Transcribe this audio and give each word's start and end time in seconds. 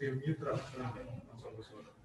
Tim 0.00 0.16
Mitra. 0.16 0.56
Langsung 0.56 1.52
ke 1.60 1.99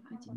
suara. 0.00 0.32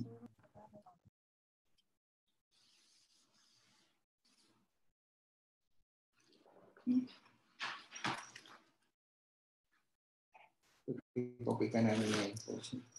Kopi 11.46 11.66
kanan 11.74 11.98
ini. 11.98 12.95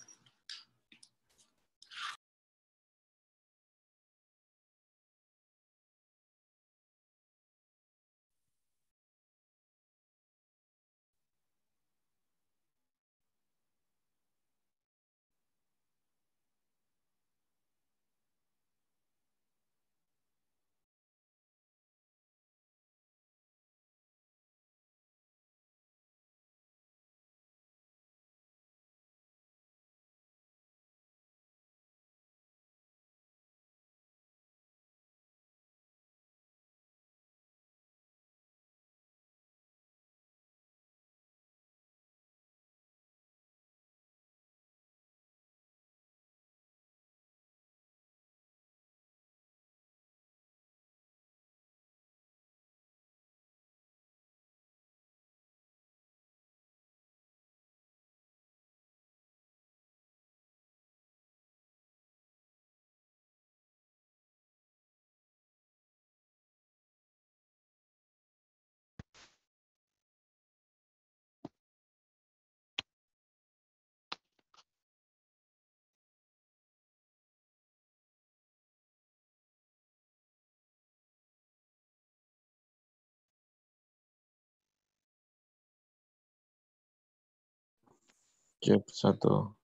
Cek 88.67 88.85
satu. 89.01 89.56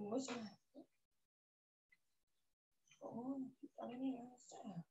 무엇이 0.00 0.30
나지? 0.32 0.86
어, 3.00 3.36
다른 3.76 4.04
일 4.04 4.18
하셨어요. 4.18 4.84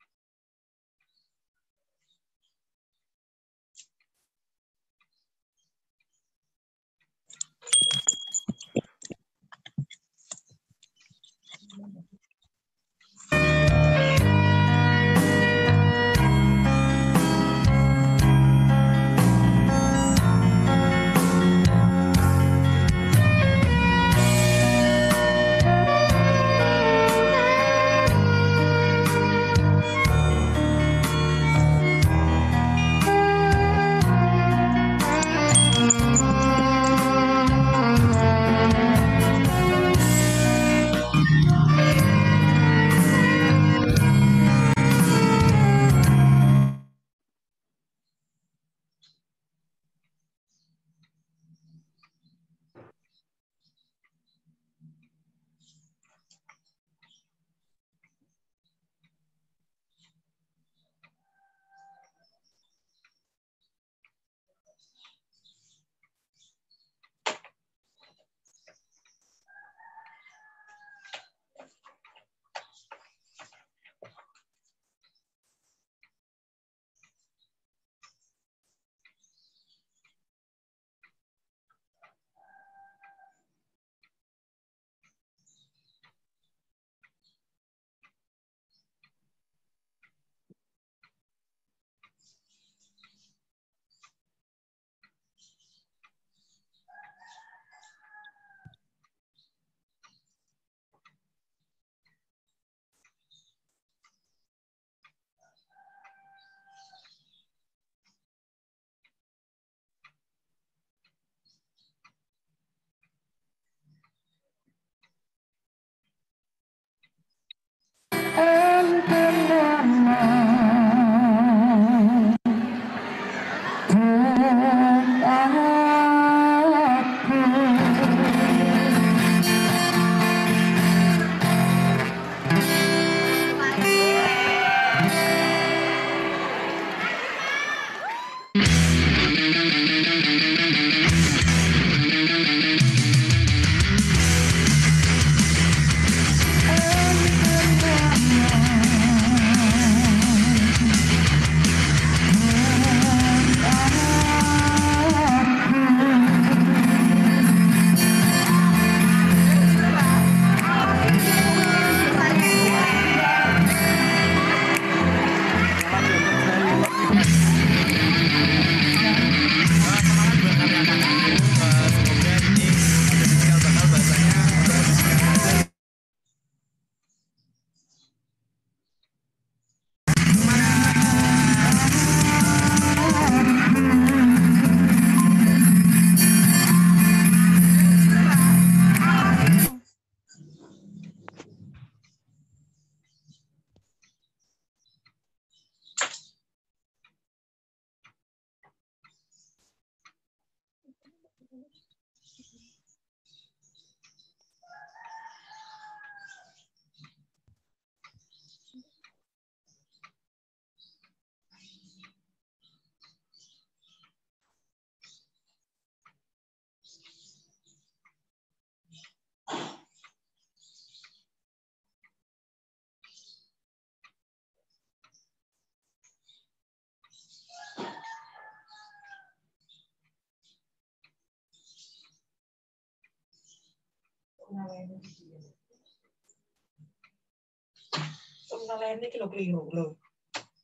Somnolente 238.48 239.10
que 239.10 239.18
lo 239.18 239.30
clico, 239.30 239.70
lo. 239.72 239.98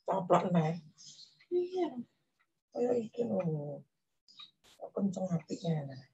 Tá 0.05 0.25
plana. 0.27 0.81
Iya. 1.49 1.89
Kaya 2.73 2.91
iki 2.97 3.23
lho. 3.23 3.83
Kenceng 4.93 5.29
apiknya. 5.29 6.08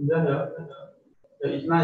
Iya 0.00 0.16
ya. 0.24 0.38
Ya 1.42 1.48
Isna 1.56 1.78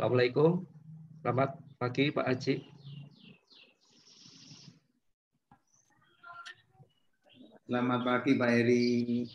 Assalamualaikum. 0.00 0.64
Selamat 1.20 1.60
pagi 1.76 2.08
Pak 2.08 2.24
Haji. 2.24 2.54
Selamat 7.68 8.00
pagi 8.08 8.32
Pak 8.32 8.48
Heri. 8.48 9.28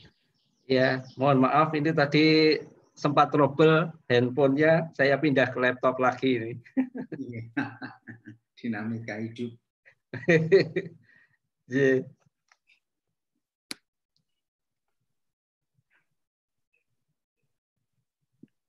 Ya, 0.65 1.06
mohon 1.21 1.45
maaf 1.45 1.69
ini 1.78 1.93
tadi 1.93 2.58
sempat 2.97 3.30
trouble 3.30 3.93
handphonenya, 4.10 4.89
saya 4.97 5.21
pindah 5.21 5.54
ke 5.54 5.62
laptop 5.62 6.01
lagi 6.01 6.34
ini. 6.34 6.54
Iya. 7.13 7.45
Dinamika 8.58 9.21
hidup. 9.21 9.54
Iya. 11.69 12.10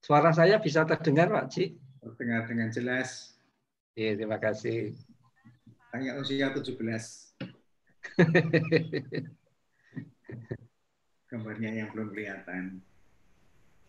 Suara 0.05 0.37
saya 0.37 0.61
bisa 0.61 0.85
terdengar 0.85 1.33
Pak 1.33 1.49
Haji? 1.49 1.86
Terdengar 2.07 2.47
dengan 2.47 2.71
jelas. 2.71 3.35
Iya, 3.99 4.15
terima 4.15 4.39
kasih. 4.39 4.95
Hanya 5.91 6.15
usia 6.23 6.55
17. 6.55 6.79
Gambarnya 11.27 11.71
yang 11.83 11.91
belum 11.91 12.15
kelihatan. 12.15 12.79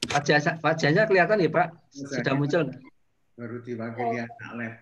Wajah, 0.09 0.57
wajahnya 0.65 1.05
kelihatan 1.05 1.45
ya 1.45 1.49
Pak? 1.53 1.77
Sudah 1.93 2.33
muncul? 2.33 2.73
Baru 3.37 3.61
diwakili 3.61 4.25
anak 4.25 4.49
lab. 4.57 4.73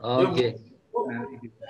Oke. 0.00 0.56
Nanti 0.88 1.36
bisa. 1.44 1.68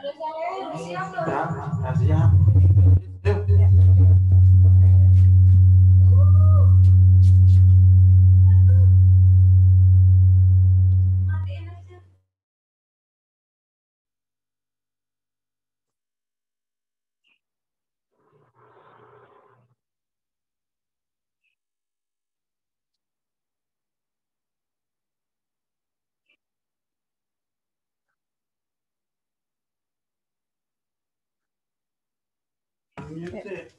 Mute 33.14 33.70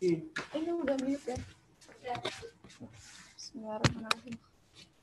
sih. 0.00 0.16
Ini 0.56 0.70
udah 0.72 0.96
mute 1.04 1.36
ya. 2.02 2.16
Bismillahirrahmanirrahim. 3.36 4.34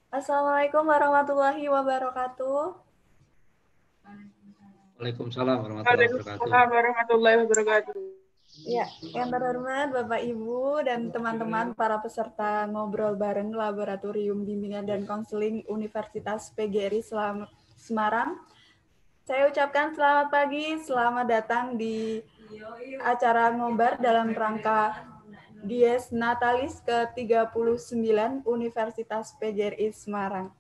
Assalamualaikum 0.10 0.84
warahmatullahi 0.90 1.64
wabarakatuh. 1.70 2.62
Waalaikumsalam 4.98 5.58
warahmatullahi 5.62 6.10
wabarakatuh. 6.10 6.42
Waalaikumsalam 6.42 6.68
warahmatullahi 6.74 7.38
wabarakatuh. 7.46 8.02
Ya, 8.66 8.90
yang 9.14 9.30
terhormat 9.30 9.94
Bapak 9.94 10.26
Ibu 10.26 10.82
dan 10.82 11.14
teman-teman 11.14 11.78
para 11.78 12.02
peserta 12.02 12.66
ngobrol 12.66 13.14
bareng 13.14 13.54
Laboratorium 13.54 14.42
Bimbingan 14.42 14.90
dan 14.90 15.06
Konseling 15.06 15.62
Universitas 15.70 16.50
PGRI 16.58 17.06
Selam- 17.06 17.48
Semarang. 17.78 18.42
Saya 19.30 19.46
ucapkan 19.48 19.94
selamat 19.94 20.34
pagi, 20.34 20.82
selamat 20.82 21.26
datang 21.30 21.78
di 21.78 22.26
acara 23.04 23.54
ngobar 23.54 24.02
dalam 24.02 24.34
rangka 24.34 25.06
Dies 25.60 26.10
Natalis 26.16 26.80
ke-39 26.88 28.48
Universitas 28.48 29.36
PGRI 29.38 29.92
Semarang. 29.92 30.56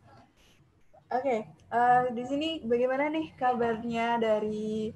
Oke, 1.09 1.47
eh, 1.49 2.03
di 2.13 2.23
sini 2.27 2.49
bagaimana 2.61 3.09
nih 3.09 3.33
kabarnya 3.33 4.19
dari 4.21 4.93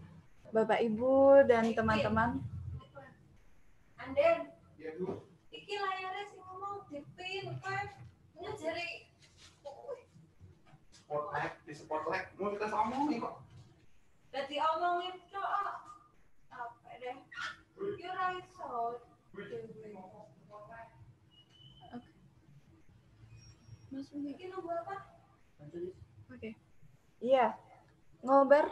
Bapak 0.53 0.77
Ibu 0.83 1.47
dan 1.49 1.73
teman-teman? 1.73 2.37
Anden, 3.97 4.37
iki 5.49 5.75
layarnya 5.79 6.23
sih 6.29 6.37
ngomong 6.37 6.85
dipin, 6.91 7.57
kan? 7.63 7.87
Ini 8.37 8.51
jadi 8.59 8.87
Spotlight, 11.13 11.53
di 11.69 11.73
spotlight. 11.77 12.27
Mau 12.41 12.49
kita 12.57 12.73
ngomongin 12.73 13.21
kok. 13.21 13.45
Dadi 14.33 14.57
omongin 14.57 15.13
cok. 15.29 15.82
Apa 17.03 17.11
deh? 17.11 17.19
You 17.99 18.11
right 18.15 18.47
so. 18.55 19.03
Iki 24.23 24.45
nomor 24.47 24.75
apa? 24.87 24.95
Oke. 26.31 26.55
Iya. 27.19 27.59
Ngobar 28.23 28.71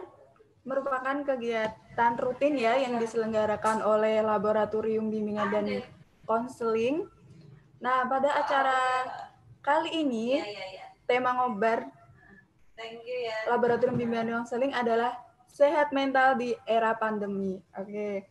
merupakan 0.64 1.18
kegiatan 1.28 2.14
rutin 2.16 2.56
ya 2.56 2.80
yang 2.80 2.96
diselenggarakan 3.04 3.84
oleh 3.84 4.24
Laboratorium 4.24 5.12
Bimbingan 5.12 5.52
dan 5.52 5.66
Konseling. 6.24 7.12
Nah, 7.84 8.08
pada 8.08 8.40
acara 8.40 8.80
kali 9.60 10.08
ini 10.08 10.40
Iya, 10.40 10.48
iya, 10.48 10.66
iya. 10.72 10.86
tema 11.04 11.36
ngobar 11.36 11.84
Thank 12.80 13.04
you 13.04 13.28
ya. 13.28 13.52
Laboratorium 13.52 14.00
Bimbingan 14.00 14.26
dan 14.32 14.36
Konseling 14.40 14.72
adalah 14.72 15.20
sehat 15.52 15.92
mental 15.92 16.40
di 16.40 16.56
era 16.64 16.96
pandemi. 16.96 17.60
Oke. 17.76 18.26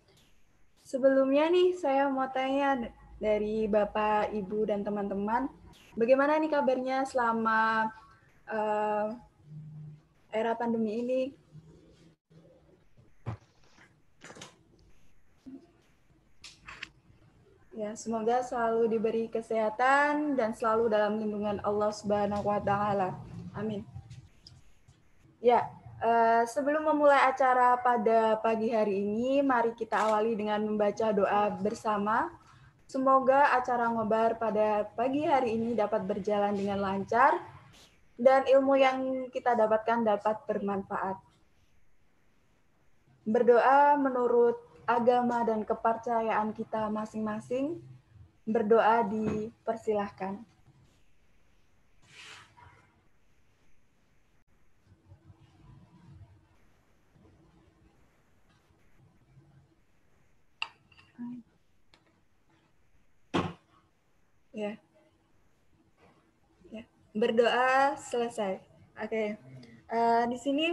Sebelumnya 0.80 1.46
nih 1.52 1.76
saya 1.76 2.09
mau 2.09 2.26
tanya 2.33 2.90
dari 3.20 3.68
Bapak, 3.68 4.33
Ibu 4.33 4.66
dan 4.66 4.80
teman-teman, 4.80 5.46
bagaimana 5.94 6.40
nih 6.40 6.50
kabarnya 6.50 7.04
selama 7.04 7.92
eh, 8.48 9.06
era 10.33 10.56
pandemi 10.56 11.04
ini? 11.04 11.22
Ya, 17.80 17.96
semoga 17.96 18.44
selalu 18.44 18.92
diberi 18.92 19.24
kesehatan 19.33 20.37
dan 20.37 20.52
selalu 20.52 20.92
dalam 20.92 21.16
lindungan 21.16 21.64
Allah 21.64 21.88
Subhanahu 21.88 22.44
wa 22.44 22.61
taala. 22.61 23.16
Amin. 23.56 23.88
Ya, 25.40 25.64
eh, 26.00 26.42
sebelum 26.48 26.88
memulai 26.88 27.28
acara 27.28 27.76
pada 27.80 28.40
pagi 28.40 28.72
hari 28.72 29.04
ini, 29.04 29.44
mari 29.44 29.76
kita 29.76 30.08
awali 30.08 30.32
dengan 30.34 30.64
membaca 30.64 31.12
doa 31.12 31.52
bersama. 31.52 32.32
Semoga 32.90 33.54
acara 33.54 33.86
ngobar 33.86 34.34
pada 34.34 34.82
pagi 34.98 35.22
hari 35.22 35.54
ini 35.54 35.78
dapat 35.78 36.02
berjalan 36.02 36.58
dengan 36.58 36.82
lancar 36.82 37.38
dan 38.18 38.42
ilmu 38.50 38.74
yang 38.74 38.98
kita 39.30 39.54
dapatkan 39.54 40.02
dapat 40.02 40.42
bermanfaat. 40.44 41.16
Berdoa 43.22 43.94
menurut 43.94 44.58
agama 44.90 45.46
dan 45.46 45.62
kepercayaan 45.62 46.50
kita 46.50 46.90
masing-masing. 46.90 47.78
Berdoa 48.42 49.06
dipersilahkan. 49.06 50.50
Ya. 64.52 64.76
Ya. 66.70 66.82
Berdoa 67.11 67.99
selesai. 67.99 68.62
Oke. 69.03 69.35
Eh, 69.90 70.25
di 70.31 70.38
sini 70.38 70.70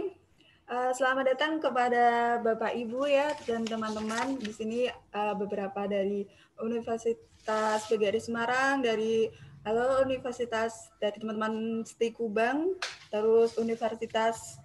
eh, 0.70 0.92
selamat 0.94 1.34
datang 1.34 1.58
kepada 1.58 2.38
Bapak 2.38 2.78
Ibu 2.78 3.10
ya 3.10 3.34
dan 3.42 3.66
teman-teman 3.66 4.38
di 4.38 4.54
sini 4.54 4.86
eh, 4.86 5.34
beberapa 5.34 5.90
dari 5.90 6.22
Universitas 6.62 7.90
PGRI 7.90 8.22
Semarang, 8.22 8.86
dari 8.86 9.26
halo 9.66 10.06
Universitas 10.06 10.94
dari 11.02 11.18
teman-teman 11.18 11.82
STI 11.82 12.14
Kubang, 12.14 12.78
terus 13.10 13.58
Universitas 13.58 14.62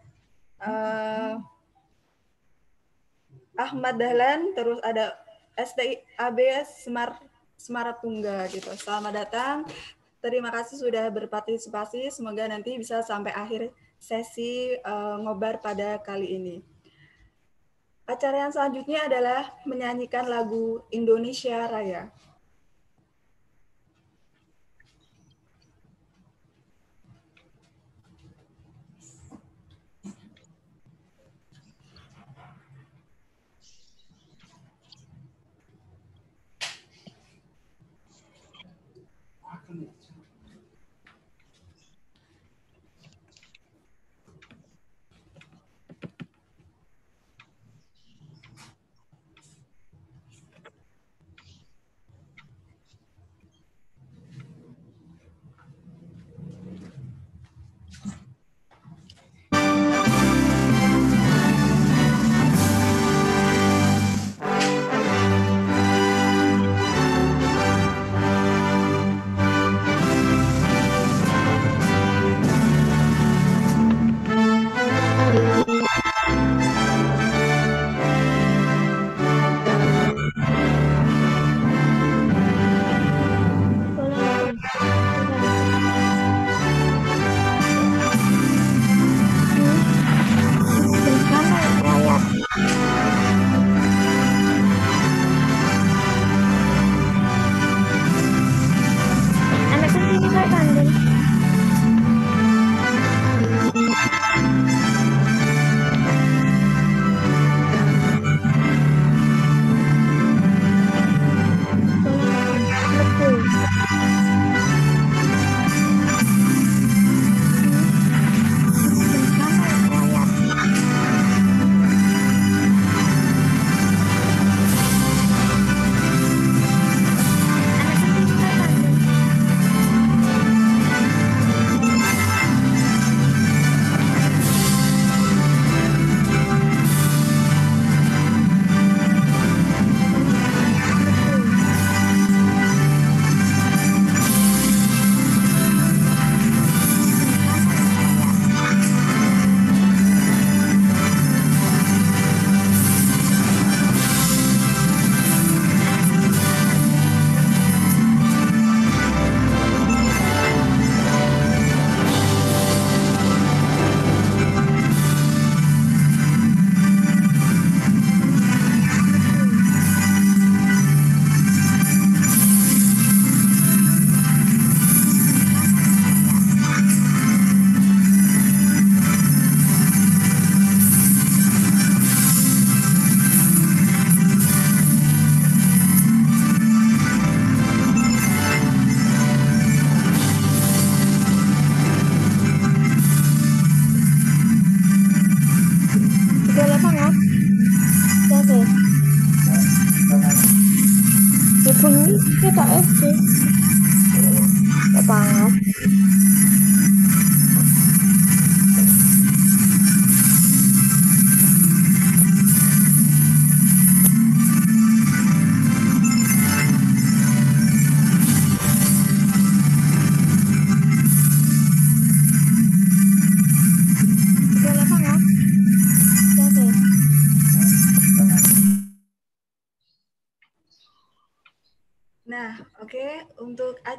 eh, 0.62 1.34
Ahmad 3.58 3.98
Dahlan, 3.98 4.54
terus 4.54 4.78
ada 4.86 5.18
STI 5.58 6.06
ABS 6.22 6.86
Semar 6.86 7.18
Semaratungga 7.58 8.46
gitu. 8.54 8.70
Selamat 8.78 9.26
datang. 9.26 9.66
Terima 10.24 10.48
kasih 10.56 10.80
sudah 10.80 11.12
berpartisipasi. 11.12 12.08
Semoga 12.08 12.48
nanti 12.48 12.80
bisa 12.80 13.04
sampai 13.04 13.36
akhir 13.36 13.76
sesi 14.00 14.72
eh, 14.72 15.16
ngobar 15.20 15.60
pada 15.60 16.00
kali 16.00 16.40
ini. 16.40 16.56
Acara 18.08 18.48
yang 18.48 18.52
selanjutnya 18.56 19.04
adalah 19.04 19.52
menyanyikan 19.68 20.32
lagu 20.32 20.80
Indonesia 20.96 21.68
Raya. 21.68 22.08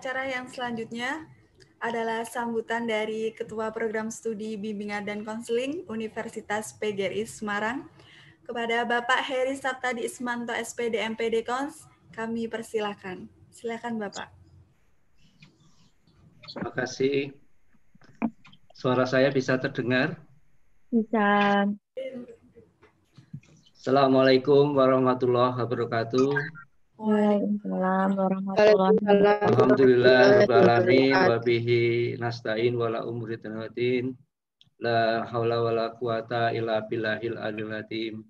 Acara 0.04 0.28
yang 0.28 0.44
selanjutnya 0.52 1.24
adalah 1.80 2.28
sambutan 2.28 2.84
dari 2.84 3.32
Ketua 3.32 3.72
Program 3.72 4.12
Studi 4.12 4.52
Bimbingan 4.52 5.08
dan 5.08 5.24
Konseling 5.24 5.80
Universitas 5.88 6.76
PGRI 6.76 7.24
Semarang 7.24 7.88
kepada 8.44 8.84
Bapak 8.84 9.24
Heri 9.24 9.56
Saptadi 9.56 10.04
Ismanto 10.04 10.52
SPD 10.52 11.00
MPD 11.00 11.48
Kons. 11.48 11.88
Kami 12.12 12.44
persilakan. 12.52 13.32
Silakan 13.48 13.96
Bapak. 13.96 14.28
Terima 16.52 16.72
kasih. 16.76 17.32
Suara 18.76 19.08
saya 19.08 19.32
bisa 19.32 19.56
terdengar? 19.56 20.20
Bisa. 20.92 21.64
Assalamualaikum 23.72 24.76
warahmatullahi 24.76 25.56
wabarakatuh. 25.56 26.63
Waalaikumsalam 26.94 28.14
warahmatullahi 28.14 28.98
wabarakatuh. 29.02 29.50
Alhamdulillah 29.50 30.46
alamin 30.46 31.10
wa 31.10 31.38
bihi 31.42 32.14
nasta'in 32.22 32.78
wala 32.78 33.02
umri 33.02 33.34
tanawatin. 33.34 34.14
La 34.78 35.26
haula 35.26 35.58
wala 35.58 35.90
quwata 35.98 36.54
illa 36.54 36.86
billahil 36.86 37.34
azim. 37.42 38.22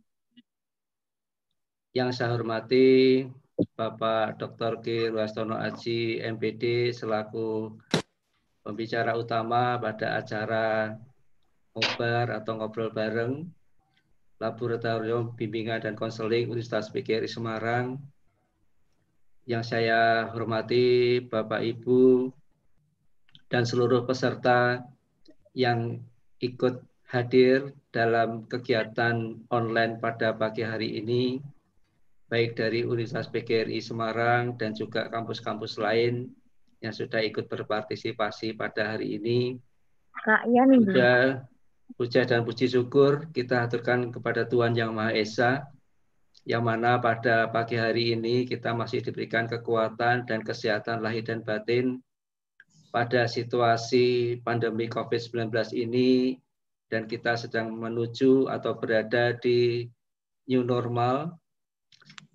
Yang 1.92 2.10
saya 2.16 2.32
hormati 2.32 3.28
Bapak 3.76 4.40
Dr. 4.40 4.80
Ki 4.80 5.12
Ruastono 5.12 5.60
Aji 5.60 6.24
MPD 6.24 6.96
selaku 6.96 7.68
pembicara 8.64 9.12
utama 9.12 9.76
pada 9.76 10.16
acara 10.16 10.96
ngobar 11.76 12.32
atau 12.32 12.56
ngobrol 12.56 12.88
bareng 12.88 13.44
Laboratorium 14.40 15.36
Bimbingan 15.36 15.84
dan 15.84 15.94
Konseling 15.94 16.48
Universitas 16.48 16.88
PGRI 16.88 17.28
Semarang. 17.28 18.13
Yang 19.44 19.64
saya 19.76 20.32
hormati 20.32 21.20
Bapak 21.20 21.60
Ibu 21.60 22.32
dan 23.52 23.68
seluruh 23.68 24.08
peserta 24.08 24.80
yang 25.52 26.00
ikut 26.40 26.80
hadir 27.12 27.76
dalam 27.92 28.48
kegiatan 28.48 29.38
online 29.52 30.00
pada 30.00 30.34
pagi 30.34 30.64
hari 30.64 30.98
ini 30.98 31.38
baik 32.34 32.58
dari 32.58 32.82
Universitas 32.82 33.30
PGRI 33.30 33.78
Semarang 33.78 34.56
dan 34.58 34.74
juga 34.74 35.06
kampus-kampus 35.06 35.78
lain 35.78 36.32
yang 36.82 36.90
sudah 36.90 37.22
ikut 37.22 37.46
berpartisipasi 37.46 38.58
pada 38.58 38.96
hari 38.96 39.22
ini. 39.22 39.54
Kak 40.24 40.48
Yan, 40.50 40.72
Puja, 40.82 41.12
puja 41.94 42.22
dan 42.26 42.42
puji 42.42 42.66
syukur 42.66 43.28
kita 43.30 43.68
aturkan 43.68 44.10
kepada 44.10 44.48
Tuhan 44.48 44.74
Yang 44.74 44.90
Maha 44.90 45.12
Esa, 45.14 45.50
yang 46.44 46.64
mana 46.64 47.00
pada 47.00 47.48
pagi 47.48 47.80
hari 47.80 48.12
ini 48.12 48.44
kita 48.44 48.76
masih 48.76 49.00
diberikan 49.00 49.48
kekuatan 49.48 50.28
dan 50.28 50.40
kesehatan 50.44 51.00
lahir 51.00 51.24
dan 51.24 51.40
batin 51.40 52.04
pada 52.92 53.24
situasi 53.24 54.38
pandemi 54.44 54.86
COVID-19 54.86 55.50
ini 55.72 56.36
dan 56.92 57.08
kita 57.08 57.34
sedang 57.40 57.72
menuju 57.72 58.52
atau 58.52 58.76
berada 58.76 59.32
di 59.40 59.88
new 60.44 60.60
normal 60.60 61.32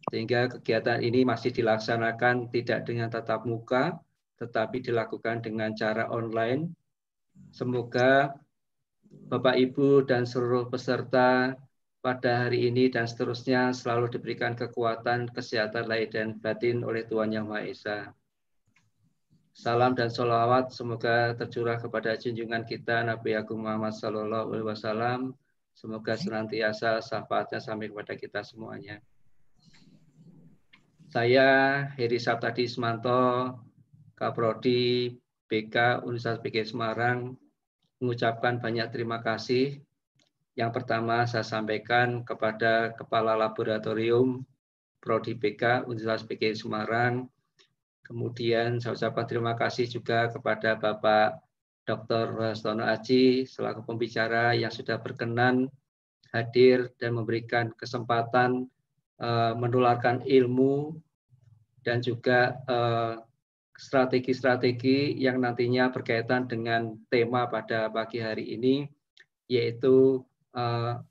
sehingga 0.09 0.49
kegiatan 0.49 1.05
ini 1.05 1.21
masih 1.21 1.53
dilaksanakan 1.53 2.49
tidak 2.49 2.89
dengan 2.89 3.13
tatap 3.13 3.45
muka, 3.45 3.93
tetapi 4.41 4.81
dilakukan 4.81 5.45
dengan 5.45 5.77
cara 5.77 6.09
online. 6.09 6.73
Semoga 7.53 8.33
Bapak, 9.29 9.53
Ibu, 9.57 10.09
dan 10.09 10.25
seluruh 10.25 10.65
peserta 10.69 11.53
pada 11.99 12.47
hari 12.47 12.71
ini 12.71 12.87
dan 12.87 13.03
seterusnya 13.03 13.75
selalu 13.75 14.15
diberikan 14.15 14.55
kekuatan, 14.55 15.27
kesehatan 15.35 15.91
lahir 15.91 16.07
dan 16.07 16.39
batin 16.39 16.87
oleh 16.87 17.03
Tuhan 17.03 17.35
Yang 17.35 17.45
Maha 17.51 17.63
Esa. 17.67 17.99
Salam 19.51 19.91
dan 19.91 20.07
sholawat 20.07 20.71
semoga 20.71 21.35
tercurah 21.35 21.75
kepada 21.75 22.15
junjungan 22.15 22.63
kita 22.63 23.03
Nabi 23.03 23.35
Agung 23.35 23.67
Muhammad 23.67 23.91
Sallallahu 23.91 24.55
Alaihi 24.55 24.67
Wasallam. 24.71 25.19
Semoga 25.75 26.15
senantiasa 26.15 27.03
syafaatnya 27.03 27.59
sampai 27.59 27.91
kepada 27.91 28.15
kita 28.15 28.39
semuanya. 28.47 29.03
Saya 31.11 31.83
Heri 31.99 32.19
Saptadi 32.21 32.63
Ismanto, 32.63 33.59
Kaprodi 34.15 35.11
BK 35.51 36.07
Universitas 36.07 36.39
PG 36.39 36.57
Semarang, 36.71 37.35
mengucapkan 37.99 38.63
banyak 38.63 38.87
terima 38.95 39.19
kasih. 39.19 39.83
Yang 40.57 40.71
pertama 40.81 41.25
saya 41.29 41.45
sampaikan 41.45 42.25
kepada 42.25 42.95
Kepala 42.95 43.37
Laboratorium 43.37 44.45
Prodi 44.99 45.33
BK 45.35 45.87
Universitas 45.87 46.27
PG 46.27 46.65
Semarang. 46.65 47.27
Kemudian 48.03 48.81
saya 48.81 48.97
ucapkan 48.97 49.25
terima 49.29 49.53
kasih 49.53 49.85
juga 49.85 50.27
kepada 50.33 50.75
Bapak 50.75 51.39
Dr. 51.85 52.37
Rastono 52.37 52.85
Aji 52.85 53.49
selaku 53.49 53.81
pembicara 53.85 54.53
yang 54.53 54.69
sudah 54.69 55.01
berkenan 55.01 55.69
hadir 56.29 56.93
dan 57.01 57.17
memberikan 57.17 57.73
kesempatan 57.73 58.69
uh, 59.17 59.53
menularkan 59.57 60.21
ilmu 60.21 60.93
dan 61.81 62.03
juga 62.03 62.59
strategi-strategi 63.73 65.15
uh, 65.15 65.31
yang 65.31 65.41
nantinya 65.41 65.89
berkaitan 65.89 66.45
dengan 66.45 66.93
tema 67.09 67.47
pada 67.49 67.89
pagi 67.89 68.19
hari 68.21 68.53
ini, 68.53 68.85
yaitu 69.49 70.21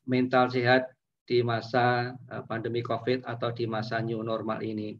mental 0.05 0.51
sehat 0.51 0.98
di 1.29 1.44
masa 1.44 2.16
uh, 2.33 2.42
pandemi 2.48 2.81
COVID 2.81 3.29
atau 3.29 3.53
di 3.53 3.68
masa 3.68 4.01
new 4.01 4.24
normal 4.24 4.64
ini. 4.64 4.96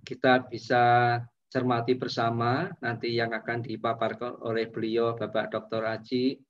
Kita 0.00 0.48
bisa 0.48 1.16
cermati 1.52 1.92
bersama 1.92 2.72
nanti 2.80 3.12
yang 3.12 3.36
akan 3.36 3.60
dipaparkan 3.60 4.40
oleh 4.48 4.72
beliau 4.72 5.12
Bapak 5.12 5.52
Dr. 5.52 5.84
Aji 5.84 6.40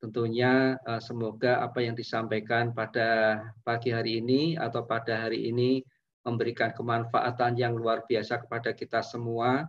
tentunya 0.00 0.76
uh, 0.84 1.00
semoga 1.00 1.64
apa 1.64 1.80
yang 1.80 1.96
disampaikan 1.96 2.72
pada 2.76 3.40
pagi 3.64 3.92
hari 3.92 4.20
ini 4.20 4.56
atau 4.60 4.84
pada 4.84 5.28
hari 5.28 5.48
ini 5.48 5.80
memberikan 6.24 6.72
kemanfaatan 6.76 7.56
yang 7.56 7.72
luar 7.76 8.04
biasa 8.04 8.44
kepada 8.44 8.76
kita 8.76 9.00
semua. 9.00 9.64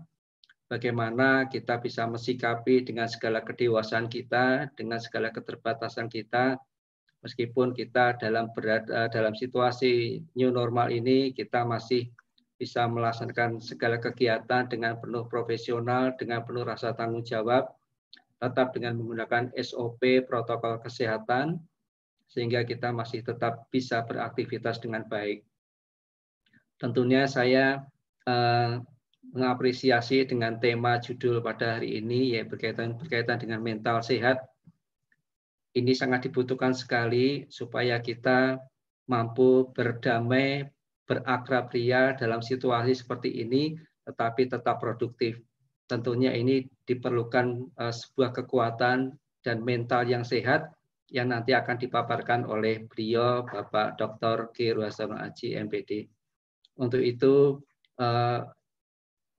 Bagaimana 0.72 1.52
kita 1.52 1.84
bisa 1.84 2.08
mensikapi 2.08 2.88
dengan 2.88 3.04
segala 3.12 3.44
kedewasaan 3.44 4.08
kita, 4.08 4.72
dengan 4.72 5.04
segala 5.04 5.28
keterbatasan 5.28 6.08
kita, 6.08 6.56
meskipun 7.20 7.76
kita 7.76 8.16
dalam 8.16 8.56
berada 8.56 9.12
dalam 9.12 9.36
situasi 9.36 10.24
new 10.32 10.48
normal 10.48 10.88
ini, 10.96 11.36
kita 11.36 11.68
masih 11.68 12.08
bisa 12.56 12.88
melaksanakan 12.88 13.60
segala 13.60 14.00
kegiatan 14.00 14.72
dengan 14.72 14.96
penuh 14.96 15.28
profesional, 15.28 16.16
dengan 16.16 16.48
penuh 16.48 16.64
rasa 16.64 16.96
tanggung 16.96 17.28
jawab, 17.28 17.68
tetap 18.40 18.72
dengan 18.72 18.96
menggunakan 18.96 19.52
SOP 19.60 20.24
protokol 20.24 20.80
kesehatan 20.80 21.60
sehingga 22.32 22.64
kita 22.64 22.96
masih 22.96 23.28
tetap 23.28 23.68
bisa 23.68 24.08
beraktivitas 24.08 24.80
dengan 24.80 25.04
baik. 25.04 25.44
Tentunya 26.80 27.28
saya 27.28 27.84
uh, 28.24 28.80
mengapresiasi 29.32 30.28
dengan 30.28 30.60
tema 30.60 31.00
judul 31.00 31.40
pada 31.40 31.80
hari 31.80 32.04
ini 32.04 32.36
yaitu 32.36 32.56
berkaitan 32.56 33.00
berkaitan 33.00 33.40
dengan 33.40 33.64
mental 33.64 34.04
sehat. 34.04 34.44
Ini 35.72 35.96
sangat 35.96 36.28
dibutuhkan 36.28 36.76
sekali 36.76 37.48
supaya 37.48 38.04
kita 38.04 38.60
mampu 39.08 39.72
berdamai, 39.72 40.68
berakrab 41.08 41.72
ria 41.72 42.12
dalam 42.20 42.44
situasi 42.44 42.92
seperti 42.92 43.40
ini, 43.40 43.80
tetapi 44.04 44.52
tetap 44.52 44.84
produktif 44.84 45.40
tentunya 45.88 46.32
ini 46.36 46.68
diperlukan 46.88 47.76
uh, 47.76 47.92
sebuah 47.92 48.32
kekuatan 48.44 49.16
dan 49.44 49.58
mental 49.64 50.08
yang 50.08 50.24
sehat 50.24 50.72
yang 51.12 51.28
nanti 51.28 51.52
akan 51.52 51.76
dipaparkan 51.76 52.48
oleh 52.48 52.88
beliau 52.88 53.44
Bapak 53.44 54.00
Dr. 54.00 54.56
Ki 54.56 54.72
Ruasono 54.72 55.20
Aji 55.20 55.60
MPD. 55.60 56.08
Untuk 56.80 57.04
itu 57.04 57.60
uh, 58.00 58.40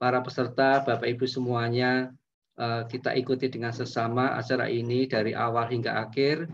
para 0.03 0.19
peserta 0.19 0.83
Bapak 0.83 1.07
Ibu 1.07 1.31
semuanya 1.31 2.11
uh, 2.59 2.83
kita 2.91 3.15
ikuti 3.15 3.47
dengan 3.47 3.71
sesama 3.71 4.35
acara 4.35 4.67
ini 4.67 5.07
dari 5.07 5.31
awal 5.31 5.71
hingga 5.71 5.95
akhir. 5.95 6.51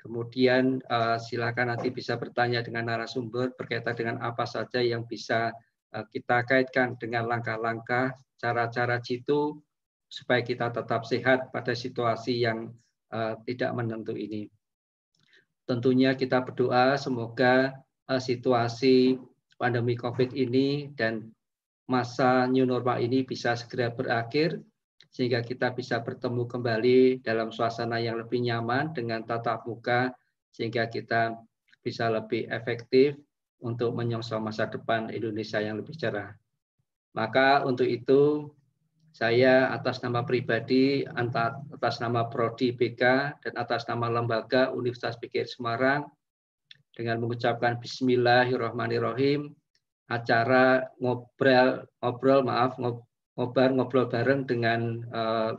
Kemudian 0.00 0.80
uh, 0.88 1.20
silakan 1.20 1.76
nanti 1.76 1.92
bisa 1.92 2.16
bertanya 2.16 2.64
dengan 2.64 2.88
narasumber 2.88 3.52
berkaitan 3.60 3.92
dengan 3.92 4.16
apa 4.24 4.48
saja 4.48 4.80
yang 4.80 5.04
bisa 5.04 5.52
kita 5.88 6.44
kaitkan 6.44 7.00
dengan 7.00 7.24
langkah-langkah 7.24 8.12
cara-cara 8.36 9.00
jitu 9.00 9.56
supaya 10.12 10.44
kita 10.44 10.68
tetap 10.68 11.08
sehat 11.08 11.48
pada 11.48 11.72
situasi 11.72 12.44
yang 12.44 12.76
tidak 13.48 13.72
menentu 13.72 14.12
ini. 14.12 14.52
Tentunya 15.64 16.12
kita 16.12 16.44
berdoa 16.44 17.00
semoga 17.00 17.72
situasi 18.04 19.16
pandemi 19.56 19.96
COVID 19.96 20.36
ini 20.36 20.92
dan 20.92 21.32
masa 21.88 22.44
new 22.44 22.68
normal 22.68 23.00
ini 23.00 23.24
bisa 23.24 23.56
segera 23.56 23.88
berakhir 23.88 24.60
sehingga 25.08 25.40
kita 25.40 25.72
bisa 25.72 26.04
bertemu 26.04 26.44
kembali 26.44 27.24
dalam 27.24 27.48
suasana 27.48 27.96
yang 27.96 28.20
lebih 28.20 28.44
nyaman 28.44 28.92
dengan 28.92 29.24
tatap 29.24 29.64
muka 29.64 30.12
sehingga 30.52 30.86
kita 30.92 31.34
bisa 31.80 32.12
lebih 32.12 32.44
efektif 32.52 33.16
untuk 33.64 33.96
menyongsong 33.96 34.44
masa 34.44 34.68
depan 34.68 35.08
Indonesia 35.10 35.58
yang 35.58 35.80
lebih 35.80 35.96
cerah. 35.96 36.36
Maka 37.16 37.64
untuk 37.64 37.88
itu 37.88 38.52
saya 39.10 39.72
atas 39.74 40.04
nama 40.04 40.22
pribadi, 40.22 41.02
atas 41.08 41.98
nama 41.98 42.30
Prodi 42.30 42.70
BK, 42.70 43.02
dan 43.42 43.52
atas 43.58 43.88
nama 43.90 44.06
lembaga 44.06 44.70
Universitas 44.70 45.18
PGRI 45.18 45.48
Semarang, 45.48 46.06
dengan 46.94 47.18
mengucapkan 47.18 47.82
Bismillahirrahmanirrahim, 47.82 49.57
acara 50.08 50.88
ngobrol, 50.98 51.84
ngobrol 52.00 52.40
maaf, 52.48 52.80
ngobrol, 52.80 53.70
ngobrol 53.76 54.06
bareng 54.08 54.48
dengan 54.48 54.80
uh, 55.12 55.52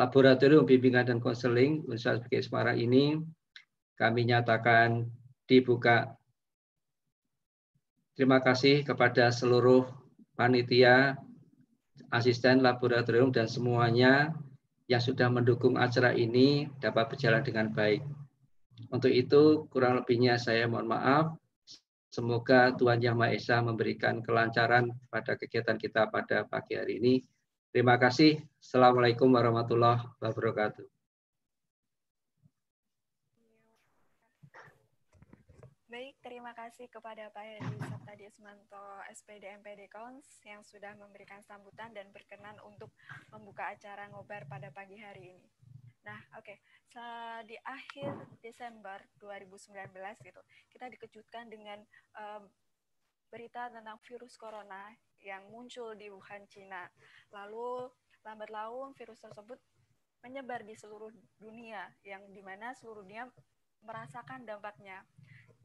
Laboratorium 0.00 0.64
Bimbingan 0.64 1.04
dan 1.04 1.18
Konseling 1.20 1.84
Universitas 1.84 2.24
PGRI 2.24 2.40
Semarang 2.40 2.78
ini 2.80 3.20
kami 4.00 4.24
nyatakan 4.24 5.04
dibuka. 5.44 6.16
Terima 8.16 8.40
kasih 8.40 8.80
kepada 8.80 9.28
seluruh 9.28 9.84
panitia, 10.40 11.20
asisten 12.08 12.64
laboratorium, 12.64 13.28
dan 13.28 13.44
semuanya 13.44 14.32
yang 14.88 15.04
sudah 15.04 15.28
mendukung 15.28 15.76
acara 15.76 16.16
ini 16.16 16.72
dapat 16.80 17.12
berjalan 17.12 17.44
dengan 17.44 17.68
baik. 17.76 18.00
Untuk 18.88 19.12
itu, 19.12 19.68
kurang 19.68 20.00
lebihnya 20.00 20.40
saya 20.40 20.64
mohon 20.64 20.88
maaf. 20.88 21.36
Semoga 22.10 22.74
Tuhan 22.74 22.98
Yang 22.98 23.16
Maha 23.22 23.30
Esa 23.38 23.56
memberikan 23.62 24.18
kelancaran 24.18 24.90
pada 25.14 25.38
kegiatan 25.38 25.78
kita 25.78 26.10
pada 26.10 26.42
pagi 26.42 26.74
hari 26.74 26.98
ini. 26.98 27.22
Terima 27.70 27.94
kasih. 28.02 28.42
Assalamualaikum 28.58 29.30
warahmatullahi 29.30 30.10
wabarakatuh. 30.18 30.82
Baik, 35.86 36.18
terima 36.18 36.50
kasih 36.50 36.90
kepada 36.90 37.30
Pak 37.30 37.46
Hedi 37.46 37.78
serta 37.78 38.12
Desmanto 38.18 38.86
SPD 39.14 39.46
MPD 39.62 39.86
Kons 39.90 40.42
yang 40.42 40.66
sudah 40.66 40.98
memberikan 40.98 41.42
sambutan 41.46 41.94
dan 41.94 42.10
berkenan 42.10 42.58
untuk 42.66 42.90
membuka 43.30 43.70
acara 43.70 44.10
ngobar 44.10 44.50
pada 44.50 44.74
pagi 44.74 44.98
hari 44.98 45.38
ini. 45.38 45.59
Nah, 46.00 46.20
oke, 46.40 46.48
okay. 46.48 46.56
di 47.44 47.56
akhir 47.60 48.12
Desember 48.40 48.98
2019 49.20 49.92
gitu, 50.24 50.40
kita 50.72 50.88
dikejutkan 50.88 51.52
dengan 51.52 51.78
um, 52.16 52.48
berita 53.30 53.70
tentang 53.70 54.00
virus 54.08 54.34
corona 54.40 54.90
yang 55.20 55.44
muncul 55.52 55.92
di 55.94 56.08
Wuhan, 56.08 56.48
Cina. 56.48 56.88
Lalu 57.30 57.86
lambat 58.24 58.50
laun 58.50 58.96
virus 58.96 59.20
tersebut 59.20 59.60
menyebar 60.20 60.60
di 60.64 60.76
seluruh 60.76 61.08
dunia 61.40 61.88
yang 62.04 62.20
di 62.28 62.44
mana 62.44 62.76
seluruh 62.76 63.00
dunia 63.00 63.24
merasakan 63.80 64.44
dampaknya 64.44 65.00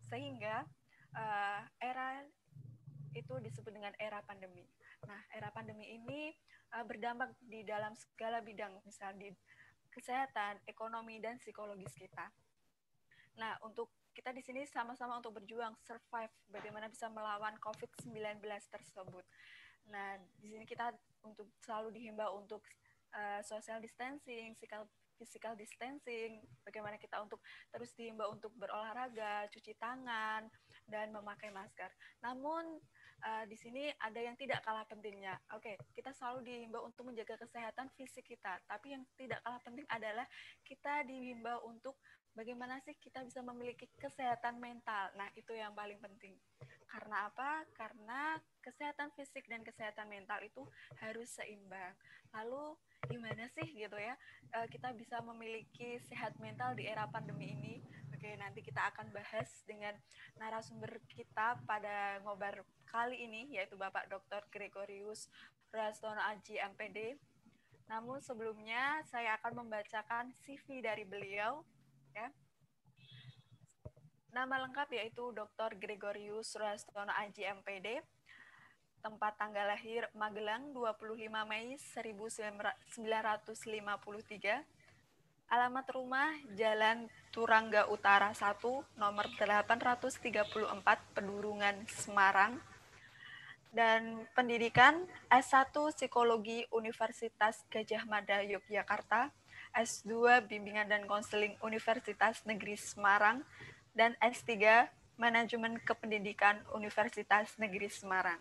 sehingga 0.08 0.64
uh, 1.12 1.62
era 1.84 2.24
itu 3.16 3.34
disebut 3.40 3.72
dengan 3.72 3.96
era 4.00 4.20
pandemi. 4.24 4.64
Nah, 5.08 5.20
era 5.32 5.52
pandemi 5.52 5.88
ini 5.96 6.32
uh, 6.76 6.84
berdampak 6.84 7.32
di 7.40 7.64
dalam 7.64 7.96
segala 7.96 8.44
bidang, 8.44 8.76
misal 8.84 9.16
di 9.16 9.32
kesehatan, 9.96 10.60
ekonomi, 10.68 11.24
dan 11.24 11.40
psikologis 11.40 11.96
kita. 11.96 12.28
Nah, 13.40 13.56
untuk 13.64 13.92
kita 14.12 14.32
di 14.32 14.44
sini 14.44 14.64
sama-sama 14.68 15.20
untuk 15.20 15.40
berjuang 15.40 15.76
survive 15.84 16.32
bagaimana 16.48 16.88
bisa 16.88 17.08
melawan 17.12 17.56
COVID-19 17.60 18.44
tersebut. 18.72 19.26
Nah, 19.92 20.20
di 20.40 20.52
sini 20.52 20.64
kita 20.68 20.92
untuk 21.24 21.52
selalu 21.64 21.96
dihimbau 21.96 22.36
untuk 22.40 22.64
uh, 23.16 23.44
social 23.44 23.80
distancing, 23.80 24.56
physical 24.56 24.88
physical 25.16 25.56
distancing, 25.56 26.44
bagaimana 26.68 27.00
kita 27.00 27.16
untuk 27.24 27.40
terus 27.72 27.96
dihimbau 27.96 28.36
untuk 28.36 28.52
berolahraga, 28.60 29.48
cuci 29.48 29.80
tangan, 29.80 30.48
dan 30.92 31.08
memakai 31.16 31.56
masker. 31.56 31.88
Namun 32.20 32.84
uh, 33.24 33.44
di 33.48 33.56
sini 33.56 33.88
ada 34.02 34.20
yang 34.20 34.36
tidak 34.36 34.60
kalah 34.66 34.84
pentingnya. 34.90 35.40
Oke, 35.56 35.74
okay, 35.74 35.76
kita 35.96 36.12
selalu 36.12 36.44
dihimbau 36.44 36.84
untuk 36.84 37.08
menjaga 37.08 37.40
kesehatan 37.40 37.88
fisik 37.96 38.28
kita, 38.28 38.60
tapi 38.68 38.98
yang 38.98 39.04
tidak 39.16 39.40
kalah 39.46 39.62
penting 39.64 39.88
adalah 39.88 40.28
kita 40.68 41.08
dihimbau 41.08 41.64
untuk 41.70 41.96
bagaimana 42.36 42.84
sih 42.84 42.94
kita 43.00 43.24
bisa 43.24 43.40
memiliki 43.40 43.88
kesehatan 43.96 44.60
mental. 44.60 45.16
Nah, 45.16 45.32
itu 45.40 45.56
yang 45.56 45.72
paling 45.72 45.98
penting. 46.04 46.36
Karena 46.86 47.32
apa? 47.32 47.64
Karena 47.76 48.40
kesehatan 48.60 49.12
fisik 49.16 49.48
dan 49.48 49.64
kesehatan 49.64 50.12
mental 50.12 50.44
itu 50.44 50.68
harus 51.00 51.32
seimbang. 51.32 51.96
Lalu 52.36 52.76
gimana 53.06 53.46
sih 53.54 53.70
gitu 53.70 53.96
ya 53.96 54.18
eh, 54.58 54.68
kita 54.68 54.90
bisa 54.98 55.22
memiliki 55.22 56.02
sehat 56.10 56.36
mental 56.42 56.74
di 56.76 56.88
era 56.88 57.08
pandemi 57.08 57.54
ini? 57.54 57.76
Oke, 58.26 58.42
nanti 58.42 58.66
kita 58.66 58.90
akan 58.90 59.14
bahas 59.14 59.62
dengan 59.70 59.94
narasumber 60.42 60.98
kita 61.14 61.62
pada 61.70 62.18
ngobar 62.26 62.66
kali 62.90 63.22
ini 63.22 63.54
yaitu 63.54 63.78
Bapak 63.78 64.10
Dr. 64.10 64.42
Gregorius 64.50 65.30
Rastono 65.70 66.18
Aji 66.34 66.58
MPD. 66.58 67.22
Namun 67.86 68.26
sebelumnya 68.26 69.06
saya 69.06 69.38
akan 69.38 69.62
membacakan 69.62 70.34
CV 70.42 70.82
dari 70.82 71.06
beliau 71.06 71.62
ya. 72.18 72.34
Nama 74.34 74.66
lengkap 74.66 74.90
yaitu 74.98 75.30
Dr. 75.30 75.78
Gregorius 75.78 76.58
Rastono 76.58 77.14
Aji 77.14 77.46
MPD. 77.46 78.02
Tempat 79.06 79.38
tanggal 79.38 79.70
lahir 79.70 80.10
Magelang 80.18 80.74
25 80.74 81.30
Mei 81.46 81.78
1953. 81.78 82.74
Alamat 85.46 85.86
rumah 85.94 86.34
Jalan 86.58 87.06
Turangga 87.30 87.86
Utara 87.94 88.34
1, 88.34 88.66
nomor 88.98 89.30
834, 89.38 90.42
Pedurungan, 91.14 91.86
Semarang. 91.86 92.58
Dan 93.70 94.26
pendidikan 94.34 95.06
S1 95.30 95.70
Psikologi 95.94 96.66
Universitas 96.74 97.62
Gajah 97.70 98.08
Mada 98.10 98.42
Yogyakarta 98.42 99.30
S2 99.76 100.42
Bimbingan 100.48 100.88
dan 100.88 101.04
Konseling 101.04 101.60
Universitas 101.60 102.42
Negeri 102.48 102.80
Semarang, 102.80 103.44
dan 103.92 104.16
S3 104.24 104.88
Manajemen 105.20 105.78
Kependidikan 105.84 106.58
Universitas 106.72 107.54
Negeri 107.60 107.92
Semarang. 107.92 108.40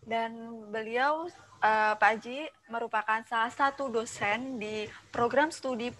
Dan 0.00 0.64
beliau, 0.70 1.28
uh, 1.60 1.94
Pak 1.98 2.10
Haji, 2.16 2.48
merupakan 2.70 3.20
salah 3.26 3.52
satu 3.52 3.90
dosen 3.90 4.56
di 4.62 4.88
program 5.12 5.52
studi 5.52 5.92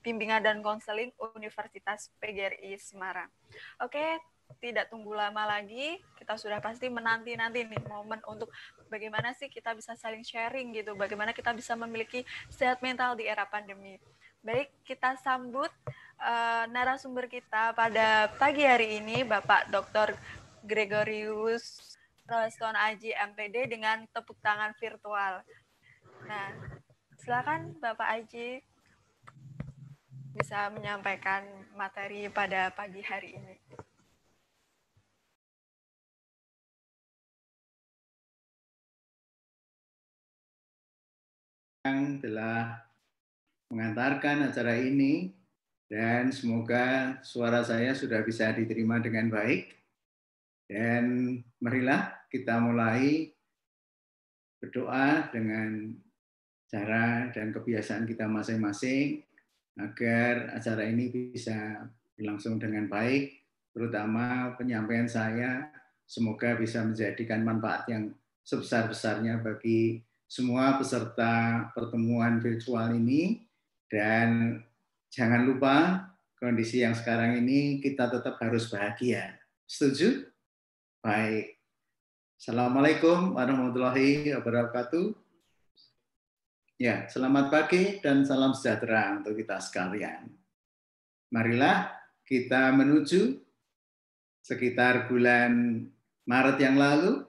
Bimbingan 0.00 0.40
dan 0.40 0.64
Konseling 0.64 1.12
Universitas 1.36 2.08
PGRI 2.20 2.72
Semarang. 2.80 3.28
Oke, 3.84 4.20
tidak 4.58 4.90
tunggu 4.90 5.14
lama 5.14 5.46
lagi, 5.46 6.02
kita 6.18 6.34
sudah 6.34 6.58
pasti 6.58 6.90
menanti-nanti 6.90 7.62
nih 7.62 7.82
momen 7.86 8.18
untuk 8.26 8.50
bagaimana 8.90 9.30
sih 9.36 9.46
kita 9.46 9.76
bisa 9.76 9.94
saling 9.94 10.26
sharing 10.26 10.74
gitu, 10.74 10.98
bagaimana 10.98 11.30
kita 11.30 11.54
bisa 11.54 11.78
memiliki 11.78 12.26
sehat 12.50 12.82
mental 12.82 13.14
di 13.14 13.30
era 13.30 13.46
pandemi. 13.46 14.00
Baik, 14.40 14.72
kita 14.88 15.20
sambut 15.20 15.70
uh, 16.18 16.64
narasumber 16.72 17.28
kita 17.28 17.76
pada 17.76 18.32
pagi 18.40 18.64
hari 18.64 18.98
ini, 18.98 19.22
Bapak 19.22 19.68
Dr. 19.68 20.16
Gregorius 20.64 21.96
Roston 22.24 22.74
Aji 22.74 23.12
MPD 23.12 23.68
dengan 23.68 24.06
tepuk 24.10 24.38
tangan 24.40 24.72
virtual. 24.80 25.44
Nah, 26.24 26.48
silakan 27.20 27.76
Bapak 27.80 28.08
Aji 28.16 28.64
bisa 30.50 30.66
menyampaikan 30.74 31.46
materi 31.78 32.26
pada 32.26 32.74
pagi 32.74 32.98
hari 33.06 33.38
ini. 33.38 33.54
yang 41.86 42.18
telah 42.18 42.82
mengantarkan 43.70 44.50
acara 44.50 44.74
ini 44.74 45.30
dan 45.86 46.34
semoga 46.34 47.14
suara 47.22 47.62
saya 47.62 47.94
sudah 47.94 48.18
bisa 48.26 48.50
diterima 48.50 48.98
dengan 48.98 49.30
baik. 49.30 49.70
Dan 50.66 51.38
marilah 51.62 52.26
kita 52.26 52.58
mulai 52.58 53.30
berdoa 54.58 55.30
dengan 55.30 55.94
cara 56.66 57.30
dan 57.30 57.54
kebiasaan 57.54 58.02
kita 58.02 58.26
masing-masing 58.26 59.29
agar 59.80 60.52
acara 60.56 60.84
ini 60.84 61.08
bisa 61.32 61.88
berlangsung 62.16 62.60
dengan 62.60 62.86
baik, 62.90 63.32
terutama 63.72 64.52
penyampaian 64.60 65.08
saya 65.08 65.72
semoga 66.04 66.58
bisa 66.58 66.82
menjadikan 66.84 67.40
manfaat 67.40 67.86
yang 67.88 68.12
sebesar-besarnya 68.44 69.40
bagi 69.40 70.02
semua 70.26 70.78
peserta 70.78 71.66
pertemuan 71.74 72.38
virtual 72.38 72.94
ini 72.94 73.42
dan 73.90 74.60
jangan 75.10 75.42
lupa 75.42 76.06
kondisi 76.38 76.82
yang 76.82 76.94
sekarang 76.94 77.42
ini 77.42 77.82
kita 77.82 78.06
tetap 78.08 78.38
harus 78.38 78.70
bahagia. 78.70 79.38
Setuju? 79.66 80.30
Baik. 81.02 81.58
Assalamualaikum 82.40 83.36
warahmatullahi 83.36 84.32
wabarakatuh. 84.32 85.29
Ya, 86.80 87.04
selamat 87.12 87.52
pagi 87.52 88.00
dan 88.00 88.24
salam 88.24 88.56
sejahtera 88.56 89.12
untuk 89.20 89.36
kita 89.36 89.60
sekalian. 89.60 90.32
Marilah 91.28 91.92
kita 92.24 92.72
menuju 92.72 93.36
sekitar 94.40 95.04
bulan 95.04 95.84
Maret 96.24 96.56
yang 96.56 96.80
lalu 96.80 97.20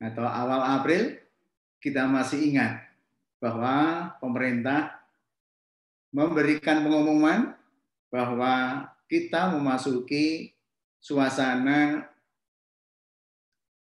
atau 0.00 0.24
awal 0.24 0.80
April, 0.80 1.20
kita 1.76 2.08
masih 2.08 2.40
ingat 2.48 2.88
bahwa 3.36 4.16
pemerintah 4.16 4.96
memberikan 6.08 6.88
pengumuman 6.88 7.52
bahwa 8.08 8.88
kita 9.12 9.52
memasuki 9.52 10.56
suasana 11.04 12.08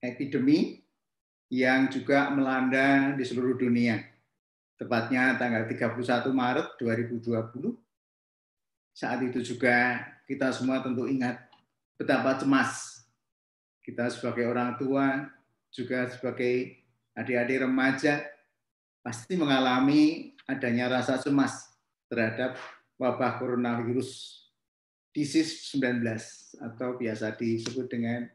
epidemi 0.04 0.84
yang 1.48 1.88
juga 1.88 2.28
melanda 2.36 3.16
di 3.16 3.24
seluruh 3.24 3.56
dunia. 3.56 4.17
Tepatnya 4.78 5.34
tanggal 5.42 5.66
31 5.66 6.30
Maret 6.30 6.68
2020. 6.78 7.74
Saat 8.94 9.20
itu 9.26 9.42
juga 9.42 10.06
kita 10.30 10.54
semua 10.54 10.82
tentu 10.86 11.10
ingat 11.10 11.50
betapa 11.98 12.38
cemas 12.38 12.98
kita 13.88 14.12
sebagai 14.12 14.44
orang 14.52 14.76
tua, 14.76 15.32
juga 15.72 16.12
sebagai 16.12 16.76
adik-adik 17.16 17.64
remaja, 17.64 18.20
pasti 19.00 19.40
mengalami 19.40 20.36
adanya 20.44 20.92
rasa 21.00 21.16
cemas 21.24 21.72
terhadap 22.12 22.60
wabah 23.00 23.40
coronavirus 23.40 24.44
disease 25.16 25.72
19 25.72 26.04
atau 26.60 27.00
biasa 27.00 27.32
disebut 27.40 27.88
dengan 27.88 28.28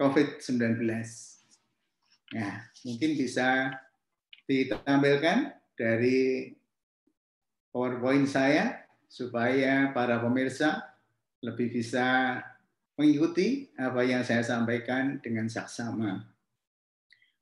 COVID-19. 0.00 0.80
Nah, 2.32 2.64
mungkin 2.88 3.10
bisa 3.12 3.76
ditampilkan 4.48 5.57
dari 5.78 6.50
PowerPoint 7.70 8.26
saya 8.26 8.82
supaya 9.06 9.94
para 9.94 10.18
pemirsa 10.18 10.82
lebih 11.40 11.70
bisa 11.70 12.38
mengikuti 12.98 13.70
apa 13.78 14.02
yang 14.02 14.26
saya 14.26 14.42
sampaikan 14.42 15.22
dengan 15.22 15.46
saksama. 15.46 16.26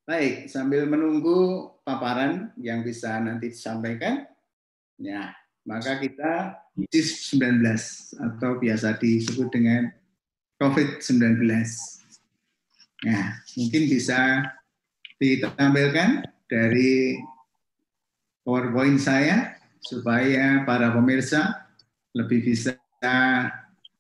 Baik, 0.07 0.47
sambil 0.53 0.87
menunggu 0.87 1.73
paparan 1.83 2.55
yang 2.61 2.87
bisa 2.87 3.19
nanti 3.19 3.51
disampaikan, 3.51 4.23
ya, 5.01 5.35
maka 5.67 5.99
kita 5.99 6.63
COVID-19 6.79 7.59
atau 8.21 8.51
biasa 8.63 9.01
disebut 9.03 9.49
dengan 9.51 9.91
COVID-19. 10.63 11.43
Nah, 13.03 13.25
mungkin 13.59 13.83
bisa 13.91 14.47
ditampilkan 15.19 16.23
dari 16.47 17.19
PowerPoint 18.47 19.03
saya 19.03 19.59
supaya 19.83 20.63
para 20.63 20.95
pemirsa 20.95 21.67
lebih 22.15 22.47
bisa 22.47 22.79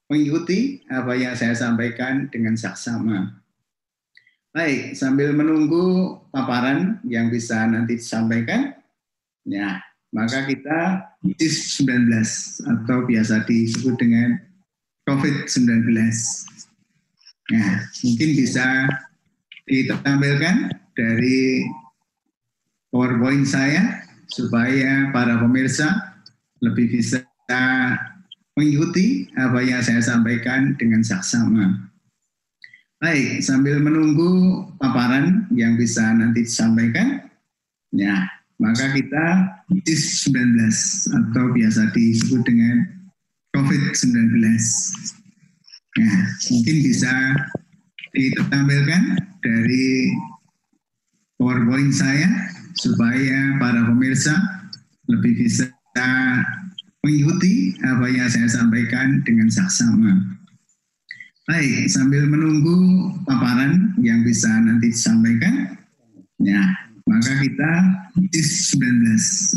mengikuti 0.07 0.87
apa 0.87 1.19
yang 1.19 1.35
saya 1.35 1.59
sampaikan 1.59 2.31
dengan 2.31 2.55
saksama. 2.55 3.43
Baik, 4.55 4.95
sambil 4.95 5.35
menunggu 5.35 6.17
paparan 6.33 7.03
yang 7.05 7.29
bisa 7.29 7.67
nanti 7.69 8.01
disampaikan, 8.01 8.73
ya, 9.45 9.83
maka 10.15 10.49
kita 10.49 11.05
COVID-19 11.21 12.09
atau 12.65 13.05
biasa 13.05 13.45
disebut 13.45 14.01
dengan 14.01 14.41
COVID-19. 15.05 15.93
Nah, 17.53 17.73
mungkin 17.85 18.31
bisa 18.33 18.67
ditampilkan 19.69 20.73
dari 20.97 21.69
PowerPoint 22.89 23.45
saya 23.45 24.06
supaya 24.31 25.11
para 25.15 25.39
pemirsa 25.39 26.17
lebih 26.63 26.91
bisa 26.91 27.23
mengikuti 28.57 29.29
apa 29.37 29.61
yang 29.61 29.85
saya 29.85 30.01
sampaikan 30.01 30.75
dengan 30.81 31.05
saksama. 31.05 31.93
Baik, 32.97 33.45
sambil 33.45 33.77
menunggu 33.77 34.65
paparan 34.81 35.45
yang 35.53 35.77
bisa 35.77 36.01
nanti 36.17 36.49
disampaikan, 36.49 37.21
ya, 37.93 38.25
maka 38.57 38.89
kita 38.97 39.53
COVID-19 39.69 40.65
atau 41.13 41.45
biasa 41.53 41.93
disebut 41.93 42.41
dengan 42.49 42.77
COVID-19. 43.53 44.41
Nah, 46.01 46.19
mungkin 46.49 46.77
bisa 46.81 47.13
ditampilkan 48.17 49.03
dari 49.45 50.17
PowerPoint 51.37 51.93
saya 51.93 52.56
supaya 52.81 53.57
para 53.61 53.89
pemirsa 53.89 54.35
lebih 55.09 55.33
bisa 55.39 55.71
mengikuti 57.07 57.79
apa 57.87 58.07
yang 58.11 58.27
saya 58.27 58.51
sampaikan 58.51 59.23
dengan 59.23 59.47
saksama. 59.47 60.37
Baik, 61.47 61.87
sambil 61.87 62.27
menunggu 62.27 62.75
paparan 63.23 63.95
yang 64.03 64.27
bisa 64.27 64.51
nanti 64.51 64.91
disampaikan, 64.91 65.79
ya, 66.43 66.59
maka 67.07 67.39
kita 67.39 67.73
COVID-19 68.19 68.83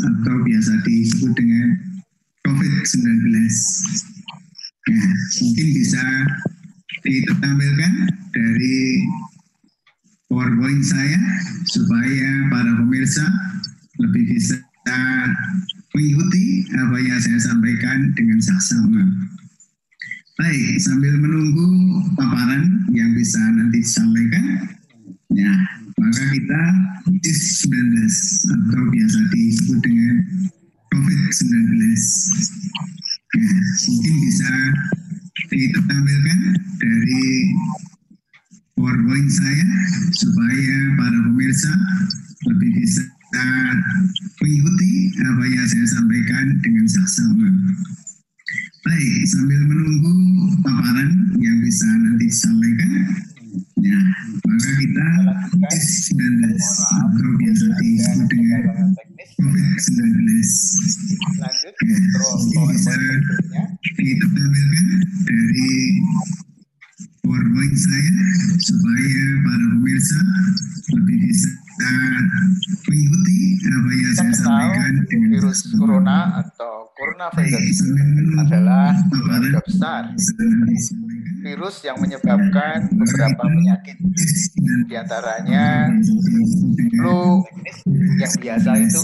atau 0.06 0.34
biasa 0.46 0.72
disebut 0.86 1.34
dengan 1.34 1.68
COVID-19. 2.46 3.26
Nah, 4.86 5.06
mungkin 5.42 5.66
bisa 5.74 6.02
ditampilkan 7.02 7.92
dari 8.38 8.78
PowerPoint 10.30 10.86
saya 10.86 11.18
supaya 11.66 12.30
para 12.54 12.70
pemirsa 12.78 13.26
lebih 13.98 14.30
bisa 14.30 14.62
mengikuti 15.90 16.70
apa 16.70 16.96
yang 17.02 17.18
saya 17.18 17.50
sampaikan 17.50 18.14
dengan 18.14 18.38
saksama. 18.38 19.02
Baik, 20.38 20.80
sambil 20.80 21.18
menunggu 21.18 21.66
paparan 22.14 22.86
yang 22.94 23.12
bisa 23.12 23.36
nanti 23.42 23.82
disampaikan, 23.84 24.70
ya, 25.34 25.52
maka 26.00 26.22
kita 26.32 26.62
COVID-19 27.10 28.08
atau 28.48 28.82
biasa 28.88 29.18
disebut 29.34 29.78
dengan 29.84 30.14
COVID-19. 30.94 31.76
Ya, 33.30 33.52
mungkin 33.84 34.14
bisa 34.24 34.52
ditampilkan 35.50 36.40
dari 36.80 37.26
PowerPoint 38.80 39.28
saya 39.28 39.68
supaya 40.16 40.76
para 40.96 41.18
pemirsa 41.28 41.68
lebih 42.48 42.80
bisa 42.80 43.04
mengikuti 44.40 44.92
apa 45.20 45.44
yang 45.44 45.66
saya 45.68 45.86
sampaikan 46.00 46.46
dengan 46.64 46.88
saksama. 46.88 47.48
Baik, 48.80 49.28
sambil 49.28 49.60
menunggu 49.68 50.16
paparan 50.64 51.36
yang 51.44 51.60
bisa 51.60 51.84
nanti 51.84 52.24
disampaikan, 52.24 53.20
ya, 53.84 54.00
maka 54.48 54.70
kita 54.80 55.08
COVID-19 55.52 56.56
atau 56.80 57.28
biasa 57.36 57.66
disebut 57.84 58.26
dengan 58.32 58.62
COVID-19. 59.44 60.08
Ya, 62.48 62.64
bisa 62.72 62.92
ditampilkan 64.00 64.86
dari 65.28 65.68
PowerPoint 67.20 67.76
saya 67.76 68.24
supaya 68.60 69.24
para 69.44 69.66
pemirsa 69.76 70.20
lebih 70.90 71.16
bisa 71.28 71.50
mengikuti 72.88 73.40
apa 73.60 73.90
yang 73.92 74.12
saya 74.16 74.32
sampaikan 74.34 74.92
dengan 75.06 75.28
virus 75.36 75.58
corona 75.76 76.18
atau 76.44 76.74
coronavirus 76.96 77.78
adalah 78.44 78.92
keluarga 79.08 79.58
besar. 79.64 80.02
Virus 81.40 81.76
yang 81.80 81.96
menyebabkan 81.96 82.92
beberapa 82.92 83.42
penyakit 83.48 83.96
di 84.84 84.94
antaranya 84.96 85.88
flu 87.00 87.40
yang 88.20 88.34
biasa 88.36 88.70
itu 88.76 89.02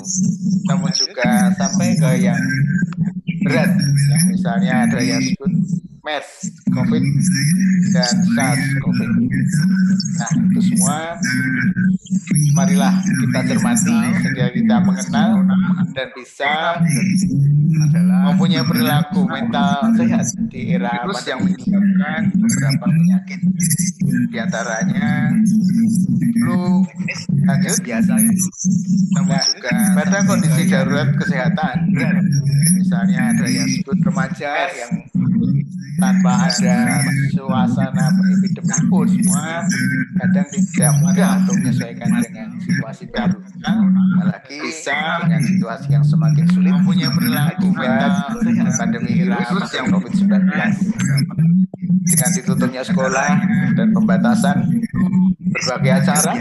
namun 0.69 0.91
juga 0.93 1.49
sampai 1.57 1.97
ke 1.97 2.11
yang 2.21 2.43
berat. 3.47 3.71
Misalnya 4.29 4.85
ada 4.85 5.01
yang 5.01 5.23
disebut 5.23 5.53
MERS, 6.07 6.55
COVID, 6.71 7.03
dan 7.91 8.15
SARS-CoV. 8.39 9.01
Nah, 10.17 10.31
itu 10.39 10.61
semua 10.71 11.19
marilah 12.55 12.95
kita 13.03 13.41
cermati 13.51 13.97
sehingga 14.23 14.47
kita 14.55 14.77
mengenal 14.87 15.31
dan 15.93 16.09
bisa 16.15 16.79
mempunyai 18.31 18.63
perilaku 18.63 19.27
mental 19.27 19.91
sehat 19.99 20.27
di 20.47 20.79
era 20.79 21.03
virus 21.03 21.27
yang 21.27 21.43
menyebabkan 21.43 22.21
beberapa 22.39 22.87
penyakit. 22.87 23.41
Di 24.31 24.39
antaranya 24.39 25.35
flu. 26.47 26.87
Lanjut. 27.47 27.79
Biasa 27.83 28.15
juga 28.15 29.41
pada 29.99 30.19
kondisi 30.23 30.63
darurat 30.71 31.11
kesehatan 31.19 31.77
misalnya 32.87 33.35
ada 33.35 33.47
yang 33.51 33.67
disebut 33.67 33.99
remaja 34.07 34.53
yang 34.71 34.93
tanpa 35.97 36.33
ada 36.49 36.77
suasana 37.33 38.07
epidemi 38.37 38.77
pun 38.89 39.07
semua. 39.09 39.65
Kadang 40.17 40.49
tidak 40.49 40.93
mudah 41.01 41.31
untuk 41.45 41.55
menyesuaikan 41.61 42.11
dengan 42.21 42.49
situasi 42.61 43.05
baru. 43.13 43.39
Apalagi 43.65 44.59
dengan 45.25 45.43
situasi 45.43 45.89
yang 45.93 46.05
semakin 46.05 46.45
sulit. 46.53 46.73
Mempunyai 46.77 47.11
perilaku 47.13 47.67
pandemi 48.77 49.13
virus 49.25 49.71
yang 49.73 49.87
COVID-19. 49.93 50.33
Dengan 52.07 52.31
ditutupnya 52.39 52.83
sekolah 52.87 53.31
dan 53.75 53.89
pembatasan 53.91 54.57
berbagai 55.57 55.93
acara 56.05 56.35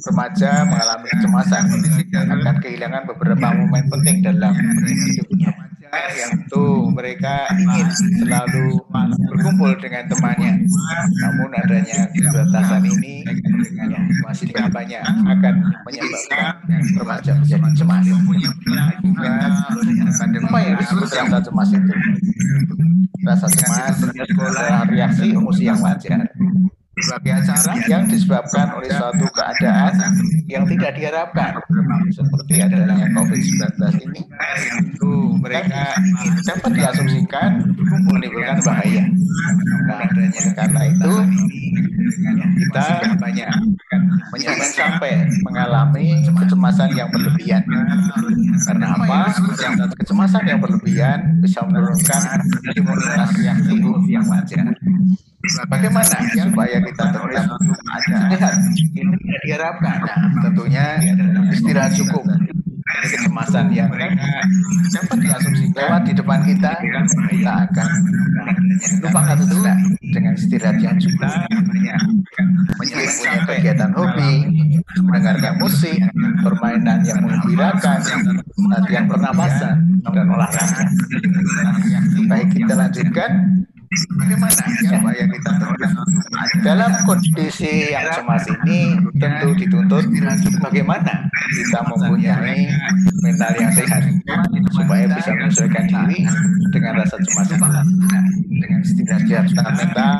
remaja 0.00 0.50
mengalami 0.66 1.06
kecemasan 1.08 1.64
akan 2.10 2.56
kehilangan 2.60 3.02
beberapa 3.08 3.46
momen 3.54 3.84
penting 3.88 4.16
dalam 4.26 4.52
hidupnya 4.84 5.69
yang 5.90 6.32
itu 6.46 6.64
mereka 6.94 7.50
ingin 7.58 7.88
selalu 8.22 8.78
berkumpul 9.30 9.74
dengan 9.82 10.06
temannya. 10.06 10.52
Namun 11.18 11.50
adanya 11.54 12.06
keterbatasan 12.14 12.82
ini 12.86 13.26
ya, 13.74 14.00
masih 14.26 14.50
banyak 14.54 15.02
akan 15.02 15.54
menyebabkan 15.86 16.54
remaja 16.94 17.32
menjadi 17.38 17.70
cemas. 17.74 18.04
Apa 20.30 20.58
yang 20.62 20.74
disebut 20.78 21.08
rasa 21.10 21.38
cemas 21.42 21.68
itu? 21.74 21.94
Rasa 23.20 23.46
cemas 23.52 23.96
adalah 24.08 24.86
reaksi 24.88 25.34
emosi 25.34 25.62
yang 25.68 25.78
wajar 25.82 26.24
berbagai 27.00 27.32
acara 27.44 27.72
yang 27.88 28.04
disebabkan 28.06 28.66
oleh 28.76 28.90
suatu 28.92 29.26
keadaan 29.32 29.92
yang 30.46 30.64
tidak 30.68 30.92
diharapkan 31.00 31.56
seperti 32.12 32.54
adanya 32.60 33.06
COVID-19 33.16 33.64
ini 34.04 34.22
itu 34.92 35.12
mereka 35.40 35.96
dapat 36.44 36.70
diasumsikan 36.76 37.50
menimbulkan 38.04 38.58
bahaya 38.60 39.04
nah, 39.88 40.04
karena 40.54 40.82
itu 40.92 41.12
kita 42.60 42.86
banyak 43.16 43.50
jangan 44.38 44.68
sampai 44.70 45.26
mengalami 45.42 46.22
kecemasan 46.36 46.90
yang 46.94 47.08
berlebihan 47.10 47.62
karena 48.66 48.86
apa? 48.94 49.32
Kecemasan 49.98 50.42
yang 50.46 50.58
berlebihan 50.60 51.18
bisa 51.40 51.64
menurunkan 51.64 52.22
imunitas 52.76 53.30
yang 53.40 53.58
tubuh 53.64 53.98
yang 54.06 54.24
wajar. 54.28 54.64
Bagaimana 55.40 56.20
supaya 56.36 56.84
kita 56.84 57.04
tetap 57.08 57.24
ada 57.24 57.42
sehat? 58.28 58.54
Ini 58.92 59.16
tidak 59.16 59.40
diharapkan. 59.48 59.96
Nah, 60.04 60.20
tentunya 60.44 60.84
istirahat 61.48 61.96
cukup. 61.96 62.28
Ini 62.90 63.06
kecemasan 63.16 63.72
yang 63.72 63.88
dapat 64.92 65.16
diasumsi 65.16 65.72
lewat 65.72 66.02
di 66.04 66.12
depan 66.12 66.44
kita, 66.44 66.70
kita 67.32 67.52
akan 67.70 67.88
lupakan 69.00 69.36
itu 69.40 69.56
dengan 70.12 70.32
istirahat 70.36 70.76
yang 70.76 71.00
cukup. 71.00 71.32
Mempunyai 72.76 73.40
kegiatan 73.48 73.90
hobi, 73.96 74.32
mendengarkan 75.00 75.56
musik, 75.56 75.96
permainan 76.44 77.00
yang 77.00 77.24
menggembirakan, 77.24 77.98
latihan 78.68 79.04
pernapasan, 79.08 79.76
dan 80.04 80.26
olahraga. 80.28 80.84
Baik 82.28 82.48
kita 82.52 82.74
lanjutkan 82.76 83.30
Bagaimana? 83.90 84.62
Supaya 84.86 85.24
kita 85.26 85.50
dalam 86.62 86.94
kondisi 87.10 87.90
yang 87.90 88.06
cemas 88.14 88.46
ini 88.46 88.94
tentu 89.18 89.50
dituntut 89.58 90.06
bagaimana 90.62 91.26
kita 91.50 91.82
mempunyai 91.90 92.70
mental 93.18 93.50
yang 93.58 93.74
sehat 93.74 94.06
supaya 94.70 95.10
bisa 95.10 95.34
menyesuaikan 95.34 95.90
diri 95.90 96.22
dengan 96.70 97.02
rasa 97.02 97.18
cemas 97.18 97.50
itu. 97.50 97.66
Dengan 98.62 98.80
setidaknya 98.86 99.38
mental 99.58 100.14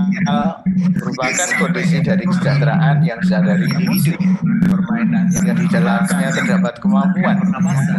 merupakan 0.99 1.49
kondisi 1.62 2.03
dari 2.03 2.27
kesejahteraan 2.27 3.07
yang 3.07 3.23
sadari 3.23 3.71
individu. 3.71 4.18
Permainan 4.66 5.31
yang 5.47 5.55
di 5.55 5.66
dalamnya 5.71 6.29
terdapat 6.35 6.75
kemampuan 6.83 7.39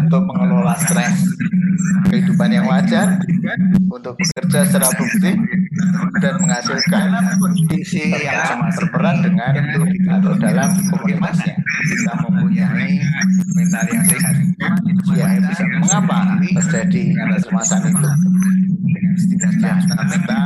untuk 0.04 0.22
mengelola 0.28 0.76
stres 0.84 1.32
kehidupan 2.12 2.50
yang 2.52 2.66
wajar 2.68 3.20
untuk 3.88 4.14
bekerja 4.20 4.60
secara 4.68 4.88
produktif 4.96 5.36
dan 6.20 6.34
menghasilkan 6.44 7.08
kondisi 7.40 8.12
yang 8.20 8.44
sama 8.46 8.68
berperan 8.76 9.16
dengan 9.24 9.54
atau 10.20 10.34
dalam 10.38 10.70
komunitasnya. 10.92 11.56
Kita 11.62 12.14
mempunyai 12.28 13.00
mental 13.56 13.86
yang 13.90 14.04
sehat 14.06 14.36
supaya 15.08 15.40
bisa 15.40 15.64
mengapa 15.80 16.20
terjadi 16.42 17.04
kecemasan 17.40 17.82
itu. 17.90 18.10
Setidaknya 19.12 19.72
kita 20.12 20.40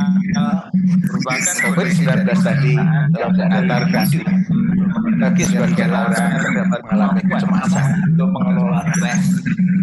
merupakan 1.06 1.54
COVID-19 1.70 2.28
tadi 2.42 2.74
telah 3.14 3.28
mengantarkan 3.32 4.06
bagi 5.16 5.44
sebagian 5.48 5.90
orang 5.90 6.28
dapat 6.52 6.80
mengalami 6.86 7.22
kecemasan 7.24 7.86
untuk 8.12 8.28
mengelola 8.36 8.80
stres 8.92 9.22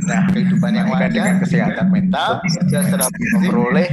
Nah, 0.03 0.21
kehidupan 0.35 0.71
yang 0.75 0.87
wajar 0.91 1.32
kesehatan 1.41 1.87
mental 1.89 2.41
secara 2.45 3.05
memperoleh 3.33 3.87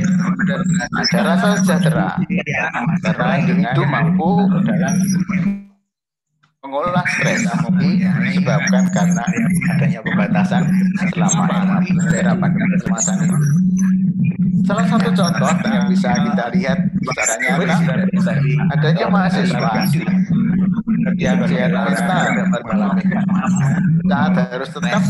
dan 0.49 0.61
ada 0.97 1.19
rasa 1.25 1.49
sejahtera. 1.63 2.09
Karena 3.05 3.35
itu 3.45 3.83
mampu 3.87 4.31
dalam 4.67 4.95
mengolah 6.61 7.07
stres 7.17 7.43
disebabkan 8.21 8.85
karena 8.93 9.25
adanya 9.75 10.01
pembatasan 10.05 10.63
selama 11.09 11.81
era 12.13 12.33
pandemi 12.37 12.69
kecemasan 12.77 13.17
ini. 13.25 13.39
Salah 14.69 14.87
satu 14.87 15.11
contoh 15.11 15.51
yang 15.67 15.89
bisa 15.89 16.15
kita 16.15 16.45
lihat 16.53 16.79
secara 17.01 17.35
nyata 17.41 18.35
adanya 18.77 19.07
mahasiswa 19.09 19.71
mental 21.01 22.25
dapat 22.37 22.61
mengalami 22.69 23.05
saat 24.11 24.35
harus 24.51 24.71
tetap 24.75 25.03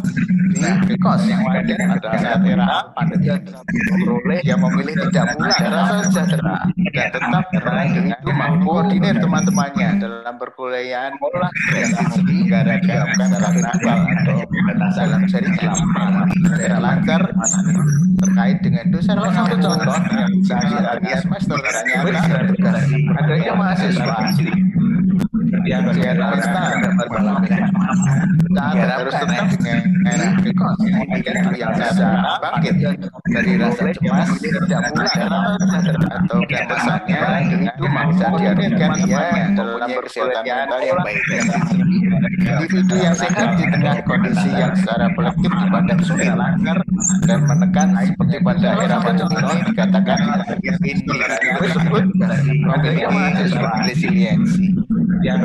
di 0.60 0.96
kos 0.98 1.22
yang 1.24 1.40
ada 1.46 1.74
pada 1.96 2.10
saat 2.20 2.40
era 2.44 2.68
pandemi 2.92 3.32
memperoleh 3.32 4.40
yang 4.44 4.60
memilih 4.60 4.94
tidak 5.08 5.38
pulang 5.38 5.62
rasa 5.62 5.96
sejahtera 6.10 6.56
dan 6.92 7.08
tetap 7.14 7.44
dengan 7.54 8.18
itu 8.18 8.32
mampu 8.34 8.66
koordinir 8.66 9.16
teman-temannya 9.22 9.88
dalam 10.02 10.34
perkuliahan 10.36 11.12
yang 11.72 11.90
negara 12.28 12.74
dilakukan 12.82 13.28
karena 13.40 13.70
atau 14.20 14.36
dalam 14.98 15.22
seri 15.30 15.48
selama 15.54 16.22
secara 16.28 16.78
lancar 16.82 17.22
terkait 18.20 18.58
dengan 18.60 18.84
itu 18.90 18.98
salah 19.00 19.30
satu 19.32 19.54
contoh 19.56 19.96
yang 20.12 20.32
bisa 20.42 20.56
lihat 21.00 21.20
semester 21.24 21.56
ternyata 21.62 22.20
adanya 23.22 23.52
mahasiswa 23.56 24.16
yang 25.64 25.79
harus 29.00 29.14
tetap 29.14 29.46
dengan 29.60 31.54
yang 31.54 31.72
bangkit 32.40 32.74
dari 33.30 33.52
rasa 33.60 33.84
cemas 33.94 34.28
tidak 34.42 34.80
atau 34.90 36.40
kemasannya 36.44 37.20
itu 37.46 37.56
bisa 38.10 38.26
diartikan 38.36 38.90
ya 39.06 39.22
dalam 39.54 39.90
kesehatan 40.02 40.44
mental 40.44 40.80
yang 40.82 40.98
baik 41.04 41.22
individu 42.40 42.94
yang 42.98 43.14
sehat 43.14 43.48
di 43.54 43.64
tengah 43.70 43.96
kondisi 44.04 44.48
yang 44.50 44.72
secara 44.74 45.06
kolektif 45.14 45.50
dipandang 45.50 46.00
sulit 46.02 46.32
dan 47.28 47.38
menekan 47.46 47.88
seperti 48.02 48.36
pada 48.42 48.68
era 48.82 48.98
pandemi 48.98 49.36
ini 49.38 49.56
dikatakan 49.70 50.18
individu 50.58 51.12
tersebut 51.60 52.04
memiliki 52.18 53.04
resiliensi 53.86 54.66
yang 55.20 55.44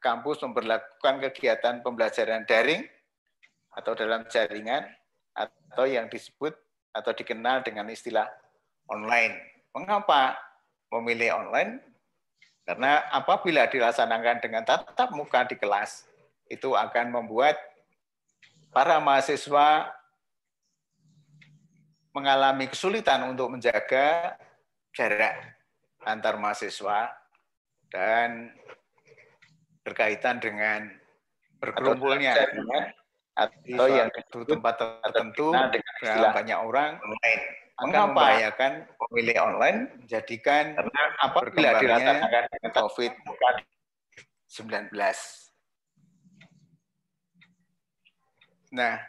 kampus 0.00 0.40
memperlakukan 0.40 1.20
kegiatan 1.28 1.84
pembelajaran 1.84 2.48
daring 2.48 2.82
atau 3.76 3.92
dalam 3.94 4.26
jaringan 4.26 4.88
atau 5.36 5.86
yang 5.86 6.10
disebut 6.10 6.56
atau 6.90 7.12
dikenal 7.14 7.62
dengan 7.62 7.86
istilah 7.86 8.26
online. 8.90 9.38
Mengapa 9.70 10.34
memilih 10.90 11.38
online? 11.38 11.78
Karena 12.66 13.06
apabila 13.14 13.70
dilaksanakan 13.70 14.42
dengan 14.42 14.66
tatap 14.66 15.14
muka 15.14 15.46
di 15.46 15.54
kelas, 15.54 16.06
itu 16.50 16.74
akan 16.74 17.14
membuat 17.14 17.54
para 18.74 18.98
mahasiswa 18.98 19.90
mengalami 22.10 22.66
kesulitan 22.66 23.30
untuk 23.30 23.54
menjaga 23.54 24.34
jarak 24.90 25.54
antar 26.02 26.34
mahasiswa 26.34 27.14
dan 27.90 28.50
berkaitan 29.84 30.40
dengan 30.40 30.90
berkerumpulnya 31.60 32.34
atau 33.36 33.86
yang 33.88 34.10
di 34.12 34.22
tempat 34.44 34.74
tertentu 34.80 35.52
dengan 35.52 36.32
banyak 36.34 36.58
orang 36.60 37.00
akan 37.80 38.12
membahayakan 38.12 38.84
pemilih 38.92 39.40
online 39.40 39.88
menjadikan 40.04 40.76
apabila 41.24 41.80
dirasakan 41.80 42.28
COVID-19. 42.76 44.92
Nah, 48.70 49.02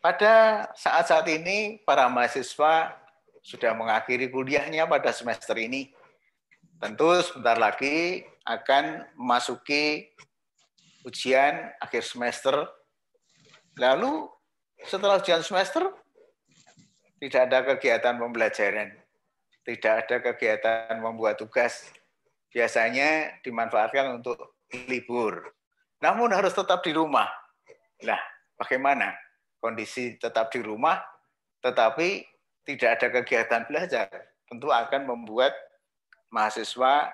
pada 0.00 0.64
saat-saat 0.78 1.28
ini 1.28 1.82
para 1.82 2.08
mahasiswa 2.08 2.96
sudah 3.42 3.74
mengakhiri 3.74 4.30
kuliahnya 4.30 4.86
pada 4.86 5.10
semester 5.10 5.58
ini. 5.58 5.90
Tentu 6.80 7.20
sebentar 7.20 7.60
lagi 7.60 8.24
akan 8.44 9.04
memasuki 9.16 10.08
ujian 11.04 11.72
akhir 11.80 12.04
semester. 12.04 12.68
Lalu 13.76 14.28
setelah 14.84 15.20
ujian 15.20 15.40
semester 15.44 15.92
tidak 17.20 17.40
ada 17.48 17.58
kegiatan 17.74 18.16
pembelajaran, 18.16 18.96
tidak 19.64 19.92
ada 20.06 20.16
kegiatan 20.24 20.96
membuat 21.00 21.36
tugas. 21.36 21.92
Biasanya 22.50 23.40
dimanfaatkan 23.46 24.18
untuk 24.18 24.58
libur. 24.90 25.54
Namun 26.02 26.32
harus 26.34 26.50
tetap 26.56 26.82
di 26.82 26.90
rumah. 26.96 27.28
Nah, 28.02 28.18
bagaimana? 28.56 29.14
Kondisi 29.60 30.16
tetap 30.16 30.48
di 30.48 30.64
rumah, 30.64 30.96
tetapi 31.60 32.24
tidak 32.64 32.90
ada 32.96 33.06
kegiatan 33.20 33.62
belajar. 33.68 34.08
Tentu 34.48 34.72
akan 34.72 35.04
membuat 35.04 35.52
mahasiswa 36.32 37.12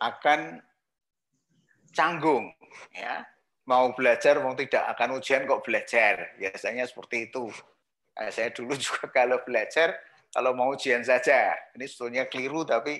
akan 0.00 0.58
canggung 1.92 2.50
ya. 2.90 3.22
Mau 3.68 3.94
belajar 3.94 4.40
mau 4.42 4.56
tidak 4.58 4.82
akan 4.96 5.20
ujian 5.20 5.46
kok 5.46 5.62
belajar. 5.62 6.34
Biasanya 6.40 6.88
seperti 6.88 7.30
itu. 7.30 7.52
Saya 8.16 8.50
dulu 8.50 8.74
juga 8.82 9.06
kalau 9.12 9.38
belajar 9.46 9.94
kalau 10.34 10.56
mau 10.56 10.74
ujian 10.74 11.04
saja. 11.06 11.54
Ini 11.76 11.86
sebetulnya 11.86 12.26
keliru 12.26 12.66
tapi 12.66 12.98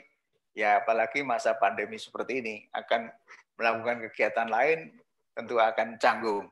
ya 0.54 0.82
apalagi 0.82 1.24
masa 1.26 1.56
pandemi 1.56 1.96
seperti 1.98 2.42
ini 2.44 2.56
akan 2.74 3.10
melakukan 3.58 4.06
kegiatan 4.10 4.46
lain 4.46 4.94
tentu 5.34 5.58
akan 5.58 5.98
canggung. 5.98 6.46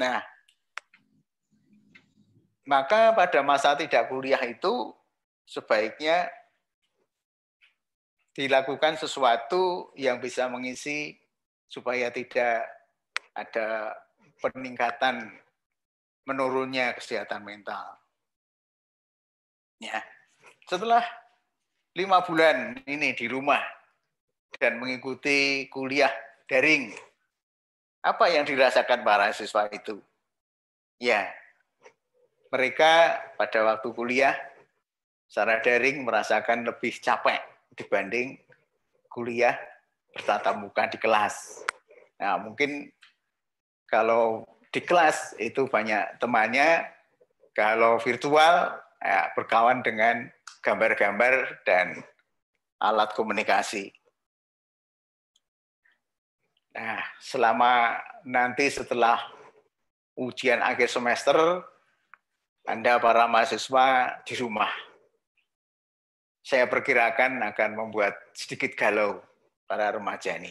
Nah 0.00 0.22
maka 2.62 3.10
pada 3.12 3.42
masa 3.42 3.74
tidak 3.74 4.06
kuliah 4.06 4.40
itu 4.46 4.94
sebaiknya 5.44 6.30
dilakukan 8.32 8.96
sesuatu 8.96 9.92
yang 9.96 10.16
bisa 10.16 10.48
mengisi 10.48 11.12
supaya 11.68 12.08
tidak 12.08 12.64
ada 13.36 13.96
peningkatan 14.40 15.28
menurunnya 16.24 16.96
kesehatan 16.96 17.44
mental. 17.44 17.96
Ya, 19.82 20.00
setelah 20.68 21.02
lima 21.92 22.22
bulan 22.24 22.80
ini 22.86 23.12
di 23.12 23.26
rumah 23.28 23.60
dan 24.56 24.80
mengikuti 24.80 25.66
kuliah 25.68 26.12
daring, 26.48 26.94
apa 28.00 28.24
yang 28.32 28.46
dirasakan 28.48 29.04
para 29.04 29.34
siswa 29.34 29.68
itu? 29.68 29.98
Ya, 31.02 31.28
mereka 32.48 33.18
pada 33.34 33.64
waktu 33.66 33.88
kuliah 33.90 34.36
secara 35.26 35.58
daring 35.64 36.04
merasakan 36.06 36.62
lebih 36.68 36.94
capek 37.02 37.51
dibanding 37.76 38.38
kuliah 39.08 39.56
bertatap 40.12 40.54
muka 40.60 40.88
di 40.88 40.98
kelas. 41.00 41.64
Nah, 42.20 42.36
mungkin 42.40 42.92
kalau 43.88 44.44
di 44.72 44.80
kelas 44.80 45.36
itu 45.36 45.68
banyak 45.68 46.16
temannya, 46.20 46.88
kalau 47.52 48.00
virtual 48.00 48.72
ya, 49.00 49.32
berkawan 49.36 49.84
dengan 49.84 50.28
gambar-gambar 50.64 51.64
dan 51.68 52.00
alat 52.80 53.12
komunikasi. 53.12 53.92
Nah, 56.72 57.04
selama 57.20 58.00
nanti 58.24 58.72
setelah 58.72 59.20
ujian 60.16 60.64
akhir 60.64 60.88
semester, 60.88 61.36
Anda 62.64 62.96
para 62.96 63.28
mahasiswa 63.28 64.16
di 64.24 64.34
rumah 64.40 64.72
saya 66.42 66.66
perkirakan 66.66 67.38
akan 67.54 67.70
membuat 67.78 68.18
sedikit 68.34 68.74
galau 68.74 69.22
para 69.70 69.94
remaja 69.94 70.34
ini. 70.34 70.50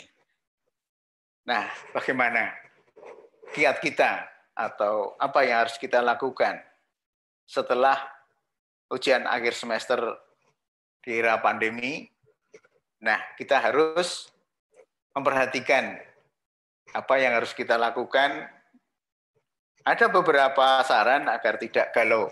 Nah, 1.44 1.68
bagaimana 1.92 2.56
kiat 3.52 3.84
kita 3.84 4.24
atau 4.56 5.20
apa 5.20 5.44
yang 5.44 5.68
harus 5.68 5.76
kita 5.76 6.00
lakukan 6.00 6.64
setelah 7.44 8.00
ujian 8.88 9.28
akhir 9.28 9.52
semester 9.52 10.00
di 11.04 11.20
era 11.20 11.36
pandemi? 11.44 12.08
Nah, 13.04 13.20
kita 13.36 13.60
harus 13.60 14.32
memperhatikan 15.12 16.00
apa 16.96 17.16
yang 17.20 17.36
harus 17.36 17.52
kita 17.52 17.76
lakukan. 17.76 18.48
Ada 19.82 20.08
beberapa 20.08 20.86
saran 20.86 21.26
agar 21.26 21.58
tidak 21.58 21.90
galau 21.92 22.30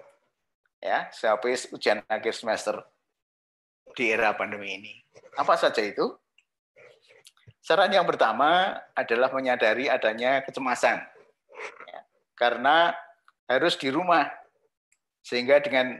ya, 0.80 1.10
sampai 1.10 1.57
ujian 1.74 2.05
akhir 2.05 2.38
semester 2.38 2.78
di 3.93 4.13
era 4.13 4.33
pandemi 4.35 4.75
ini. 4.75 4.93
Apa 5.37 5.55
saja 5.55 5.81
itu? 5.81 6.13
Saran 7.59 7.91
yang 7.93 8.07
pertama 8.07 8.75
adalah 8.95 9.29
menyadari 9.29 9.91
adanya 9.91 10.41
kecemasan. 10.41 10.97
Ya, 11.85 11.99
karena 12.33 12.95
harus 13.45 13.77
di 13.77 13.93
rumah. 13.93 14.25
Sehingga 15.21 15.61
dengan 15.61 15.99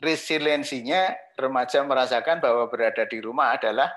resiliensinya 0.00 1.12
remaja 1.36 1.82
merasakan 1.84 2.40
bahwa 2.40 2.70
berada 2.70 3.04
di 3.04 3.18
rumah 3.20 3.58
adalah 3.58 3.90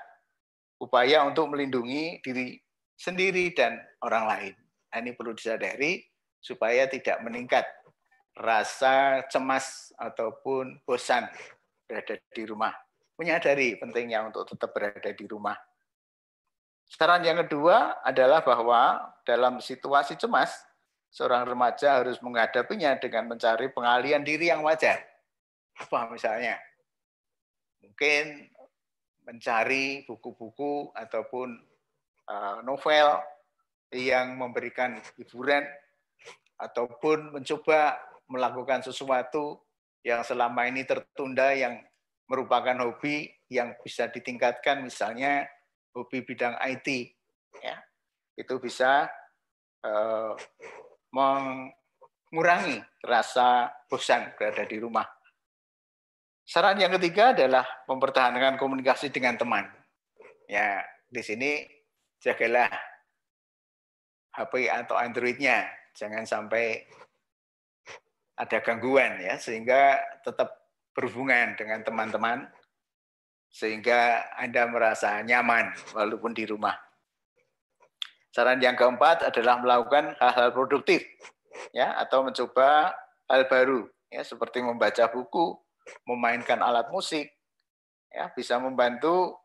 upaya 0.82 1.24
untuk 1.24 1.54
melindungi 1.54 2.20
diri 2.20 2.58
sendiri 2.98 3.54
dan 3.54 3.78
orang 4.04 4.24
lain. 4.26 4.54
Nah, 4.92 4.98
ini 5.00 5.14
perlu 5.14 5.32
disadari 5.32 6.02
supaya 6.42 6.90
tidak 6.90 7.22
meningkat 7.22 7.64
rasa 8.34 9.26
cemas 9.30 9.94
ataupun 9.98 10.82
bosan 10.86 11.26
berada 11.86 12.18
di 12.34 12.42
rumah 12.46 12.74
menyadari 13.18 13.74
pentingnya 13.74 14.24
untuk 14.30 14.46
tetap 14.46 14.70
berada 14.70 15.10
di 15.10 15.26
rumah. 15.26 15.58
Saran 16.88 17.20
yang 17.20 17.44
kedua 17.44 18.00
adalah 18.00 18.40
bahwa 18.40 19.12
dalam 19.26 19.60
situasi 19.60 20.16
cemas, 20.16 20.64
seorang 21.12 21.44
remaja 21.44 22.00
harus 22.00 22.16
menghadapinya 22.24 22.96
dengan 22.96 23.28
mencari 23.28 23.68
pengalian 23.68 24.24
diri 24.24 24.48
yang 24.48 24.64
wajar. 24.64 25.04
Apa 25.76 26.08
misalnya? 26.08 26.56
Mungkin 27.84 28.48
mencari 29.28 30.08
buku-buku 30.08 30.96
ataupun 30.96 31.60
uh, 32.24 32.64
novel 32.64 33.20
yang 33.92 34.40
memberikan 34.40 34.96
hiburan 35.20 35.68
ataupun 36.56 37.36
mencoba 37.36 38.00
melakukan 38.28 38.80
sesuatu 38.80 39.60
yang 40.04 40.24
selama 40.24 40.68
ini 40.68 40.84
tertunda 40.84 41.52
yang 41.52 41.80
merupakan 42.28 42.76
hobi 42.84 43.28
yang 43.48 43.74
bisa 43.80 44.12
ditingkatkan 44.12 44.84
misalnya 44.84 45.48
hobi 45.96 46.22
bidang 46.22 46.54
IT 46.60 47.16
ya 47.64 47.80
itu 48.38 48.54
bisa 48.62 49.10
eh, 49.82 50.32
mengurangi 51.10 52.78
rasa 53.02 53.72
bosan 53.90 54.36
berada 54.38 54.62
di 54.68 54.78
rumah. 54.78 55.08
Saran 56.48 56.80
yang 56.80 56.94
ketiga 56.96 57.36
adalah 57.36 57.66
mempertahankan 57.84 58.56
komunikasi 58.56 59.12
dengan 59.12 59.36
teman. 59.36 59.68
Ya, 60.48 60.80
di 61.04 61.20
sini 61.20 61.60
jagalah 62.24 62.72
HP 64.32 64.64
atau 64.72 64.96
Android-nya, 64.96 65.68
jangan 65.92 66.24
sampai 66.24 66.88
ada 68.38 68.64
gangguan 68.64 69.20
ya, 69.20 69.36
sehingga 69.36 70.00
tetap 70.24 70.57
berhubungan 70.98 71.54
dengan 71.54 71.86
teman-teman 71.86 72.50
sehingga 73.46 74.26
Anda 74.34 74.66
merasa 74.66 75.22
nyaman 75.22 75.70
walaupun 75.94 76.34
di 76.34 76.42
rumah. 76.42 76.74
Saran 78.34 78.58
yang 78.58 78.74
keempat 78.74 79.30
adalah 79.30 79.62
melakukan 79.62 80.18
hal-hal 80.18 80.50
produktif 80.50 81.06
ya 81.70 81.94
atau 82.02 82.26
mencoba 82.26 82.90
hal 83.30 83.46
baru 83.46 83.86
ya 84.10 84.26
seperti 84.26 84.58
membaca 84.58 85.06
buku, 85.06 85.54
memainkan 86.02 86.58
alat 86.58 86.90
musik 86.90 87.30
ya 88.10 88.34
bisa 88.34 88.58
membantu 88.58 89.38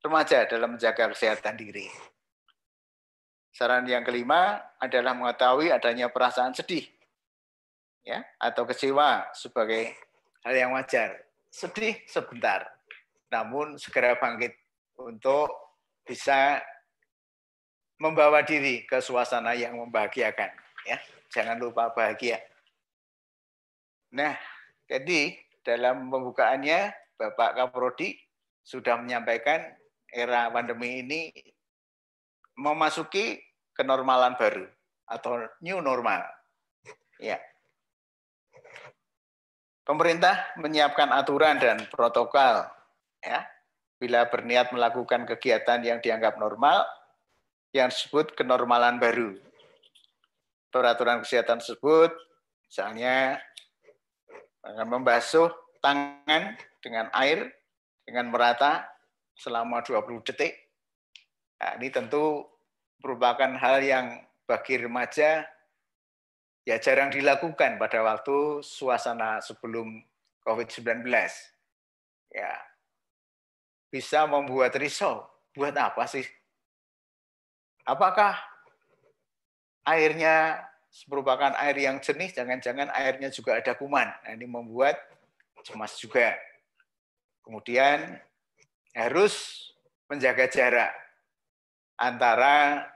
remaja 0.00 0.48
dalam 0.48 0.80
menjaga 0.80 1.12
kesehatan 1.12 1.60
diri. 1.60 1.92
Saran 3.52 3.84
yang 3.84 4.04
kelima 4.04 4.64
adalah 4.80 5.12
mengetahui 5.12 5.68
adanya 5.68 6.08
perasaan 6.08 6.56
sedih 6.56 6.88
ya 8.00 8.24
atau 8.40 8.64
kecewa 8.64 9.28
sebagai 9.36 10.05
hal 10.46 10.54
yang 10.54 10.70
wajar. 10.78 11.26
Sedih 11.50 11.98
sebentar, 12.06 12.62
namun 13.34 13.74
segera 13.82 14.14
bangkit 14.14 14.54
untuk 14.94 15.50
bisa 16.06 16.62
membawa 17.98 18.46
diri 18.46 18.86
ke 18.86 19.02
suasana 19.02 19.58
yang 19.58 19.74
membahagiakan 19.74 20.54
ya. 20.86 21.02
Jangan 21.34 21.58
lupa 21.58 21.90
bahagia. 21.90 22.38
Nah 24.14 24.38
jadi 24.86 25.34
dalam 25.66 26.06
pembukaannya 26.06 26.94
Bapak 27.18 27.58
Kaprodi 27.58 28.14
sudah 28.62 29.00
menyampaikan 29.00 29.66
era 30.12 30.46
pandemi 30.52 31.02
ini 31.02 31.32
memasuki 32.54 33.40
kenormalan 33.74 34.38
baru 34.38 34.68
atau 35.08 35.42
new 35.64 35.80
normal. 35.82 36.22
Ya 37.16 37.40
pemerintah 39.86 40.50
menyiapkan 40.58 41.14
aturan 41.14 41.62
dan 41.62 41.86
protokol 41.88 42.66
ya 43.22 43.46
bila 43.96 44.28
berniat 44.28 44.74
melakukan 44.74 45.24
kegiatan 45.24 45.80
yang 45.80 46.02
dianggap 46.02 46.36
normal 46.36 46.84
yang 47.72 47.88
disebut 47.88 48.36
kenormalan 48.36 49.00
baru. 49.00 49.38
Peraturan 50.68 51.24
kesehatan 51.24 51.62
tersebut 51.62 52.12
misalnya 52.68 53.40
akan 54.66 55.00
membasuh 55.00 55.48
tangan 55.80 56.58
dengan 56.82 57.08
air 57.14 57.54
dengan 58.04 58.28
merata 58.28 58.84
selama 59.38 59.80
20 59.80 60.26
detik. 60.26 60.52
Nah, 61.56 61.78
ini 61.80 61.88
tentu 61.88 62.44
merupakan 63.00 63.48
hal 63.56 63.80
yang 63.80 64.06
bagi 64.44 64.76
remaja 64.76 65.46
ya 66.66 66.76
jarang 66.82 67.14
dilakukan 67.14 67.78
pada 67.78 68.02
waktu 68.02 68.60
suasana 68.60 69.38
sebelum 69.38 70.02
COVID-19. 70.42 71.06
Ya, 72.34 72.52
bisa 73.88 74.26
membuat 74.26 74.74
risau. 74.76 75.24
Buat 75.56 75.72
apa 75.72 76.04
sih 76.04 76.26
Apakah 77.86 78.34
airnya 79.86 80.58
merupakan 81.06 81.54
air 81.62 81.86
yang 81.86 82.02
jernih, 82.02 82.34
jangan-jangan 82.34 82.90
airnya 82.90 83.30
juga 83.30 83.62
ada 83.62 83.78
kuman. 83.78 84.10
Nah, 84.10 84.34
ini 84.34 84.42
membuat 84.42 84.98
cemas 85.62 85.94
juga. 85.94 86.34
Kemudian 87.46 88.18
harus 88.90 89.62
menjaga 90.10 90.50
jarak 90.50 90.90
antara 91.94 92.90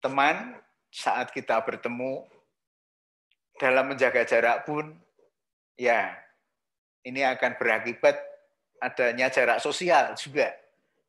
teman 0.00 0.56
saat 0.88 1.28
kita 1.28 1.60
bertemu 1.60 2.24
dalam 3.64 3.88
menjaga 3.88 4.28
jarak 4.28 4.68
pun 4.68 4.92
ya 5.80 6.12
ini 7.08 7.24
akan 7.24 7.56
berakibat 7.56 8.20
adanya 8.76 9.32
jarak 9.32 9.64
sosial 9.64 10.12
juga 10.20 10.52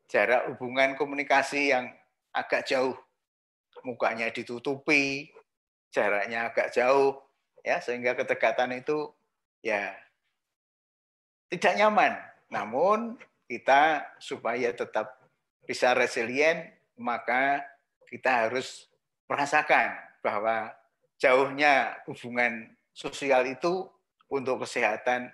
jarak 0.07 0.55
hubungan 0.55 0.95
komunikasi 0.95 1.75
yang 1.75 1.91
agak 2.31 2.63
jauh 2.63 2.95
mukanya 3.83 4.31
ditutupi, 4.33 5.29
jaraknya 5.93 6.49
agak 6.49 6.71
jauh, 6.71 7.21
ya 7.61 7.77
sehingga 7.83 8.17
kedekatan 8.17 8.79
itu 8.79 9.13
ya 9.61 9.93
tidak 11.53 11.77
nyaman. 11.77 12.13
Namun 12.49 13.19
kita 13.45 14.05
supaya 14.17 14.73
tetap 14.73 15.21
bisa 15.65 15.93
resilient, 15.93 16.65
maka 16.97 17.61
kita 18.09 18.49
harus 18.49 18.89
merasakan 19.29 19.97
bahwa 20.21 20.73
jauhnya 21.21 21.95
hubungan 22.07 22.75
sosial 22.91 23.47
itu 23.47 23.87
untuk 24.31 24.65
kesehatan 24.65 25.31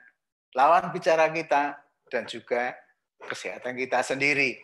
lawan 0.53 0.91
bicara 0.91 1.31
kita 1.31 1.79
dan 2.11 2.27
juga 2.27 2.75
kesehatan 3.21 3.77
kita 3.77 4.03
sendiri. 4.03 4.59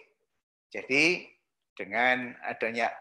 Jadi 0.67 1.23
dengan 1.77 2.35
adanya 2.43 2.91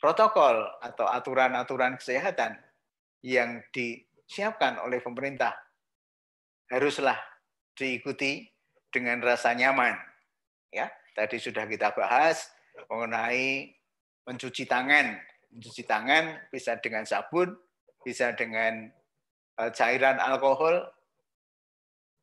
protokol 0.00 0.64
atau 0.80 1.04
aturan-aturan 1.10 1.98
kesehatan 2.00 2.56
yang 3.26 3.60
disiapkan 3.74 4.80
oleh 4.80 5.02
pemerintah 5.02 5.52
haruslah 6.70 7.18
diikuti 7.76 8.46
dengan 8.88 9.20
rasa 9.20 9.52
nyaman. 9.52 9.94
Ya, 10.72 10.88
tadi 11.12 11.36
sudah 11.36 11.68
kita 11.68 11.92
bahas 11.92 12.48
mengenai 12.88 13.74
mencuci 14.24 14.64
tangan. 14.64 15.16
Mencuci 15.56 15.88
tangan 15.88 16.52
bisa 16.52 16.76
dengan 16.76 17.08
sabun, 17.08 17.56
bisa 18.04 18.36
dengan 18.36 18.92
eh, 19.56 19.70
cairan 19.72 20.20
alkohol, 20.20 20.84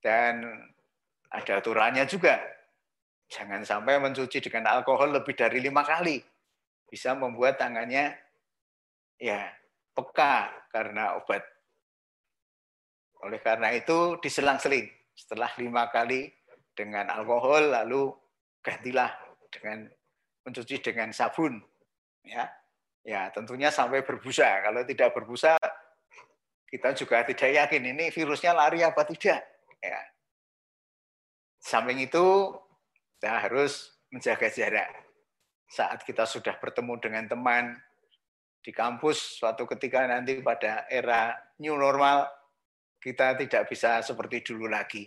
dan 0.06 0.46
ada 1.34 1.58
aturannya 1.58 2.06
juga. 2.06 2.38
Jangan 3.32 3.66
sampai 3.66 3.98
mencuci 3.98 4.38
dengan 4.38 4.70
alkohol 4.70 5.18
lebih 5.18 5.34
dari 5.34 5.58
lima 5.58 5.82
kali 5.82 6.22
bisa 6.86 7.18
membuat 7.18 7.58
tangannya 7.58 8.14
ya 9.18 9.50
peka 9.98 10.54
karena 10.70 11.18
obat. 11.18 11.42
Oleh 13.26 13.42
karena 13.42 13.74
itu 13.74 14.22
diselang-seling 14.22 14.86
setelah 15.18 15.50
lima 15.58 15.90
kali 15.90 16.30
dengan 16.78 17.10
alkohol 17.10 17.74
lalu 17.74 18.14
gantilah 18.62 19.10
dengan 19.50 19.90
mencuci 20.46 20.82
dengan 20.82 21.10
sabun 21.10 21.58
ya 22.22 22.46
ya 23.04 23.30
tentunya 23.36 23.68
sampai 23.70 24.02
berbusa 24.02 24.64
kalau 24.64 24.82
tidak 24.88 25.12
berbusa 25.12 25.60
kita 26.68 26.96
juga 26.96 27.22
tidak 27.28 27.52
yakin 27.52 27.84
ini 27.94 28.10
virusnya 28.10 28.56
lari 28.56 28.82
apa 28.82 29.04
tidak 29.04 29.44
ya 29.84 30.00
samping 31.60 32.00
itu 32.00 32.56
kita 33.20 33.48
harus 33.48 33.92
menjaga 34.10 34.48
jarak 34.48 34.92
saat 35.68 36.02
kita 36.08 36.24
sudah 36.24 36.56
bertemu 36.60 36.94
dengan 37.04 37.26
teman 37.28 37.76
di 38.64 38.72
kampus 38.72 39.44
suatu 39.44 39.68
ketika 39.68 40.08
nanti 40.08 40.40
pada 40.40 40.88
era 40.88 41.36
new 41.60 41.76
normal 41.76 42.32
kita 43.04 43.36
tidak 43.36 43.68
bisa 43.68 44.00
seperti 44.00 44.40
dulu 44.40 44.72
lagi. 44.72 45.04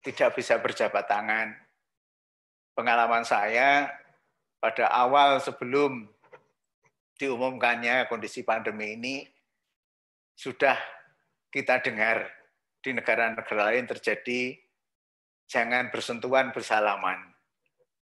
Tidak 0.00 0.32
bisa 0.32 0.56
berjabat 0.56 1.04
tangan. 1.04 1.52
Pengalaman 2.72 3.28
saya 3.28 3.92
pada 4.56 4.88
awal 4.88 5.44
sebelum 5.44 6.08
diumumkannya 7.18 8.06
kondisi 8.06 8.46
pandemi 8.46 8.94
ini 8.94 9.16
sudah 10.38 10.78
kita 11.50 11.82
dengar 11.82 12.30
di 12.78 12.94
negara-negara 12.94 13.74
lain 13.74 13.90
terjadi 13.90 14.54
jangan 15.50 15.90
bersentuhan 15.90 16.54
bersalaman 16.54 17.34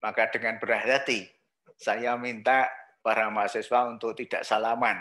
maka 0.03 0.29
dengan 0.29 0.59
berhati 0.59 1.25
saya 1.79 2.15
minta 2.19 2.69
para 3.05 3.29
mahasiswa 3.29 3.85
untuk 3.89 4.17
tidak 4.17 4.49
salaman. 4.49 4.97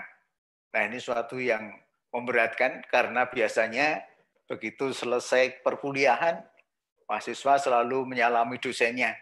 Nah 0.76 0.82
ini 0.84 1.00
suatu 1.00 1.40
yang 1.40 1.72
memberatkan 2.12 2.84
karena 2.92 3.30
biasanya 3.32 4.04
begitu 4.50 4.92
selesai 4.92 5.64
perkuliahan, 5.64 6.44
mahasiswa 7.08 7.60
selalu 7.62 8.12
menyalami 8.12 8.60
dosennya. 8.60 9.16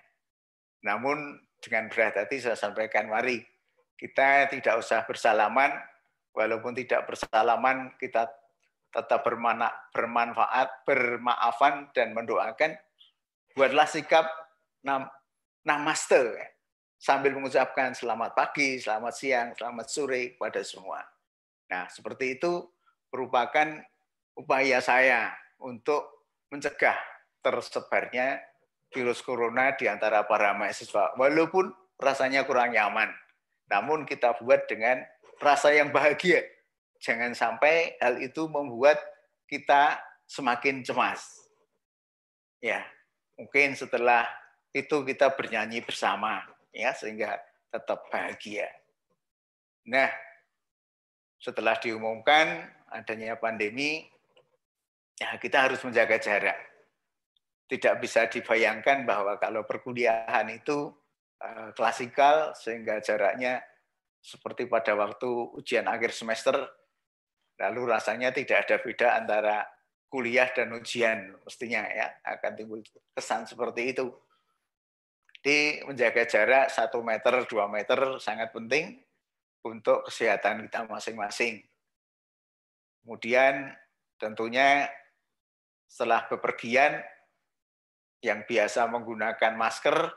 Namun 0.82 1.38
dengan 1.62 1.94
berhati-hati 1.94 2.42
saya 2.42 2.58
sampaikan, 2.58 3.06
mari 3.06 3.46
kita 4.02 4.50
tidak 4.50 4.82
usah 4.82 5.06
bersalaman, 5.06 5.70
walaupun 6.34 6.74
tidak 6.74 7.06
bersalaman 7.06 7.94
kita 8.02 8.26
tetap 8.90 9.22
bermanfaat, 9.94 10.84
bermaafan 10.90 11.94
dan 11.94 12.18
mendoakan. 12.18 12.74
Buatlah 13.54 13.86
sikap 13.86 14.26
namaste 15.62 16.34
ya. 16.34 16.48
sambil 17.02 17.34
mengucapkan 17.34 17.94
selamat 17.94 18.34
pagi, 18.34 18.82
selamat 18.82 19.14
siang, 19.14 19.48
selamat 19.58 19.88
sore 19.90 20.38
kepada 20.38 20.62
semua. 20.62 21.02
Nah, 21.70 21.90
seperti 21.90 22.38
itu 22.38 22.62
merupakan 23.10 23.82
upaya 24.38 24.78
saya 24.82 25.34
untuk 25.62 26.30
mencegah 26.54 26.98
tersebarnya 27.42 28.42
virus 28.94 29.24
corona 29.26 29.74
di 29.74 29.90
antara 29.90 30.26
para 30.30 30.54
mahasiswa. 30.54 31.18
Walaupun 31.18 31.74
rasanya 31.98 32.46
kurang 32.46 32.76
nyaman, 32.76 33.10
namun 33.72 34.04
kita 34.04 34.36
buat 34.44 34.68
dengan 34.68 35.00
rasa 35.40 35.72
yang 35.72 35.96
bahagia. 35.96 36.44
Jangan 37.00 37.32
sampai 37.32 37.96
hal 38.04 38.20
itu 38.20 38.46
membuat 38.52 39.00
kita 39.48 39.98
semakin 40.28 40.84
cemas. 40.84 41.24
Ya, 42.62 42.84
mungkin 43.40 43.74
setelah 43.74 44.28
itu 44.76 45.02
kita 45.08 45.34
bernyanyi 45.34 45.82
bersama 45.82 46.46
ya 46.76 46.94
sehingga 46.94 47.42
tetap 47.72 48.06
bahagia. 48.12 48.70
Nah, 49.88 50.12
setelah 51.42 51.74
diumumkan 51.82 52.70
adanya 52.92 53.34
pandemi, 53.40 54.06
ya 55.18 55.36
kita 55.42 55.66
harus 55.66 55.82
menjaga 55.82 56.22
jarak. 56.22 56.60
Tidak 57.66 57.98
bisa 58.04 58.28
dibayangkan 58.28 59.08
bahwa 59.08 59.40
kalau 59.40 59.64
perkuliahan 59.64 60.54
itu 60.54 60.92
klasikal 61.74 62.54
sehingga 62.54 63.02
jaraknya 63.02 63.62
seperti 64.22 64.70
pada 64.70 64.94
waktu 64.94 65.26
ujian 65.58 65.90
akhir 65.90 66.14
semester, 66.14 66.54
lalu 67.58 67.90
rasanya 67.90 68.30
tidak 68.30 68.70
ada 68.70 68.78
beda 68.78 69.08
antara 69.18 69.66
kuliah 70.12 70.52
dan 70.54 70.76
ujian 70.76 71.34
mestinya 71.42 71.88
ya 71.88 72.12
akan 72.28 72.52
timbul 72.54 72.84
kesan 73.16 73.48
seperti 73.48 73.96
itu 73.96 74.12
Jadi 75.42 75.82
menjaga 75.90 76.22
jarak 76.30 76.70
1 76.70 77.02
meter, 77.02 77.34
2 77.50 77.66
meter 77.66 78.00
sangat 78.22 78.54
penting 78.54 79.02
untuk 79.66 80.06
kesehatan 80.06 80.70
kita 80.70 80.86
masing-masing. 80.86 81.66
Kemudian 83.02 83.74
tentunya 84.22 84.86
setelah 85.90 86.30
bepergian 86.30 87.02
yang 88.22 88.46
biasa 88.46 88.86
menggunakan 88.86 89.58
masker 89.58 90.14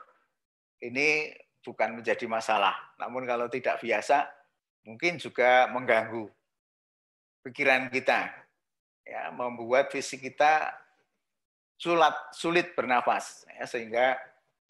ini 0.83 1.31
bukan 1.63 1.97
menjadi 2.01 2.25
masalah. 2.29 2.75
Namun 3.01 3.25
kalau 3.25 3.49
tidak 3.49 3.81
biasa 3.81 4.27
mungkin 4.85 5.17
juga 5.17 5.67
mengganggu 5.73 6.29
pikiran 7.45 7.89
kita. 7.89 8.29
Ya, 9.05 9.29
membuat 9.29 9.93
fisik 9.93 10.25
kita 10.25 10.73
sulit 11.77 12.17
sulit 12.33 12.73
bernafas 12.73 13.45
ya, 13.53 13.69
sehingga 13.69 14.17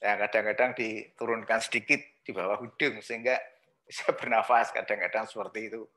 ya 0.03 0.19
kadang-kadang 0.19 0.75
diturunkan 0.75 1.63
sedikit 1.63 2.03
di 2.19 2.35
bawah 2.35 2.59
hidung 2.59 2.99
sehingga 2.99 3.39
bisa 3.87 4.11
bernafas 4.11 4.75
kadang-kadang 4.75 5.23
seperti 5.23 5.71
itu. 5.71 5.87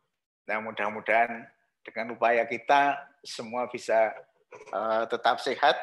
Nah, 0.47 0.63
mudah-mudahan 0.63 1.51
dengan 1.83 2.15
upaya 2.15 2.47
kita 2.47 2.95
semua 3.27 3.67
bisa 3.67 4.15
uh, 4.71 5.03
tetap 5.11 5.43
sehat 5.43 5.77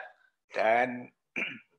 dan 0.56 1.12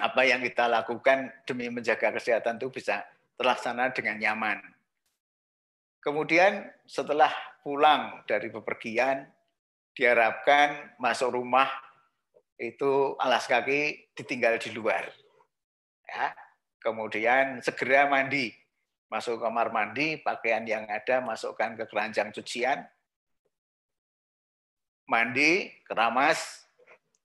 apa 0.00 0.24
yang 0.24 0.40
kita 0.40 0.70
lakukan 0.70 1.28
demi 1.44 1.68
menjaga 1.68 2.14
kesehatan 2.16 2.56
itu 2.56 2.72
bisa 2.72 3.04
terlaksana 3.36 3.92
dengan 3.92 4.16
nyaman. 4.16 4.58
Kemudian 6.00 6.64
setelah 6.88 7.30
pulang 7.60 8.24
dari 8.24 8.48
bepergian, 8.48 9.28
diharapkan 9.92 10.96
masuk 10.96 11.36
rumah 11.36 11.68
itu 12.56 13.14
alas 13.20 13.44
kaki 13.44 14.12
ditinggal 14.16 14.56
di 14.56 14.70
luar. 14.72 15.12
Ya. 16.08 16.32
Kemudian 16.82 17.62
segera 17.62 18.10
mandi, 18.10 18.50
masuk 19.06 19.38
kamar 19.38 19.70
mandi, 19.70 20.18
pakaian 20.18 20.66
yang 20.66 20.82
ada 20.90 21.22
masukkan 21.22 21.78
ke 21.78 21.86
keranjang 21.86 22.34
cucian, 22.34 22.82
mandi, 25.06 25.70
keramas, 25.86 26.61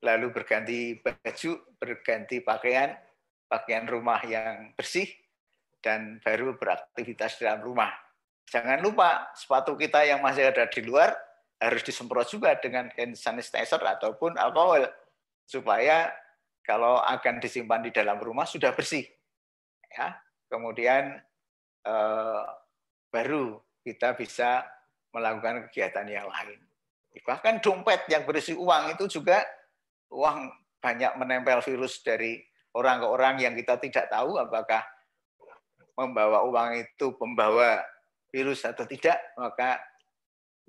lalu 0.02 0.30
berganti 0.30 0.98
baju, 1.02 1.52
berganti 1.82 2.42
pakaian, 2.42 2.94
pakaian 3.50 3.86
rumah 3.90 4.22
yang 4.26 4.74
bersih, 4.78 5.10
dan 5.82 6.20
baru 6.22 6.58
beraktivitas 6.58 7.42
dalam 7.42 7.64
rumah. 7.64 7.94
Jangan 8.48 8.80
lupa 8.80 9.32
sepatu 9.36 9.76
kita 9.76 10.08
yang 10.08 10.24
masih 10.24 10.50
ada 10.50 10.68
di 10.68 10.82
luar 10.84 11.16
harus 11.58 11.82
disemprot 11.82 12.30
juga 12.30 12.54
dengan 12.62 12.88
hand 12.94 13.18
sanitizer 13.18 13.82
ataupun 13.82 14.38
alkohol 14.38 14.86
supaya 15.44 16.14
kalau 16.62 17.02
akan 17.02 17.42
disimpan 17.42 17.82
di 17.82 17.92
dalam 17.92 18.20
rumah 18.22 18.46
sudah 18.46 18.72
bersih. 18.76 19.04
Ya, 19.88 20.20
kemudian 20.52 21.18
eh, 21.88 22.44
baru 23.10 23.58
kita 23.82 24.14
bisa 24.20 24.68
melakukan 25.16 25.68
kegiatan 25.72 26.06
yang 26.06 26.28
lain. 26.28 26.60
Bahkan 27.18 27.64
dompet 27.66 28.06
yang 28.12 28.28
berisi 28.28 28.54
uang 28.54 28.94
itu 28.94 29.20
juga 29.20 29.42
uang 30.14 30.52
banyak 30.78 31.14
menempel 31.20 31.60
virus 31.66 32.00
dari 32.06 32.40
orang 32.78 33.02
ke 33.02 33.08
orang 33.08 33.36
yang 33.42 33.54
kita 33.58 33.82
tidak 33.82 34.08
tahu 34.08 34.38
apakah 34.38 34.86
membawa 35.98 36.46
uang 36.46 36.78
itu 36.78 37.10
membawa 37.18 37.82
virus 38.30 38.62
atau 38.68 38.86
tidak, 38.86 39.18
maka 39.34 39.82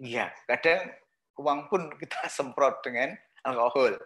iya, 0.01 0.33
kadang 0.49 0.89
uang 1.37 1.69
pun 1.69 1.83
kita 2.01 2.27
semprot 2.33 2.81
dengan 2.81 3.13
alkohol. 3.45 4.01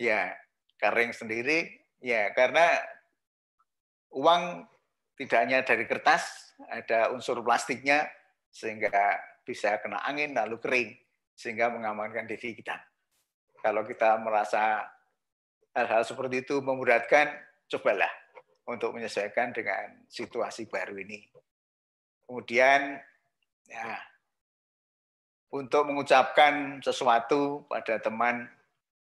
Ya, 0.00 0.32
kering 0.80 1.12
sendiri, 1.12 1.70
ya 2.00 2.32
karena 2.34 2.80
uang 4.16 4.64
tidak 5.20 5.38
hanya 5.44 5.58
dari 5.60 5.84
kertas, 5.84 6.56
ada 6.72 7.12
unsur 7.12 7.44
plastiknya 7.44 8.08
sehingga 8.50 9.20
bisa 9.44 9.76
kena 9.84 10.00
angin 10.08 10.32
lalu 10.32 10.56
kering 10.58 10.90
sehingga 11.36 11.68
mengamankan 11.68 12.24
diri 12.24 12.56
kita. 12.56 12.89
Kalau 13.60 13.84
kita 13.84 14.16
merasa 14.20 14.88
hal-hal 15.76 16.02
seperti 16.02 16.42
itu 16.42 16.58
memudaratkan, 16.64 17.30
cobalah 17.70 18.10
untuk 18.66 18.96
menyesuaikan 18.96 19.54
dengan 19.54 20.02
situasi 20.10 20.66
baru 20.66 20.98
ini. 20.98 21.26
Kemudian 22.26 22.98
ya 23.66 23.98
untuk 25.50 25.90
mengucapkan 25.90 26.78
sesuatu 26.78 27.66
pada 27.66 27.98
teman 27.98 28.46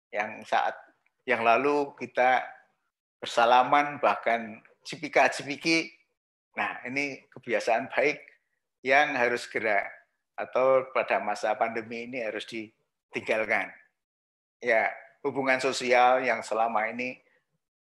yang 0.08 0.40
saat 0.48 0.72
yang 1.28 1.44
lalu 1.44 1.92
kita 2.00 2.42
bersalaman 3.20 4.00
bahkan 4.00 4.58
cipika-cipiki. 4.82 5.92
Nah, 6.56 6.80
ini 6.88 7.28
kebiasaan 7.30 7.92
baik 7.92 8.18
yang 8.80 9.12
harus 9.14 9.44
segera 9.44 9.84
atau 10.34 10.88
pada 10.96 11.20
masa 11.20 11.52
pandemi 11.54 12.08
ini 12.08 12.24
harus 12.24 12.48
ditinggalkan. 12.48 13.68
Ya, 14.60 14.92
hubungan 15.24 15.56
sosial 15.56 16.20
yang 16.24 16.44
selama 16.44 16.84
ini 16.92 17.16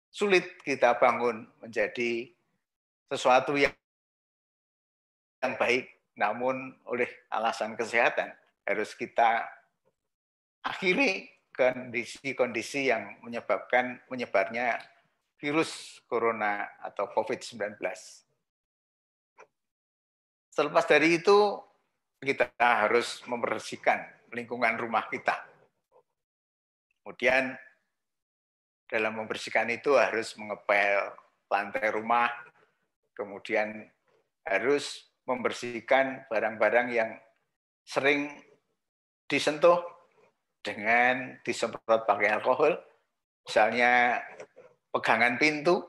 sulit 0.08 0.56
kita 0.64 0.96
bangun 0.96 1.44
menjadi 1.60 2.32
sesuatu 3.12 3.52
yang 3.52 3.72
yang 5.44 5.60
baik, 5.60 5.92
namun 6.16 6.72
oleh 6.88 7.28
alasan 7.28 7.76
kesehatan 7.76 8.32
harus 8.64 8.96
kita 8.96 9.44
akhiri 10.64 11.28
kondisi-kondisi 11.52 12.88
yang 12.88 13.20
menyebabkan 13.20 14.00
menyebarnya 14.08 14.80
virus 15.36 16.00
corona 16.08 16.64
atau 16.80 17.12
COVID-19. 17.12 17.76
Selepas 20.48 20.84
dari 20.88 21.20
itu, 21.20 21.60
kita 22.24 22.48
harus 22.56 23.20
membersihkan 23.28 24.00
lingkungan 24.32 24.80
rumah 24.80 25.04
kita. 25.12 25.53
Kemudian 27.04 27.52
dalam 28.88 29.12
membersihkan 29.20 29.68
itu 29.68 29.92
harus 30.00 30.32
mengepel 30.40 31.12
lantai 31.52 31.92
rumah, 31.92 32.32
kemudian 33.12 33.84
harus 34.48 35.04
membersihkan 35.28 36.24
barang-barang 36.32 36.88
yang 36.96 37.12
sering 37.84 38.32
disentuh 39.28 39.84
dengan 40.64 41.36
disemprot 41.44 42.08
pakai 42.08 42.40
alkohol, 42.40 42.80
misalnya 43.44 44.24
pegangan 44.88 45.36
pintu, 45.36 45.84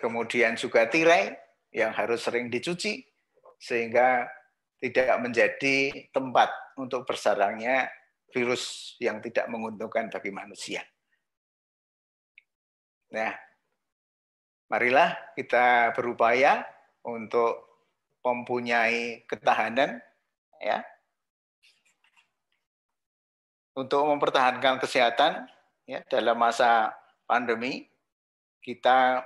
kemudian 0.00 0.56
juga 0.56 0.88
tirai 0.88 1.28
yang 1.76 1.92
harus 1.92 2.24
sering 2.24 2.48
dicuci, 2.48 3.04
sehingga 3.60 4.24
tidak 4.80 5.12
menjadi 5.20 6.08
tempat 6.08 6.48
untuk 6.80 7.04
bersarangnya 7.04 7.92
virus 8.30 8.94
yang 9.02 9.18
tidak 9.22 9.46
menguntungkan 9.50 10.08
bagi 10.10 10.30
manusia. 10.30 10.82
Nah, 13.10 13.34
marilah 14.70 15.34
kita 15.34 15.90
berupaya 15.98 16.62
untuk 17.02 17.70
mempunyai 18.22 19.24
ketahanan 19.26 19.98
ya 20.60 20.84
untuk 23.74 24.04
mempertahankan 24.04 24.76
kesehatan 24.76 25.48
ya 25.88 26.04
dalam 26.06 26.36
masa 26.36 26.92
pandemi 27.24 27.88
kita 28.60 29.24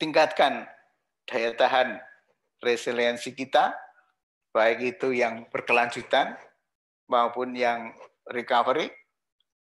tingkatkan 0.00 0.64
daya 1.28 1.52
tahan 1.52 2.00
resiliensi 2.64 3.36
kita 3.36 3.76
baik 4.56 4.96
itu 4.96 5.12
yang 5.12 5.44
berkelanjutan 5.52 6.40
maupun 7.06 7.54
yang 7.54 7.94
recovery 8.30 8.90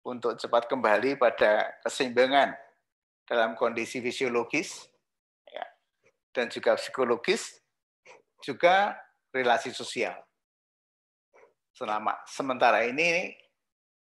untuk 0.05 0.37
cepat 0.37 0.69
kembali 0.69 1.17
pada 1.17 1.79
keseimbangan 1.81 2.53
dalam 3.23 3.55
kondisi 3.55 4.03
fisiologis 4.03 4.85
ya, 5.47 5.65
dan 6.35 6.51
juga 6.51 6.75
psikologis, 6.75 7.57
juga 8.43 8.93
relasi 9.31 9.71
sosial. 9.71 10.13
Selama 11.73 12.13
sementara 12.29 12.85
ini 12.85 13.33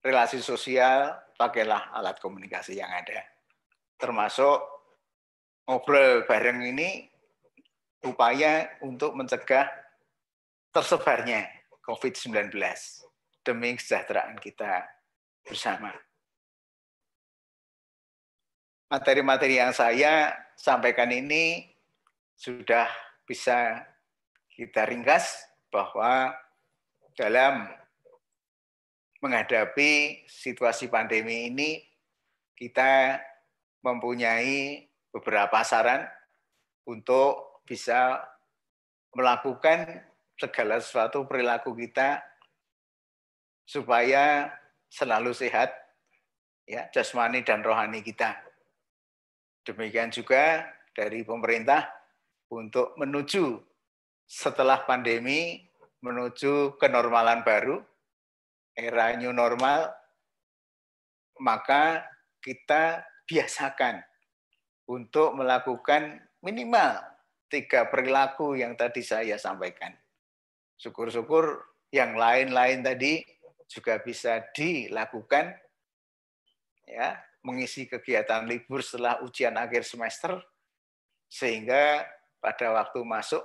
relasi 0.03 0.43
sosial 0.43 1.15
pakailah 1.39 1.89
alat 1.95 2.19
komunikasi 2.21 2.77
yang 2.77 2.91
ada, 2.91 3.23
termasuk 3.97 4.61
ngobrol 5.65 6.27
bareng 6.29 6.61
ini 6.61 7.09
upaya 8.05 8.77
untuk 8.85 9.17
mencegah 9.17 9.65
tersebarnya 10.69 11.47
COVID-19 11.87 12.51
demi 13.47 13.79
kesejahteraan 13.79 14.35
kita 14.43 14.83
bersama. 15.47 15.95
Materi-materi 18.91 19.63
yang 19.63 19.71
saya 19.71 20.35
sampaikan 20.59 21.07
ini 21.15 21.63
sudah 22.35 22.91
bisa 23.23 23.87
kita 24.51 24.83
ringkas 24.83 25.47
bahwa 25.71 26.35
dalam 27.15 27.71
menghadapi 29.23 30.23
situasi 30.27 30.91
pandemi 30.91 31.47
ini 31.47 31.71
kita 32.53 33.19
mempunyai 33.81 34.85
beberapa 35.11 35.63
saran 35.63 36.03
untuk 36.83 37.63
bisa 37.63 38.21
melakukan 39.15 40.03
segala 40.37 40.77
sesuatu 40.77 41.25
perilaku 41.25 41.73
kita 41.73 42.21
supaya 43.65 44.53
selalu 44.87 45.33
sehat 45.33 45.73
ya 46.63 46.87
jasmani 46.93 47.43
dan 47.43 47.65
rohani 47.65 47.99
kita. 48.05 48.37
Demikian 49.67 50.13
juga 50.13 50.63
dari 50.95 51.27
pemerintah 51.27 51.89
untuk 52.47 52.95
menuju 52.95 53.59
setelah 54.23 54.87
pandemi 54.87 55.67
menuju 55.99 56.77
kenormalan 56.77 57.41
baru, 57.41 57.81
era 58.77 59.11
new 59.17 59.33
normal, 59.33 59.89
maka 61.41 62.05
kita 62.39 63.03
biasakan 63.27 63.99
untuk 64.87 65.35
melakukan 65.35 66.21
minimal 66.39 67.01
tiga 67.51 67.87
perilaku 67.89 68.55
yang 68.55 68.77
tadi 68.77 69.03
saya 69.03 69.35
sampaikan. 69.35 69.95
Syukur-syukur 70.77 71.61
yang 71.89 72.15
lain-lain 72.15 72.85
tadi 72.85 73.25
juga 73.67 73.99
bisa 73.99 74.39
dilakukan 74.55 75.51
ya 76.87 77.19
mengisi 77.43 77.83
kegiatan 77.83 78.47
libur 78.47 78.79
setelah 78.79 79.19
ujian 79.23 79.55
akhir 79.59 79.83
semester 79.83 80.39
sehingga 81.27 82.07
pada 82.39 82.71
waktu 82.71 83.03
masuk 83.03 83.43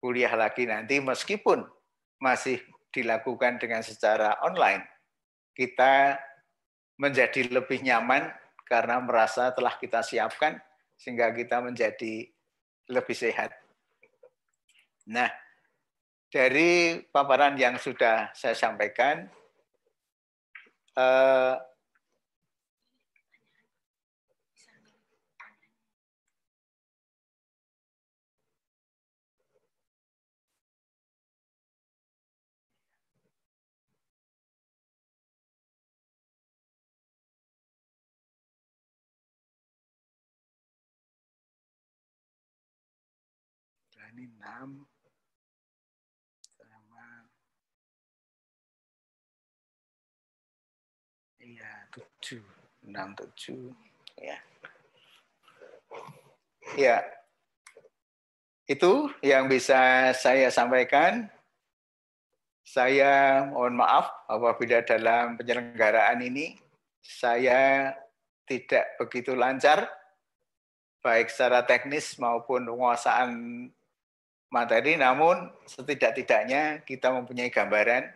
kuliah 0.00 0.32
lagi 0.36 0.68
nanti 0.68 1.00
meskipun 1.00 1.64
masih 2.20 2.60
dilakukan 2.92 3.56
dengan 3.56 3.80
secara 3.80 4.36
online 4.44 4.84
kita 5.56 6.20
menjadi 7.00 7.48
lebih 7.48 7.80
nyaman 7.80 8.28
karena 8.68 9.00
merasa 9.00 9.52
telah 9.52 9.76
kita 9.80 10.04
siapkan 10.04 10.60
sehingga 10.96 11.32
kita 11.32 11.60
menjadi 11.60 12.28
lebih 12.88 13.16
sehat. 13.16 13.52
Nah, 15.06 15.28
dari 16.36 17.00
paparan 17.08 17.56
yang 17.56 17.80
sudah 17.80 18.28
saya 18.36 18.52
sampaikan, 18.52 19.24
eh, 20.92 21.56
ini 44.16 44.32
6 44.32 44.88
sama 46.56 47.06
iya 51.44 51.72
7 52.26 52.42
6 52.82 53.14
7 53.38 53.70
ya. 54.18 54.38
Ya 56.74 56.96
itu 58.66 59.06
yang 59.22 59.46
bisa 59.46 60.10
saya 60.10 60.50
sampaikan. 60.50 61.30
Saya 62.66 63.46
mohon 63.46 63.78
maaf 63.78 64.10
apabila 64.26 64.82
dalam 64.82 65.38
penyelenggaraan 65.38 66.18
ini 66.18 66.58
saya 66.98 67.94
tidak 68.42 68.98
begitu 68.98 69.38
lancar 69.38 69.86
baik 70.98 71.30
secara 71.30 71.62
teknis 71.62 72.18
maupun 72.18 72.66
penguasaan 72.66 73.30
materi, 74.50 74.98
namun 74.98 75.46
setidak-tidaknya 75.70 76.82
kita 76.82 77.14
mempunyai 77.14 77.54
gambaran 77.54 78.10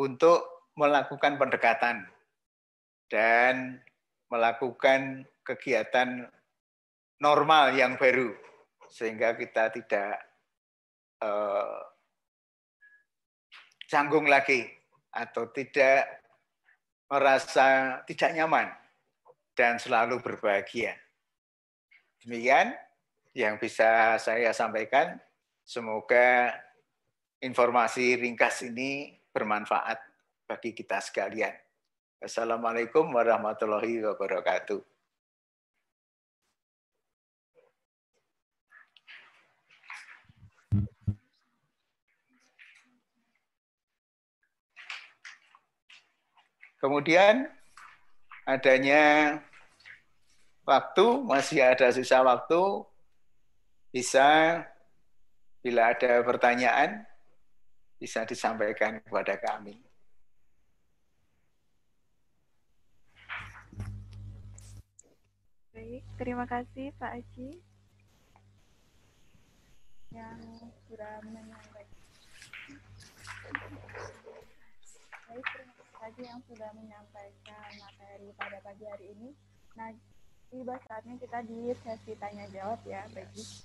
untuk 0.00 0.72
melakukan 0.72 1.36
pendekatan 1.36 2.08
dan 3.06 3.78
melakukan 4.30 5.22
kegiatan 5.46 6.26
normal 7.22 7.72
yang 7.74 7.94
baru, 7.96 8.34
sehingga 8.90 9.38
kita 9.38 9.70
tidak 9.72 10.18
eh, 11.22 11.80
canggung 13.86 14.26
lagi 14.26 14.66
atau 15.14 15.48
tidak 15.54 16.26
merasa 17.06 17.98
tidak 18.04 18.30
nyaman 18.34 18.68
dan 19.54 19.78
selalu 19.78 20.20
berbahagia. 20.20 20.98
Demikian 22.20 22.74
yang 23.32 23.56
bisa 23.56 24.18
saya 24.18 24.50
sampaikan. 24.50 25.16
Semoga 25.66 26.54
informasi 27.42 28.18
ringkas 28.18 28.62
ini 28.66 29.18
bermanfaat 29.30 29.98
bagi 30.46 30.74
kita 30.74 31.02
sekalian. 31.02 31.65
Assalamualaikum 32.26 33.06
warahmatullahi 33.14 34.02
wabarakatuh. 34.02 34.82
Kemudian 46.82 47.46
adanya 48.42 49.38
waktu, 50.66 51.06
masih 51.30 51.62
ada 51.62 51.94
sisa 51.94 52.26
waktu, 52.26 52.82
bisa 53.94 54.26
bila 55.62 55.94
ada 55.94 56.26
pertanyaan, 56.26 57.06
bisa 58.02 58.26
disampaikan 58.26 58.98
kepada 58.98 59.38
kami. 59.38 59.85
Baik, 65.96 66.12
terima 66.20 66.44
kasih 66.44 66.92
Pak 67.00 67.08
Aji 67.08 67.56
yang 70.12 70.36
sudah 70.84 71.24
menyampaikan. 71.24 71.88
Baik, 75.24 75.46
terima 75.56 75.96
kasih 75.96 76.24
yang 76.28 76.40
sudah 76.52 76.68
menyampaikan 76.76 77.68
materi 77.80 78.28
pada 78.36 78.60
pagi 78.60 78.84
hari 78.84 79.08
ini. 79.16 79.32
Nah, 79.72 79.88
tiba 80.52 80.76
saatnya 80.84 81.16
kita 81.16 81.40
di 81.48 81.72
sesi 81.80 82.12
tanya 82.20 82.44
jawab 82.52 82.84
ya, 82.84 83.08
bagi 83.16 83.64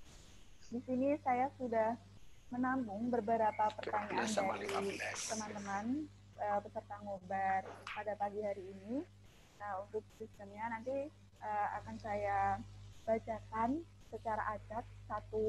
Di 0.72 0.80
sini 0.88 1.20
saya 1.28 1.52
sudah 1.60 2.00
menambung 2.48 3.12
beberapa 3.12 3.68
pertanyaan 3.76 4.56
dari 4.56 4.96
teman-teman 5.28 6.08
uh, 6.40 6.64
peserta 6.64 6.96
ngobar 7.04 7.68
pada 7.92 8.16
pagi 8.16 8.40
hari 8.40 8.72
ini. 8.72 9.04
Nah, 9.60 9.84
untuk 9.84 10.08
sistemnya 10.16 10.72
nanti 10.72 11.12
uh, 11.42 11.68
akan 11.82 11.96
saya 12.00 12.62
bacakan 13.04 13.82
secara 14.14 14.56
acak 14.56 14.86
satu 15.10 15.46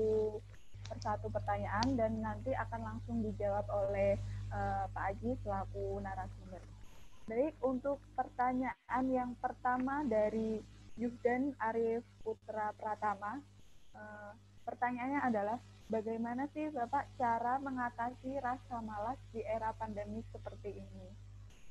persatu 0.88 1.30
pertanyaan 1.32 1.96
dan 1.96 2.20
nanti 2.20 2.52
akan 2.52 2.80
langsung 2.82 3.22
dijawab 3.22 3.64
oleh 3.70 4.18
uh, 4.52 4.84
Pak 4.90 5.16
Aji 5.16 5.38
selaku 5.44 6.02
narasumber. 6.02 6.60
Baik, 7.30 7.54
untuk 7.62 8.02
pertanyaan 8.18 9.04
yang 9.06 9.32
pertama 9.38 10.02
dari 10.04 10.58
Yudan 10.98 11.56
Arif 11.56 12.04
Putra 12.20 12.74
Pratama. 12.76 13.40
Uh, 13.96 14.32
pertanyaannya 14.68 15.20
adalah, 15.24 15.58
bagaimana 15.88 16.50
sih 16.52 16.68
Bapak 16.68 17.08
cara 17.16 17.56
mengatasi 17.62 18.36
rasa 18.42 18.82
malas 18.84 19.16
di 19.32 19.40
era 19.40 19.72
pandemi 19.78 20.20
seperti 20.34 20.82
ini? 20.82 21.08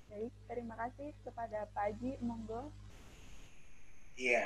Baik, 0.10 0.34
terima 0.50 0.76
kasih 0.76 1.14
kepada 1.22 1.70
Pak 1.72 1.84
Haji, 1.94 2.18
monggo. 2.26 2.74
Iya. 4.22 4.46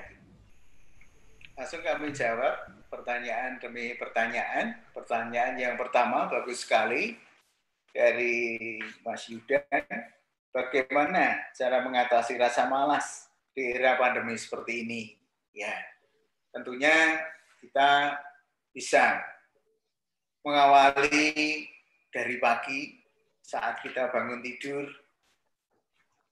Langsung 1.60 1.84
kami 1.84 2.16
jawab 2.16 2.88
pertanyaan 2.88 3.60
demi 3.60 3.92
pertanyaan. 4.00 4.80
Pertanyaan 4.96 5.60
yang 5.60 5.76
pertama 5.76 6.32
bagus 6.32 6.64
sekali 6.64 7.20
dari 7.92 8.80
Mas 9.04 9.28
Yudan. 9.28 9.84
Bagaimana 10.56 11.52
cara 11.52 11.84
mengatasi 11.84 12.40
rasa 12.40 12.72
malas 12.72 13.28
di 13.52 13.76
era 13.76 14.00
pandemi 14.00 14.40
seperti 14.40 14.88
ini. 14.88 15.02
Ya, 15.52 15.76
tentunya 16.56 17.20
kita 17.60 18.16
bisa 18.72 19.20
mengawali 20.40 21.68
dari 22.16 22.40
pagi 22.40 22.96
saat 23.44 23.84
kita 23.84 24.08
bangun 24.08 24.40
tidur. 24.40 24.88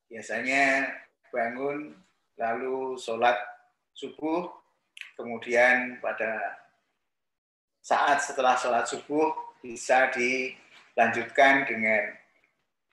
Biasanya 0.08 0.88
bangun 1.28 1.92
lalu 2.38 2.98
sholat 2.98 3.38
subuh, 3.94 4.50
kemudian 5.14 6.02
pada 6.02 6.58
saat 7.84 8.24
setelah 8.24 8.58
sholat 8.58 8.88
subuh 8.90 9.34
bisa 9.62 10.10
dilanjutkan 10.16 11.68
dengan 11.68 12.16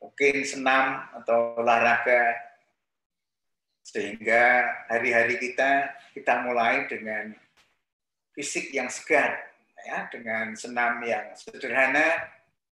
mungkin 0.00 0.44
senam 0.44 1.08
atau 1.22 1.56
olahraga. 1.58 2.36
Sehingga 3.80 4.70
hari-hari 4.86 5.40
kita 5.40 5.90
kita 6.14 6.46
mulai 6.46 6.86
dengan 6.86 7.34
fisik 8.36 8.70
yang 8.70 8.86
segar 8.86 9.50
ya, 9.82 10.06
dengan 10.12 10.54
senam 10.54 11.00
yang 11.02 11.32
sederhana. 11.34 12.28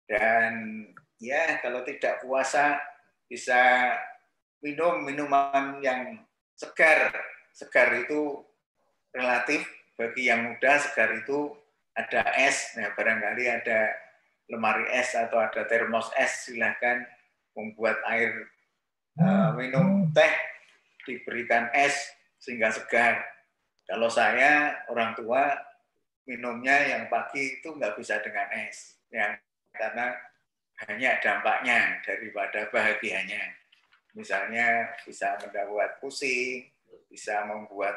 Dan 0.08 0.84
ya 1.20 1.60
kalau 1.60 1.84
tidak 1.84 2.24
puasa 2.24 2.80
bisa 3.28 3.92
minum 4.64 5.04
minuman 5.04 5.82
yang 5.84 6.27
segar. 6.58 7.14
Segar 7.54 7.90
itu 7.94 8.42
relatif 9.14 9.66
bagi 9.98 10.30
yang 10.30 10.54
muda 10.54 10.78
segar 10.78 11.10
itu 11.18 11.54
ada 11.98 12.22
es, 12.38 12.78
nah 12.78 12.94
barangkali 12.94 13.50
ada 13.50 13.90
lemari 14.46 14.86
es 14.94 15.18
atau 15.18 15.42
ada 15.42 15.66
termos 15.66 16.14
es 16.14 16.46
silahkan 16.46 17.02
membuat 17.58 17.98
air 18.06 18.46
uh, 19.18 19.50
minum 19.58 20.14
teh 20.14 20.34
diberikan 21.10 21.74
es 21.74 22.14
sehingga 22.38 22.70
segar. 22.70 23.26
Kalau 23.90 24.12
saya 24.12 24.78
orang 24.94 25.18
tua 25.18 25.58
minumnya 26.30 26.78
yang 26.86 27.10
pagi 27.10 27.58
itu 27.58 27.74
nggak 27.74 27.98
bisa 27.98 28.22
dengan 28.22 28.46
es, 28.54 29.02
ya 29.10 29.34
karena 29.74 30.14
hanya 30.86 31.18
dampaknya 31.18 31.98
daripada 32.06 32.70
bahagianya. 32.70 33.42
Misalnya 34.18 34.98
bisa 35.06 35.38
membuat 35.38 36.02
pusing, 36.02 36.66
bisa 37.06 37.46
membuat 37.46 37.94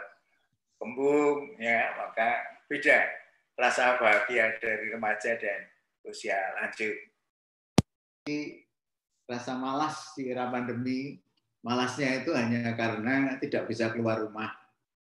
kembung, 0.77 1.57
ya 1.57 1.97
maka 1.97 2.61
beda 2.69 3.09
rasa 3.57 3.97
bahagia 3.97 4.61
dari 4.61 4.93
remaja 4.93 5.33
dan 5.41 5.65
usia 6.05 6.37
lanjut. 6.61 6.97
Rasa 9.25 9.57
malas 9.57 10.13
di 10.13 10.29
era 10.29 10.53
pandemi, 10.53 11.17
malasnya 11.65 12.21
itu 12.21 12.37
hanya 12.37 12.77
karena 12.77 13.41
tidak 13.41 13.65
bisa 13.65 13.89
keluar 13.89 14.21
rumah. 14.21 14.53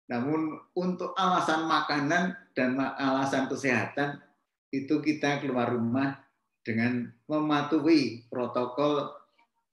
Namun 0.08 0.56
untuk 0.72 1.12
alasan 1.20 1.68
makanan 1.68 2.32
dan 2.56 2.80
alasan 2.80 3.52
kesehatan 3.52 4.24
itu 4.72 5.04
kita 5.04 5.44
keluar 5.44 5.68
rumah 5.68 6.16
dengan 6.64 7.12
mematuhi 7.28 8.26
protokol 8.30 9.10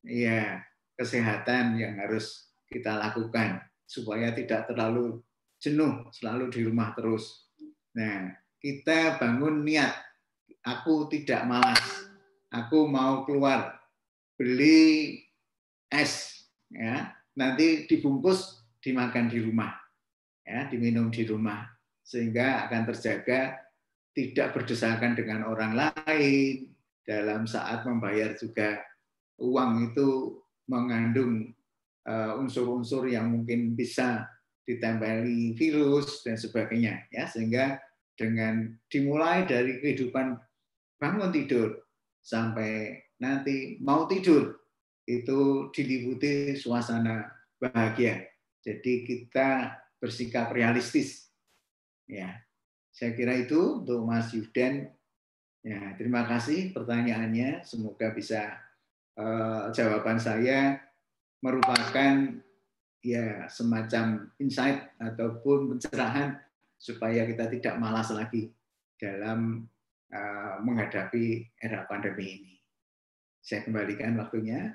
ya 0.05 0.61
kesehatan 0.97 1.77
yang 1.77 2.01
harus 2.01 2.51
kita 2.67 2.97
lakukan 2.99 3.63
supaya 3.87 4.35
tidak 4.35 4.67
terlalu 4.67 5.23
jenuh 5.63 6.09
selalu 6.11 6.51
di 6.51 6.61
rumah 6.67 6.93
terus. 6.97 7.47
Nah, 7.97 8.35
kita 8.59 9.21
bangun 9.21 9.63
niat. 9.63 9.95
Aku 10.67 11.07
tidak 11.07 11.47
malas. 11.47 12.11
Aku 12.51 12.91
mau 12.91 13.23
keluar 13.23 13.79
beli 14.35 15.23
es 15.87 16.45
ya. 16.69 17.15
Nanti 17.39 17.87
dibungkus 17.87 18.67
dimakan 18.83 19.31
di 19.31 19.39
rumah. 19.45 19.71
Ya, 20.47 20.67
diminum 20.71 21.11
di 21.11 21.27
rumah 21.27 21.77
sehingga 22.07 22.71
akan 22.71 22.87
terjaga 22.95 23.59
tidak 24.15 24.55
berdesakan 24.55 25.19
dengan 25.19 25.43
orang 25.51 25.75
lain 25.75 26.71
dalam 27.03 27.51
saat 27.51 27.83
membayar 27.83 28.31
juga 28.39 28.79
uang 29.43 29.91
itu 29.91 30.39
mengandung 30.67 31.51
eh, 32.07 32.33
unsur-unsur 32.39 33.11
yang 33.11 33.31
mungkin 33.31 33.75
bisa 33.75 34.27
ditempeli 34.67 35.55
virus 35.55 36.27
dan 36.27 36.35
sebagainya 36.35 37.07
ya 37.14 37.31
sehingga 37.31 37.79
dengan 38.19 38.75
dimulai 38.91 39.47
dari 39.47 39.79
kehidupan 39.79 40.35
bangun 40.99 41.31
tidur 41.31 41.87
sampai 42.19 42.99
nanti 43.23 43.79
mau 43.79 44.11
tidur 44.11 44.59
itu 45.07 45.71
diliputi 45.71 46.59
suasana 46.59 47.31
bahagia. 47.62 48.27
Jadi 48.61 49.07
kita 49.07 49.79
bersikap 50.03 50.51
realistis. 50.51 51.31
Ya. 52.11 52.43
Saya 52.91 53.14
kira 53.14 53.39
itu 53.39 53.85
untuk 53.85 54.03
Mas 54.03 54.35
Yuden. 54.35 54.91
Ya, 55.62 55.95
terima 55.95 56.27
kasih 56.27 56.75
pertanyaannya. 56.75 57.62
Semoga 57.62 58.11
bisa 58.11 58.59
uh, 59.17 59.73
jawaban 59.73 60.21
saya 60.21 60.81
merupakan 61.41 62.41
ya 63.05 63.47
semacam 63.47 64.33
insight 64.41 64.89
ataupun 64.99 65.77
pencerahan 65.77 66.37
supaya 66.77 67.25
kita 67.25 67.49
tidak 67.53 67.75
malas 67.81 68.12
lagi 68.12 68.53
dalam 68.97 69.64
uh, 70.12 70.57
menghadapi 70.61 71.45
era 71.61 71.85
pandemi 71.89 72.41
ini. 72.41 72.55
Saya 73.41 73.62
kembalikan 73.62 74.19
waktunya. 74.19 74.75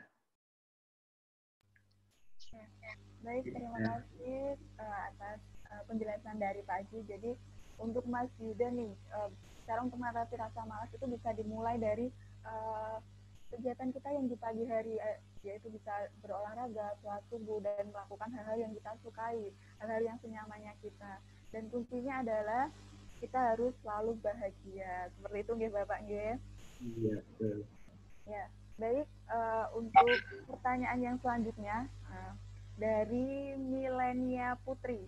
Baik, 3.21 3.53
terima 3.53 3.77
Ya. 3.77 4.01
kasih 4.01 4.57
uh, 4.81 4.99
atas 5.13 5.39
uh, 5.69 5.85
penjelasan 5.85 6.41
dari 6.41 6.65
Pak 6.65 6.89
Haji. 6.89 7.05
Jadi 7.05 7.31
untuk 7.77 8.01
Mas 8.09 8.33
Yuda 8.41 8.73
nih, 8.73 8.97
uh, 9.13 9.29
cara 9.69 9.85
untuk 9.85 10.01
mengatasi 10.01 10.41
rasa 10.41 10.65
malas 10.65 10.89
itu 10.89 11.05
bisa 11.05 11.29
dimulai 11.37 11.77
dari 11.77 12.09
uh, 12.41 12.97
kegiatan 13.51 13.91
kita 13.91 14.09
yang 14.15 14.25
di 14.31 14.37
pagi 14.39 14.63
hari 14.65 14.95
eh, 14.97 15.19
yaitu 15.43 15.67
bisa 15.67 15.91
berolahraga, 16.23 16.95
sholat 17.03 17.23
subuh 17.27 17.59
dan 17.59 17.91
melakukan 17.91 18.31
hal-hal 18.31 18.57
yang 18.57 18.73
kita 18.73 18.91
sukai, 19.03 19.51
hal-hal 19.83 20.01
yang 20.01 20.17
senyamannya 20.23 20.73
kita. 20.79 21.19
Dan 21.51 21.67
kuncinya 21.67 22.23
adalah 22.23 22.71
kita 23.19 23.53
harus 23.53 23.75
selalu 23.83 24.17
bahagia. 24.23 25.11
Seperti 25.13 25.37
itu 25.43 25.51
nggih 25.53 25.71
Bapak 25.75 25.99
nggih. 26.07 26.33
Iya, 26.81 27.15
betul. 27.21 27.57
Ya, 28.25 28.45
baik 28.79 29.07
eh, 29.07 29.65
untuk 29.75 30.07
pertanyaan 30.47 30.99
yang 31.03 31.17
selanjutnya 31.19 31.77
eh, 32.09 32.33
dari 32.79 33.59
Milenia 33.59 34.57
Putri. 34.63 35.03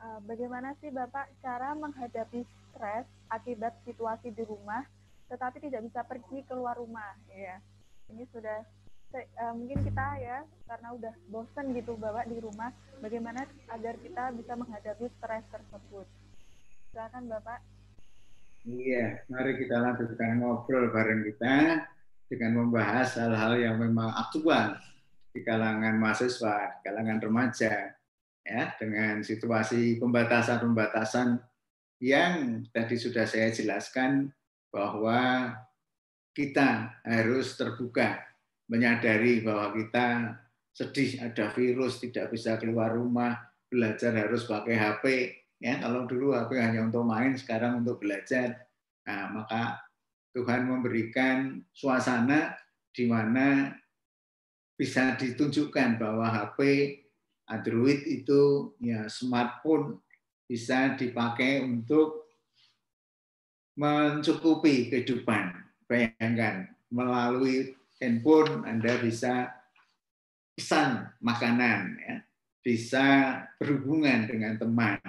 Eh, 0.00 0.18
bagaimana 0.24 0.72
sih 0.80 0.88
Bapak 0.88 1.28
cara 1.44 1.76
menghadapi 1.76 2.42
stres 2.72 3.06
akibat 3.28 3.76
situasi 3.84 4.32
di 4.32 4.42
rumah 4.42 4.82
tetapi 5.30 5.62
tidak 5.62 5.86
bisa 5.86 6.02
pergi 6.02 6.42
keluar 6.50 6.74
rumah 6.74 7.14
ya 7.30 7.62
ini 8.10 8.26
sudah 8.34 8.66
uh, 9.14 9.54
mungkin 9.54 9.78
kita 9.82 10.06
ya 10.22 10.38
karena 10.66 10.88
udah 10.94 11.14
bosan 11.30 11.74
gitu 11.74 11.98
bapak 11.98 12.30
di 12.30 12.38
rumah 12.38 12.70
bagaimana 13.02 13.46
agar 13.70 13.94
kita 13.98 14.34
bisa 14.34 14.52
menghadapi 14.54 15.06
stres 15.18 15.44
tersebut. 15.50 16.06
Silakan 16.90 17.26
bapak. 17.30 17.60
Iya, 18.60 19.24
mari 19.32 19.56
kita 19.56 19.80
lanjutkan 19.80 20.36
ngobrol 20.36 20.92
bareng 20.92 21.24
kita 21.24 21.86
dengan 22.28 22.52
membahas 22.60 23.16
hal-hal 23.16 23.56
yang 23.56 23.76
memang 23.80 24.12
aktual 24.12 24.76
di 25.32 25.40
kalangan 25.40 25.96
mahasiswa, 25.96 26.76
di 26.76 26.80
kalangan 26.84 27.18
remaja, 27.24 27.96
ya, 28.44 28.62
dengan 28.76 29.24
situasi 29.24 29.96
pembatasan-pembatasan 29.96 31.40
yang 32.04 32.64
tadi 32.68 33.00
sudah 33.00 33.24
saya 33.24 33.48
jelaskan 33.48 34.28
bahwa 34.70 35.50
kita 36.34 36.94
harus 37.02 37.58
terbuka, 37.58 38.22
menyadari 38.70 39.42
bahwa 39.42 39.74
kita 39.74 40.38
sedih 40.70 41.20
ada 41.20 41.50
virus, 41.50 41.98
tidak 41.98 42.30
bisa 42.30 42.56
keluar 42.56 42.94
rumah, 42.94 43.36
belajar 43.66 44.14
harus 44.14 44.46
pakai 44.46 44.78
HP. 44.78 45.04
Ya, 45.60 45.76
kalau 45.82 46.06
dulu 46.08 46.32
HP 46.32 46.56
hanya 46.56 46.86
untuk 46.86 47.04
main, 47.04 47.36
sekarang 47.36 47.84
untuk 47.84 48.00
belajar. 48.00 48.70
Nah, 49.04 49.28
maka 49.34 49.82
Tuhan 50.32 50.70
memberikan 50.70 51.60
suasana 51.74 52.54
di 52.94 53.10
mana 53.10 53.74
bisa 54.78 55.18
ditunjukkan 55.18 56.00
bahwa 56.00 56.30
HP 56.30 56.58
Android 57.50 58.06
itu 58.06 58.72
ya 58.78 59.10
smartphone 59.10 59.98
bisa 60.46 60.94
dipakai 60.94 61.60
untuk 61.66 62.29
mencukupi 63.80 64.92
kehidupan. 64.92 65.56
Bayangkan, 65.88 66.68
melalui 66.92 67.72
handphone 67.96 68.68
Anda 68.68 69.00
bisa 69.00 69.48
pesan 70.52 71.08
makanan, 71.24 71.96
ya, 71.96 72.16
bisa 72.60 73.06
berhubungan 73.56 74.28
dengan 74.28 74.60
teman, 74.60 75.00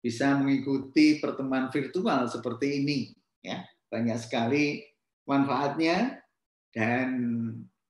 bisa 0.00 0.40
mengikuti 0.40 1.20
pertemuan 1.20 1.68
virtual 1.68 2.24
seperti 2.24 2.80
ini. 2.80 3.12
Ya, 3.44 3.68
banyak 3.92 4.16
sekali 4.16 4.80
manfaatnya 5.28 6.24
dan 6.72 7.08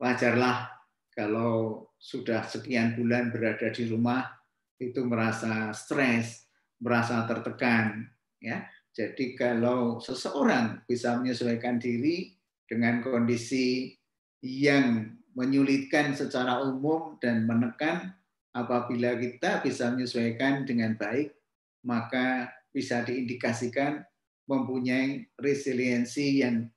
wajarlah 0.02 0.66
kalau 1.14 1.86
sudah 2.02 2.42
sekian 2.50 2.98
bulan 2.98 3.30
berada 3.30 3.70
di 3.70 3.86
rumah 3.86 4.34
itu 4.82 5.06
merasa 5.06 5.70
stres, 5.70 6.50
merasa 6.82 7.22
tertekan, 7.22 8.10
ya 8.42 8.66
jadi 8.94 9.34
kalau 9.34 9.98
seseorang 9.98 10.86
bisa 10.86 11.18
menyesuaikan 11.18 11.82
diri 11.82 12.30
dengan 12.70 13.02
kondisi 13.02 13.90
yang 14.38 15.18
menyulitkan 15.34 16.14
secara 16.14 16.62
umum 16.62 17.18
dan 17.18 17.42
menekan, 17.42 18.14
apabila 18.54 19.18
kita 19.18 19.58
bisa 19.66 19.90
menyesuaikan 19.90 20.62
dengan 20.62 20.94
baik, 20.94 21.34
maka 21.82 22.54
bisa 22.70 23.02
diindikasikan 23.02 24.06
mempunyai 24.46 25.26
resiliensi 25.42 26.46
yang 26.46 26.70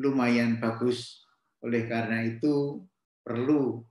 lumayan 0.00 0.56
bagus. 0.56 1.28
Oleh 1.60 1.84
karena 1.84 2.24
itu 2.24 2.80
perlu 3.20 3.84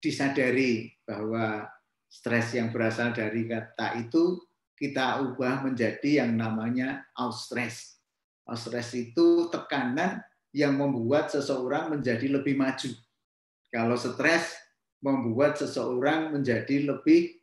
disadari 0.00 0.88
bahwa 1.04 1.68
stres 2.08 2.56
yang 2.56 2.72
berasal 2.72 3.12
dari 3.12 3.44
kata 3.44 4.08
itu 4.08 4.40
kita 4.78 5.26
ubah 5.26 5.66
menjadi 5.66 6.24
yang 6.24 6.38
namanya 6.38 7.04
eustress. 7.18 7.98
Eustress 8.46 8.94
itu 8.94 9.50
tekanan 9.50 10.22
yang 10.54 10.78
membuat 10.78 11.28
seseorang 11.28 11.92
menjadi 11.92 12.40
lebih 12.40 12.56
maju. 12.56 12.94
Kalau 13.68 13.98
stres 13.98 14.56
membuat 15.04 15.60
seseorang 15.60 16.32
menjadi 16.32 16.88
lebih 16.88 17.36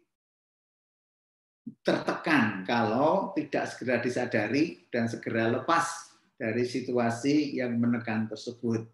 tertekan 1.85 2.65
kalau 2.65 3.33
tidak 3.37 3.69
segera 3.69 4.01
disadari 4.01 4.85
dan 4.89 5.05
segera 5.09 5.49
lepas 5.49 6.13
dari 6.35 6.65
situasi 6.65 7.57
yang 7.57 7.77
menekan 7.77 8.27
tersebut. 8.27 8.85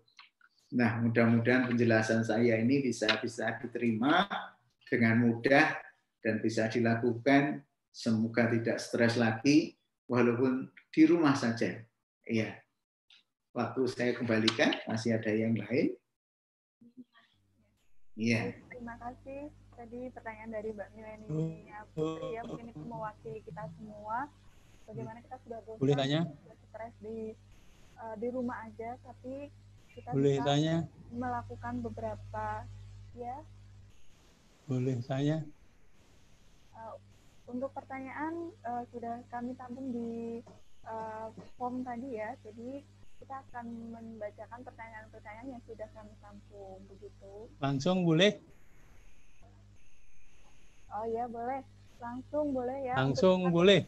Nah, 0.72 1.04
mudah-mudahan 1.04 1.68
penjelasan 1.68 2.24
saya 2.24 2.56
ini 2.56 2.80
bisa 2.80 3.20
bisa 3.20 3.60
diterima 3.60 4.24
dengan 4.88 5.28
mudah 5.28 5.76
dan 6.24 6.40
bisa 6.40 6.72
dilakukan. 6.72 7.60
Semoga 7.92 8.48
tidak 8.48 8.80
stres 8.80 9.20
lagi, 9.20 9.76
walaupun 10.08 10.72
di 10.92 11.04
rumah 11.08 11.36
saja. 11.36 11.84
Iya. 12.24 12.56
Waktu 13.52 13.84
saya 13.92 14.12
kembalikan, 14.16 14.72
masih 14.88 15.20
ada 15.20 15.32
yang 15.32 15.56
lain. 15.60 15.92
Iya. 18.16 18.56
Terima 18.72 18.96
kasih 18.96 19.52
tadi 19.82 20.14
pertanyaan 20.14 20.52
dari 20.54 20.70
Mbak 20.78 20.90
Mileni 20.94 21.28
Putri 21.98 22.38
ya 22.38 22.46
mungkin 22.46 22.70
itu 22.70 22.84
mewakili 22.86 23.42
kita 23.42 23.66
semua 23.74 24.30
bagaimana 24.86 25.20
kita 25.26 25.38
sudah 25.42 25.60
bosan 25.66 25.82
boleh 25.82 25.96
tanya 25.98 26.20
sudah 26.30 26.58
stres 26.70 26.94
di 27.02 27.18
uh, 27.98 28.16
di 28.22 28.28
rumah 28.30 28.62
aja 28.70 29.02
tapi 29.02 29.50
kita 29.90 30.14
boleh 30.14 30.38
bisa 30.38 30.46
tanya 30.46 30.76
melakukan 31.10 31.74
beberapa 31.82 32.48
ya 33.18 33.42
boleh 34.70 35.02
tanya 35.02 35.42
untuk 37.50 37.72
pertanyaan 37.74 38.54
uh, 38.66 38.84
sudah 38.94 39.22
kami 39.34 39.58
tampung 39.58 39.90
di 39.94 40.42
uh, 40.86 41.30
form 41.58 41.82
tadi 41.82 42.18
ya 42.20 42.36
jadi 42.46 42.84
kita 43.22 43.38
akan 43.50 43.66
membacakan 43.94 44.66
pertanyaan-pertanyaan 44.66 45.58
yang 45.58 45.64
sudah 45.70 45.88
kami 45.94 46.14
tampung 46.22 46.82
begitu 46.90 47.50
langsung 47.62 48.02
boleh 48.06 48.42
Oh 50.92 51.08
iya 51.08 51.24
boleh, 51.32 51.64
langsung 52.04 52.52
boleh 52.52 52.78
ya. 52.84 52.96
Langsung 53.00 53.48
untuk 53.48 53.64
boleh. 53.64 53.80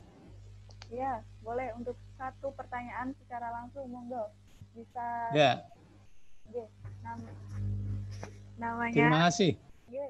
Iya 0.88 1.20
boleh 1.44 1.68
untuk 1.76 2.00
satu 2.16 2.56
pertanyaan 2.56 3.12
secara 3.20 3.52
langsung 3.52 3.92
monggo 3.92 4.32
bisa. 4.72 5.06
Ya. 5.36 5.68
Oke, 6.48 6.64
Nam 7.04 7.20
namanya. 8.56 8.96
Terima 8.96 9.20
kasih. 9.28 9.52
Oke. 9.92 10.06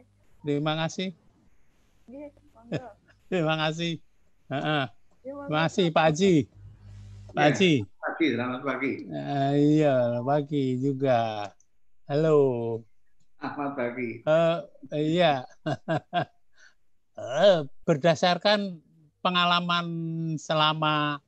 Terima 0.46 0.74
kasih. 0.86 1.10
Oke, 2.06 2.26
monggo. 2.54 2.90
Terima 3.34 3.58
kasih. 3.58 3.98
Uh 4.46 4.54
-uh. 4.54 4.84
Terima 5.26 5.66
kasih 5.66 5.90
Pak 5.90 6.06
Haji. 6.06 6.34
Pak 7.34 7.42
ya, 7.42 7.46
Haji. 7.50 7.74
Pagi, 7.98 8.28
selamat 8.30 8.62
pagi. 8.62 8.94
Uh, 9.10 9.52
iya, 9.58 9.96
pagi 10.22 10.66
juga. 10.78 11.50
Halo. 12.06 12.38
Selamat 13.42 13.74
pagi. 13.74 14.22
Uh, 14.30 14.58
iya. 14.94 15.50
Eh, 17.14 17.62
berdasarkan 17.86 18.82
pengalaman 19.22 19.86
selama 20.42 21.22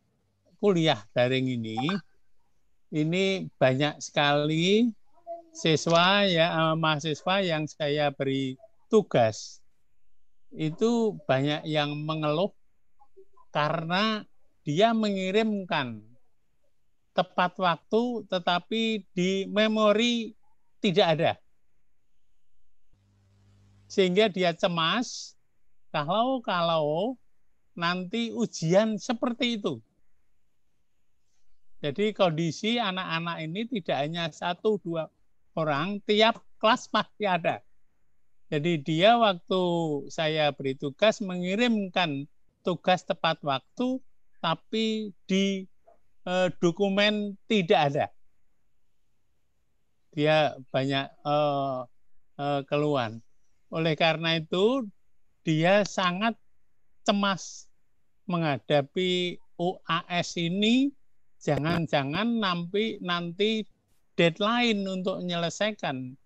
kuliah 0.57 0.98
daring 1.14 1.45
ini, 1.45 1.77
ini 2.90 3.45
banyak 3.61 4.02
sekali 4.02 4.90
siswa 5.53 6.26
ya 6.26 6.49
eh, 6.49 6.73
mahasiswa 6.73 7.36
yang 7.45 7.69
saya 7.69 8.10
beri 8.10 8.57
tugas 8.90 9.61
itu 10.54 11.18
banyak 11.26 11.66
yang 11.66 11.94
mengeluh 12.06 12.54
karena 13.50 14.28
dia 14.68 14.92
mengirimkan 14.92 16.04
tepat 17.16 17.56
waktu 17.58 18.28
tetapi 18.28 19.08
di 19.16 19.48
memori 19.48 20.36
tidak 20.84 21.08
ada. 21.18 21.34
Sehingga 23.90 24.28
dia 24.28 24.52
cemas 24.52 25.34
kalau 25.90 26.44
kalau 26.44 27.16
nanti 27.74 28.36
ujian 28.36 29.00
seperti 29.00 29.58
itu. 29.58 29.80
Jadi 31.84 32.16
kondisi 32.16 32.82
anak-anak 32.82 33.38
ini 33.46 33.62
tidak 33.70 33.98
hanya 34.02 34.24
satu 34.34 34.82
dua 34.82 35.06
orang, 35.56 36.02
tiap 36.04 36.42
kelas 36.58 36.90
pasti 36.90 37.24
ada. 37.30 37.62
Jadi 38.46 38.78
dia 38.86 39.18
waktu 39.18 39.64
saya 40.14 40.54
beri 40.54 40.78
tugas 40.78 41.18
mengirimkan 41.18 42.30
tugas 42.62 43.02
tepat 43.02 43.42
waktu, 43.42 43.98
tapi 44.38 45.10
di 45.26 45.66
eh, 46.30 46.50
dokumen 46.62 47.34
tidak 47.50 47.80
ada. 47.90 48.06
Dia 50.14 50.54
banyak 50.70 51.08
eh, 51.10 51.80
eh, 52.38 52.62
keluhan. 52.70 53.22
Oleh 53.74 53.98
karena 53.98 54.38
itu 54.38 54.86
dia 55.42 55.82
sangat 55.86 56.38
cemas 57.06 57.70
menghadapi 58.26 59.38
UAS 59.62 60.36
ini 60.42 60.90
jangan-jangan 61.38 62.42
nanti 62.42 62.98
nanti 63.00 63.62
deadline 64.18 64.82
untuk 64.90 65.22
menyelesaikan 65.22 66.18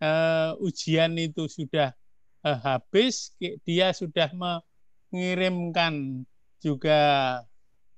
uh, 0.00 0.56
ujian 0.58 1.14
itu 1.20 1.46
sudah 1.46 1.94
uh, 2.42 2.58
habis 2.60 3.36
dia 3.62 3.92
sudah 3.94 4.32
mengirimkan 4.34 6.24
juga 6.60 7.00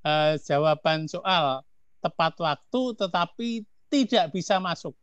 uh, 0.04 0.34
jawaban 0.42 1.06
soal 1.06 1.62
tepat 2.02 2.34
waktu 2.38 2.82
tetapi 2.98 3.48
tidak 3.86 4.34
bisa 4.34 4.58
masuk 4.58 4.94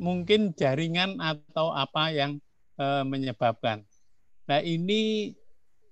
mungkin 0.00 0.52
jaringan 0.56 1.20
atau 1.20 1.72
apa 1.76 2.08
yang 2.12 2.40
Eh, 2.80 3.04
menyebabkan. 3.04 3.84
Nah 4.48 4.64
ini 4.64 5.36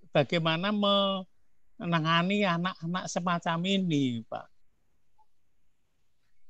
bagaimana 0.08 0.72
menangani 0.72 2.48
anak-anak 2.48 3.04
semacam 3.12 3.58
ini, 3.68 4.24
Pak? 4.24 4.48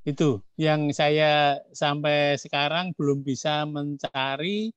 Itu 0.06 0.42
yang 0.54 0.90
saya 0.94 1.58
sampai 1.74 2.38
sekarang 2.38 2.94
belum 2.94 3.26
bisa 3.26 3.66
mencari, 3.66 4.70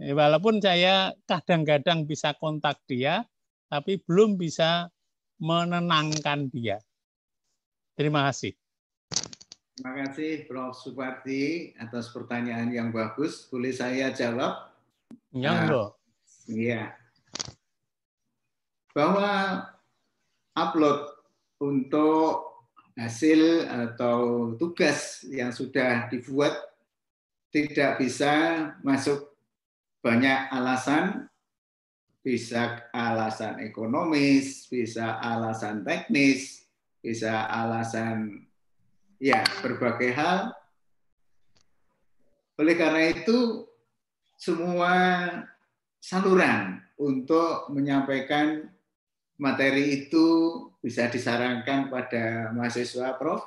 eh, 0.00 0.14
walaupun 0.14 0.60
saya 0.60 1.16
kadang-kadang 1.24 2.04
bisa 2.04 2.36
kontak 2.36 2.80
dia, 2.84 3.24
tapi 3.70 4.02
belum 4.02 4.36
bisa 4.36 4.90
menenangkan 5.40 6.50
dia. 6.52 6.76
Terima 7.96 8.28
kasih. 8.28 8.52
Terima 9.80 9.92
kasih 10.04 10.44
Prof. 10.44 10.76
Supardi 10.76 11.72
atas 11.80 12.12
pertanyaan 12.12 12.68
yang 12.68 12.92
bagus. 12.92 13.48
Boleh 13.48 13.72
saya 13.72 14.12
jawab? 14.12 14.76
Nyanggo. 15.32 15.96
Nah, 15.96 16.52
iya. 16.52 16.82
Bahwa 18.92 19.64
upload 20.52 21.16
untuk 21.64 22.49
hasil 23.00 23.64
atau 23.64 24.52
tugas 24.60 25.24
yang 25.32 25.48
sudah 25.56 26.12
dibuat 26.12 26.52
tidak 27.48 27.96
bisa 27.96 28.32
masuk 28.84 29.32
banyak 30.04 30.52
alasan, 30.52 31.28
bisa 32.20 32.84
alasan 32.92 33.64
ekonomis, 33.64 34.68
bisa 34.68 35.16
alasan 35.16 35.80
teknis, 35.80 36.68
bisa 37.00 37.48
alasan 37.48 38.44
ya 39.16 39.40
berbagai 39.64 40.12
hal. 40.12 40.52
Oleh 42.60 42.76
karena 42.76 43.16
itu 43.16 43.64
semua 44.36 44.92
saluran 46.00 46.84
untuk 47.00 47.72
menyampaikan 47.72 48.68
materi 49.40 50.04
itu 50.04 50.26
bisa 50.84 51.08
disarankan 51.08 51.88
pada 51.88 52.52
mahasiswa 52.52 53.16
Prof 53.16 53.40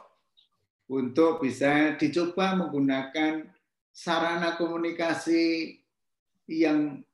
untuk 0.90 1.46
bisa 1.46 1.94
dicoba 1.96 2.58
menggunakan 2.58 3.46
sarana 3.94 4.58
komunikasi 4.58 5.78
yang 6.50 7.06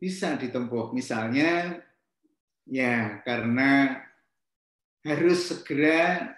bisa 0.00 0.40
ditempuh. 0.40 0.96
Misalnya, 0.96 1.76
ya 2.64 3.20
karena 3.20 4.00
harus 5.04 5.52
segera 5.52 6.34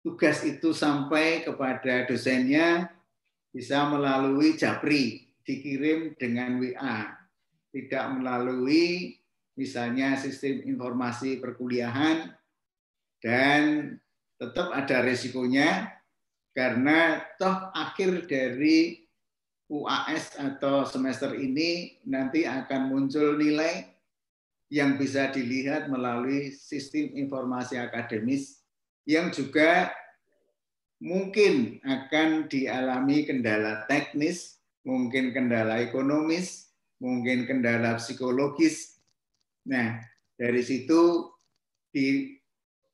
tugas 0.00 0.40
itu 0.42 0.72
sampai 0.72 1.44
kepada 1.44 2.08
dosennya 2.08 2.88
bisa 3.52 3.84
melalui 3.84 4.56
Japri 4.56 5.28
dikirim 5.44 6.16
dengan 6.16 6.56
WA, 6.56 7.12
tidak 7.70 8.04
melalui 8.16 9.21
misalnya 9.58 10.16
sistem 10.16 10.64
informasi 10.64 11.38
perkuliahan 11.38 12.32
dan 13.20 13.94
tetap 14.40 14.74
ada 14.74 15.04
resikonya 15.04 15.92
karena 16.52 17.22
toh 17.38 17.72
akhir 17.72 18.28
dari 18.28 19.02
UAS 19.72 20.36
atau 20.36 20.84
semester 20.84 21.32
ini 21.32 21.96
nanti 22.04 22.44
akan 22.44 22.92
muncul 22.92 23.40
nilai 23.40 23.88
yang 24.68 25.00
bisa 25.00 25.32
dilihat 25.32 25.88
melalui 25.88 26.52
sistem 26.52 27.12
informasi 27.16 27.80
akademis 27.80 28.64
yang 29.08 29.32
juga 29.32 29.92
mungkin 31.02 31.82
akan 31.82 32.46
dialami 32.46 33.26
kendala 33.26 33.84
teknis, 33.90 34.62
mungkin 34.86 35.34
kendala 35.34 35.82
ekonomis, 35.82 36.70
mungkin 37.02 37.44
kendala 37.50 37.98
psikologis. 37.98 39.01
Nah, 39.68 40.02
dari 40.34 40.62
situ 40.62 41.30
di 41.92 42.34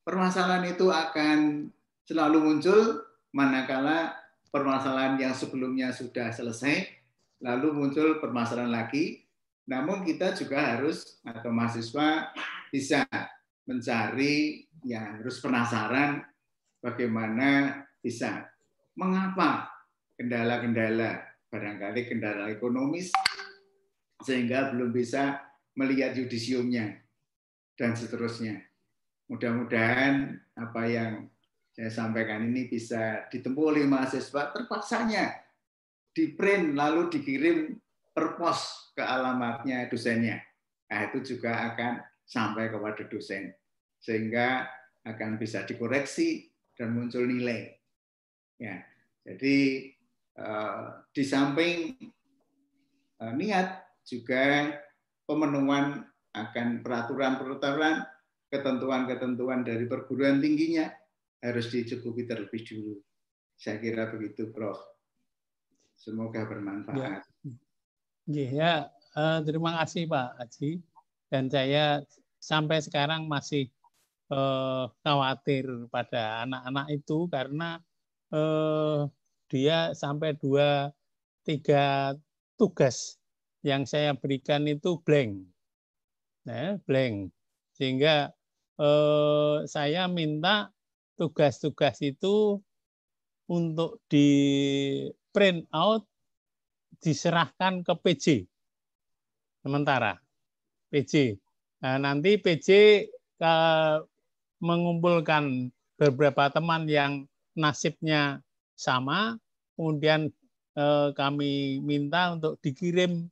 permasalahan 0.04 0.68
itu 0.68 0.92
akan 0.92 1.68
selalu 2.04 2.38
muncul 2.40 3.04
manakala 3.32 4.16
permasalahan 4.48 5.20
yang 5.20 5.36
sebelumnya 5.36 5.92
sudah 5.92 6.32
selesai, 6.32 6.88
lalu 7.44 7.72
muncul 7.76 8.20
permasalahan 8.20 8.72
lagi. 8.72 9.24
Namun 9.68 10.04
kita 10.04 10.32
juga 10.32 10.76
harus 10.76 11.20
atau 11.24 11.52
mahasiswa 11.52 12.32
bisa 12.72 13.04
mencari 13.68 14.64
ya 14.80 15.20
harus 15.20 15.44
penasaran 15.44 16.24
bagaimana 16.80 17.84
bisa 18.00 18.48
mengapa 18.96 19.68
kendala-kendala 20.16 21.20
barangkali 21.52 22.00
kendala 22.08 22.48
ekonomis 22.48 23.12
sehingga 24.24 24.72
belum 24.72 24.88
bisa 24.90 25.47
melihat 25.78 26.18
yudisiumnya 26.18 26.98
dan 27.78 27.94
seterusnya. 27.94 28.58
Mudah-mudahan 29.30 30.34
apa 30.58 30.82
yang 30.90 31.30
saya 31.70 31.94
sampaikan 31.94 32.50
ini 32.50 32.66
bisa 32.66 33.30
ditempuh 33.30 33.70
oleh 33.70 33.86
mahasiswa 33.86 34.50
terpaksanya 34.50 35.30
di 36.10 36.34
print 36.34 36.74
lalu 36.74 37.06
dikirim 37.06 37.78
per 38.10 38.34
pos 38.34 38.90
ke 38.98 39.04
alamatnya 39.06 39.86
dosennya. 39.86 40.42
Nah, 40.90 41.00
itu 41.06 41.36
juga 41.36 41.70
akan 41.70 42.02
sampai 42.26 42.74
kepada 42.74 43.06
dosen 43.06 43.54
sehingga 44.02 44.66
akan 45.06 45.38
bisa 45.38 45.62
dikoreksi 45.62 46.50
dan 46.74 46.98
muncul 46.98 47.22
nilai. 47.22 47.70
Ya, 48.58 48.82
jadi 49.22 49.86
eh, 50.34 50.84
di 51.14 51.22
samping 51.22 51.94
eh, 53.22 53.32
niat 53.38 53.86
juga 54.02 54.74
pemenuhan 55.28 56.08
akan 56.32 56.80
peraturan-peraturan, 56.80 58.00
ketentuan-ketentuan 58.48 59.60
dari 59.60 59.84
perguruan 59.84 60.40
tingginya 60.40 60.88
harus 61.44 61.68
dicukupi 61.68 62.24
terlebih 62.24 62.64
dulu. 62.64 62.94
Saya 63.60 63.76
kira 63.76 64.08
begitu, 64.08 64.48
Prof. 64.48 64.80
Semoga 66.00 66.48
bermanfaat. 66.48 67.28
Ya, 68.24 68.48
ya 68.48 68.72
eh, 69.18 69.38
terima 69.44 69.76
kasih 69.82 70.08
Pak 70.08 70.28
Haji. 70.40 70.70
Dan 71.28 71.52
saya 71.52 72.00
sampai 72.40 72.80
sekarang 72.80 73.28
masih 73.28 73.68
eh, 74.32 74.84
khawatir 75.04 75.90
pada 75.92 76.48
anak-anak 76.48 76.86
itu 76.94 77.28
karena 77.28 77.82
eh, 78.32 79.10
dia 79.50 79.92
sampai 79.92 80.38
dua 80.38 80.94
tiga 81.42 82.14
tugas 82.54 83.18
yang 83.66 83.84
saya 83.84 84.14
berikan 84.14 84.66
itu 84.70 85.00
blank, 85.02 85.42
nah, 86.46 86.78
blank. 86.86 87.34
Sehingga 87.74 88.30
eh, 88.78 89.56
saya 89.66 90.06
minta 90.10 90.70
tugas-tugas 91.18 91.98
itu 92.02 92.62
untuk 93.48 93.98
di 94.06 94.28
print 95.34 95.66
out 95.74 96.06
diserahkan 96.98 97.82
ke 97.86 97.94
PJ 97.94 98.26
sementara 99.62 100.18
PJ. 100.90 101.36
Nah, 101.84 101.96
nanti 102.00 102.40
PJ 102.40 102.68
ke, 103.38 103.54
mengumpulkan 104.58 105.70
beberapa 106.00 106.50
teman 106.50 106.88
yang 106.90 107.28
nasibnya 107.54 108.42
sama, 108.74 109.38
kemudian 109.78 110.30
eh, 110.74 111.08
kami 111.14 111.82
minta 111.82 112.34
untuk 112.34 112.58
dikirim 112.62 113.30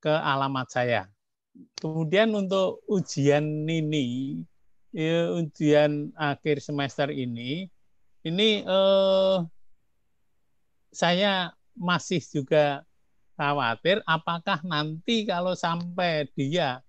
ke 0.00 0.10
alamat 0.10 0.66
saya. 0.72 1.02
Kemudian 1.76 2.32
untuk 2.32 2.80
ujian 2.88 3.44
ini 3.68 4.40
ya, 4.96 5.30
ujian 5.36 6.10
akhir 6.16 6.64
semester 6.64 7.12
ini, 7.12 7.68
ini 8.24 8.48
eh, 8.64 9.36
saya 10.90 11.54
masih 11.76 12.18
juga 12.24 12.82
khawatir 13.40 14.04
apakah 14.04 14.60
nanti 14.66 15.24
kalau 15.24 15.56
sampai 15.56 16.28
dia 16.36 16.84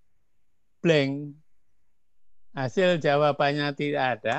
blank 0.84 1.32
hasil 2.52 3.00
jawabannya 3.00 3.72
tidak 3.72 4.06
ada, 4.20 4.36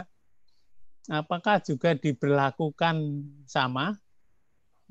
apakah 1.09 1.57
juga 1.65 1.97
diberlakukan 1.97 3.25
sama, 3.49 3.97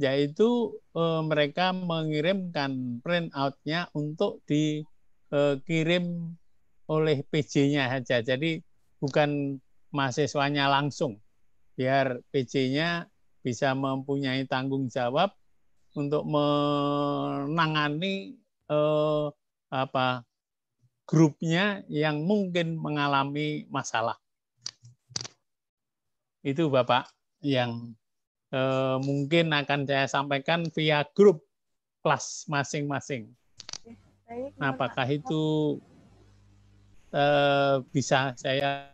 yaitu 0.01 0.73
eh, 0.97 1.21
mereka 1.21 1.71
mengirimkan 1.71 2.99
print 3.05 3.29
out-nya 3.37 3.87
untuk 3.93 4.41
dikirim 4.49 6.33
oleh 6.89 7.17
PJ-nya 7.29 7.87
saja. 7.87 8.25
Jadi 8.25 8.59
bukan 8.99 9.61
mahasiswanya 9.93 10.67
langsung. 10.67 11.21
Biar 11.77 12.19
PJ-nya 12.33 13.07
bisa 13.45 13.71
mempunyai 13.77 14.43
tanggung 14.49 14.89
jawab 14.91 15.31
untuk 15.95 16.25
menangani 16.25 18.35
eh, 18.67 19.27
apa 19.71 20.25
grupnya 21.07 21.83
yang 21.91 22.23
mungkin 22.23 22.79
mengalami 22.79 23.67
masalah. 23.67 24.15
Itu 26.41 26.73
Bapak 26.73 27.11
yang 27.43 27.93
eh, 28.51 28.97
mungkin 29.01 29.55
akan 29.55 29.87
saya 29.87 30.05
sampaikan 30.11 30.67
via 30.75 31.07
grup 31.15 31.41
kelas 32.03 32.45
masing-masing. 32.51 33.31
Apakah 34.59 35.07
itu 35.11 35.77
eh, 37.11 37.75
bisa 37.91 38.35
saya 38.35 38.91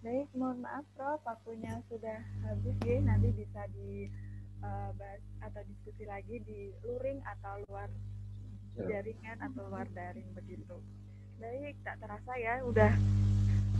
Baik, 0.00 0.32
mohon 0.32 0.64
maaf 0.64 0.80
Prof, 0.96 1.20
waktunya 1.28 1.76
sudah 1.92 2.24
habis 2.48 2.72
ya. 2.88 3.04
Nanti 3.04 3.36
bisa 3.36 3.68
dibahas 3.68 5.20
eh, 5.20 5.44
atau 5.44 5.60
diskusi 5.68 6.08
lagi 6.08 6.40
di 6.40 6.72
luring 6.88 7.20
atau 7.20 7.60
luar 7.68 7.92
jaringan 8.80 9.36
atau 9.44 9.68
luar 9.68 9.84
daring 9.92 10.24
begitu. 10.32 10.80
Baik, 11.40 11.72
tak 11.88 11.96
terasa 12.04 12.36
ya 12.36 12.60
udah 12.68 12.92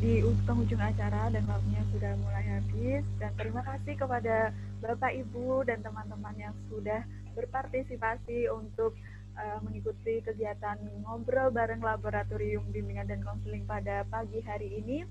di 0.01 0.25
penghujung 0.49 0.81
acara 0.81 1.29
dan 1.29 1.45
waktunya 1.45 1.85
sudah 1.93 2.17
mulai 2.25 2.41
habis 2.57 3.05
dan 3.21 3.37
terima 3.37 3.61
kasih 3.61 4.01
kepada 4.01 4.49
Bapak 4.81 5.13
Ibu 5.13 5.69
dan 5.69 5.85
teman-teman 5.85 6.33
yang 6.41 6.57
sudah 6.73 7.05
berpartisipasi 7.37 8.49
untuk 8.49 8.97
uh, 9.37 9.61
mengikuti 9.61 10.25
kegiatan 10.25 10.81
ngobrol 11.05 11.53
bareng 11.53 11.85
laboratorium 11.85 12.65
bimbingan 12.73 13.13
dan 13.13 13.21
konseling 13.21 13.69
pada 13.69 14.09
pagi 14.09 14.41
hari 14.41 14.81
ini. 14.81 15.05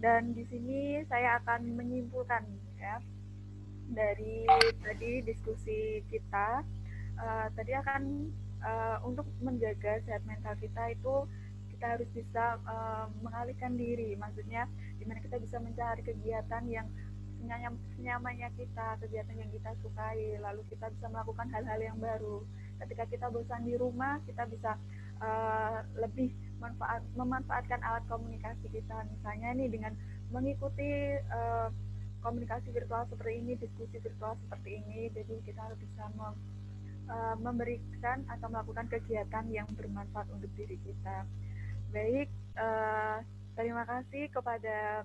Dan 0.00 0.32
di 0.32 0.48
sini 0.48 1.04
saya 1.04 1.36
akan 1.44 1.76
menyimpulkan 1.76 2.48
ya 2.80 2.96
dari 3.92 4.48
tadi 4.80 5.20
diskusi 5.20 6.00
kita. 6.08 6.64
Uh, 7.20 7.52
tadi 7.52 7.76
akan 7.76 8.32
uh, 8.64 8.96
untuk 9.04 9.28
menjaga 9.44 10.00
sehat 10.08 10.24
mental 10.24 10.56
kita 10.56 10.96
itu 10.96 11.28
kita 11.80 11.96
harus 11.96 12.12
bisa 12.12 12.60
uh, 12.68 13.08
mengalihkan 13.24 13.72
diri. 13.72 14.12
Maksudnya 14.20 14.68
di 15.00 15.08
mana 15.08 15.16
kita 15.24 15.40
bisa 15.40 15.56
mencari 15.56 16.04
kegiatan 16.04 16.60
yang 16.68 16.84
senyamannya 17.96 18.52
kita, 18.52 19.00
kegiatan 19.00 19.32
yang 19.32 19.48
kita 19.48 19.72
sukai, 19.80 20.36
lalu 20.44 20.60
kita 20.68 20.92
bisa 20.92 21.08
melakukan 21.08 21.48
hal-hal 21.48 21.80
yang 21.80 21.96
baru. 21.96 22.44
Ketika 22.84 23.08
kita 23.08 23.32
bosan 23.32 23.64
di 23.64 23.80
rumah 23.80 24.20
kita 24.28 24.44
bisa 24.52 24.76
uh, 25.24 25.80
lebih 25.96 26.36
manfaat 26.60 27.00
memanfaatkan 27.16 27.80
alat 27.80 28.04
komunikasi 28.12 28.68
kita. 28.68 29.00
Misalnya 29.16 29.56
nih 29.56 29.72
dengan 29.72 29.96
mengikuti 30.28 31.16
uh, 31.32 31.72
komunikasi 32.20 32.76
virtual 32.76 33.08
seperti 33.08 33.40
ini 33.40 33.56
diskusi 33.56 33.96
virtual 34.04 34.36
seperti 34.44 34.84
ini 34.84 35.08
jadi 35.16 35.32
kita 35.48 35.56
harus 35.56 35.80
bisa 35.80 36.04
mem, 36.12 36.36
memberikan 37.40 38.28
atau 38.28 38.52
melakukan 38.52 38.84
kegiatan 38.92 39.48
yang 39.48 39.64
bermanfaat 39.72 40.28
untuk 40.28 40.52
diri 40.52 40.76
kita 40.84 41.24
baik 41.90 42.30
uh, 42.54 43.18
terima 43.58 43.82
kasih 43.82 44.30
kepada 44.30 45.02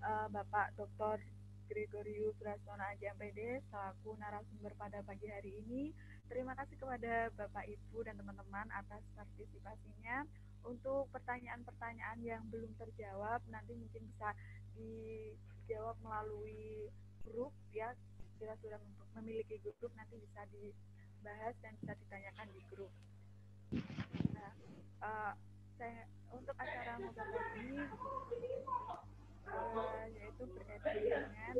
uh, 0.00 0.26
Bapak 0.32 0.72
Dr. 0.80 1.20
Gregorius 1.68 2.32
Brasona 2.40 2.96
MPD 2.96 3.60
selaku 3.68 4.16
narasumber 4.16 4.72
pada 4.80 5.04
pagi 5.04 5.28
hari 5.28 5.52
ini. 5.64 5.92
Terima 6.24 6.56
kasih 6.56 6.80
kepada 6.80 7.28
Bapak 7.36 7.68
Ibu 7.68 8.00
dan 8.00 8.16
teman-teman 8.16 8.64
atas 8.72 9.04
partisipasinya. 9.12 10.24
Untuk 10.64 11.12
pertanyaan-pertanyaan 11.12 12.24
yang 12.24 12.40
belum 12.48 12.72
terjawab 12.80 13.44
nanti 13.52 13.76
mungkin 13.76 14.08
bisa 14.08 14.32
dijawab 14.72 16.00
melalui 16.00 16.88
grup 17.28 17.52
ya 17.76 17.92
kita 18.40 18.56
sudah 18.64 18.80
memiliki 19.20 19.60
grup 19.60 19.92
nanti 20.00 20.16
bisa 20.16 20.48
dibahas 20.48 21.52
dan 21.60 21.76
bisa 21.84 21.92
ditanyakan 21.92 22.48
di 22.56 22.60
grup. 22.72 22.92
Nah, 24.32 24.52
uh, 25.04 25.32
saya 25.74 26.06
untuk 26.30 26.54
acara 26.54 26.98
ngobrol 27.02 27.44
ini 27.58 27.82
uh, 29.50 30.04
yaitu 30.14 30.44
berkaitan 30.54 30.94
dengan 31.02 31.54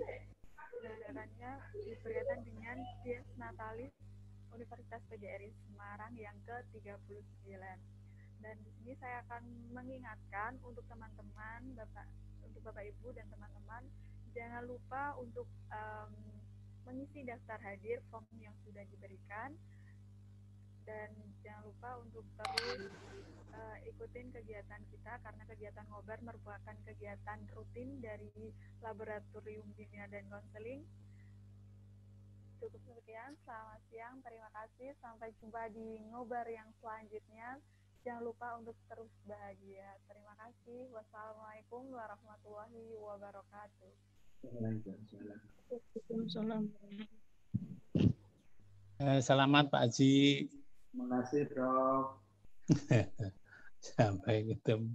gerakannya 0.78 1.52
berkaitan 2.04 2.40
dengan 2.46 2.76
Dies 3.02 3.26
Natalis 3.34 3.94
Universitas 4.54 5.02
PGRI 5.10 5.50
Semarang 5.66 6.14
yang 6.14 6.36
ke-39. 6.46 7.58
Dan 8.38 8.54
di 8.60 8.70
sini 8.78 8.92
saya 9.02 9.24
akan 9.26 9.42
mengingatkan 9.74 10.60
untuk 10.62 10.84
teman-teman, 10.86 11.74
Bapak 11.74 12.06
untuk 12.44 12.60
Bapak 12.70 12.84
Ibu 12.86 13.08
dan 13.16 13.26
teman-teman 13.32 13.82
jangan 14.36 14.62
lupa 14.68 15.16
untuk 15.18 15.48
um, 15.72 16.12
mengisi 16.84 17.24
daftar 17.24 17.56
hadir 17.64 17.98
form 18.12 18.26
yang 18.38 18.52
sudah 18.62 18.84
diberikan 18.92 19.56
dan 20.84 21.10
jangan 21.40 21.64
lupa 21.68 21.90
untuk 22.00 22.24
terus 22.40 22.92
uh, 23.52 23.76
ikutin 23.88 24.28
kegiatan 24.32 24.82
kita 24.92 25.12
karena 25.20 25.42
kegiatan 25.48 25.84
ngobar 25.88 26.20
merupakan 26.20 26.76
kegiatan 26.84 27.40
rutin 27.56 28.00
dari 28.00 28.52
laboratorium 28.84 29.64
kimia 29.76 30.08
dan 30.08 30.28
konseling. 30.28 30.84
Cukup 32.60 32.80
sekian, 32.96 33.36
selamat 33.44 33.80
siang, 33.92 34.24
terima 34.24 34.48
kasih, 34.56 34.96
sampai 35.04 35.36
jumpa 35.36 35.68
di 35.72 36.00
ngobar 36.08 36.48
yang 36.48 36.68
selanjutnya. 36.80 37.60
Jangan 38.04 38.24
lupa 38.24 38.56
untuk 38.60 38.76
terus 38.88 39.12
bahagia. 39.24 39.96
Terima 40.04 40.36
kasih. 40.36 40.92
Wassalamualaikum 40.92 41.88
warahmatullahi 41.88 42.92
wabarakatuh. 43.00 43.92
Waalaikumsalam. 44.44 46.68
Eh, 49.00 49.20
Selamat 49.24 49.72
Pak 49.72 49.88
Haji. 49.88 50.63
Terima 50.94 51.26
kasih, 51.26 51.50
Prof. 51.50 52.22
Sampai 53.98 54.46
ketemu. 54.46 54.94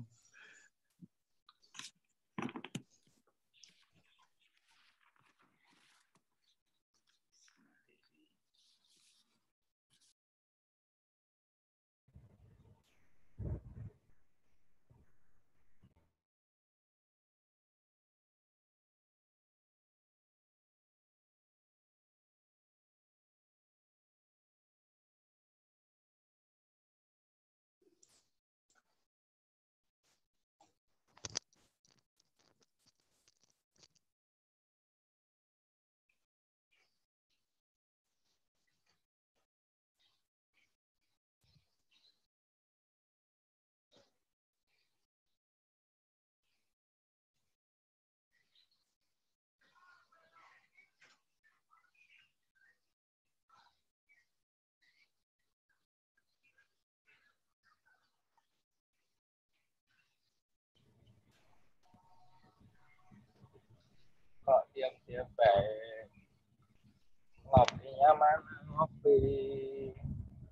Ngopinya 67.50 68.12
mana 68.18 68.56
ngopi 68.76 69.20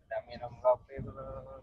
udah 0.07 0.21
minum 0.25 0.53
kopi 0.63 0.95
belum 1.01 1.61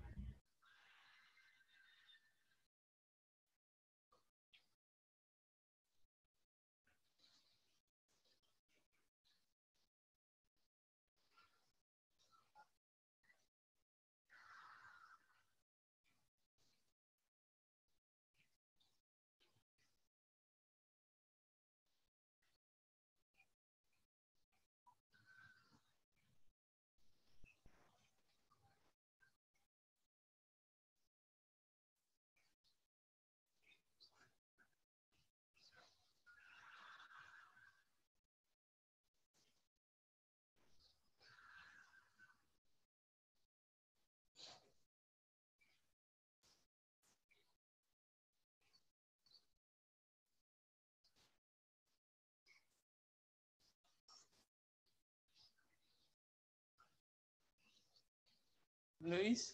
Luis. 59.04 59.52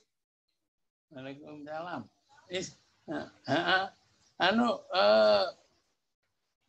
Waalaikumsalam. 1.10 2.06
Is, 2.51 2.78
uh, 3.10 3.90
anu 4.39 4.78
uh, 4.94 5.47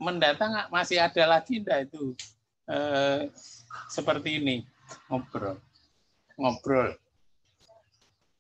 mendatang 0.02 0.66
masih 0.74 0.98
ada 0.98 1.30
lagi 1.30 1.62
enggak 1.62 1.86
itu 1.86 2.18
uh, 2.66 3.30
seperti 3.86 4.42
ini 4.42 4.66
ngobrol 5.08 5.62
ngobrol 6.36 6.90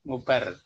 ngobar 0.02 0.58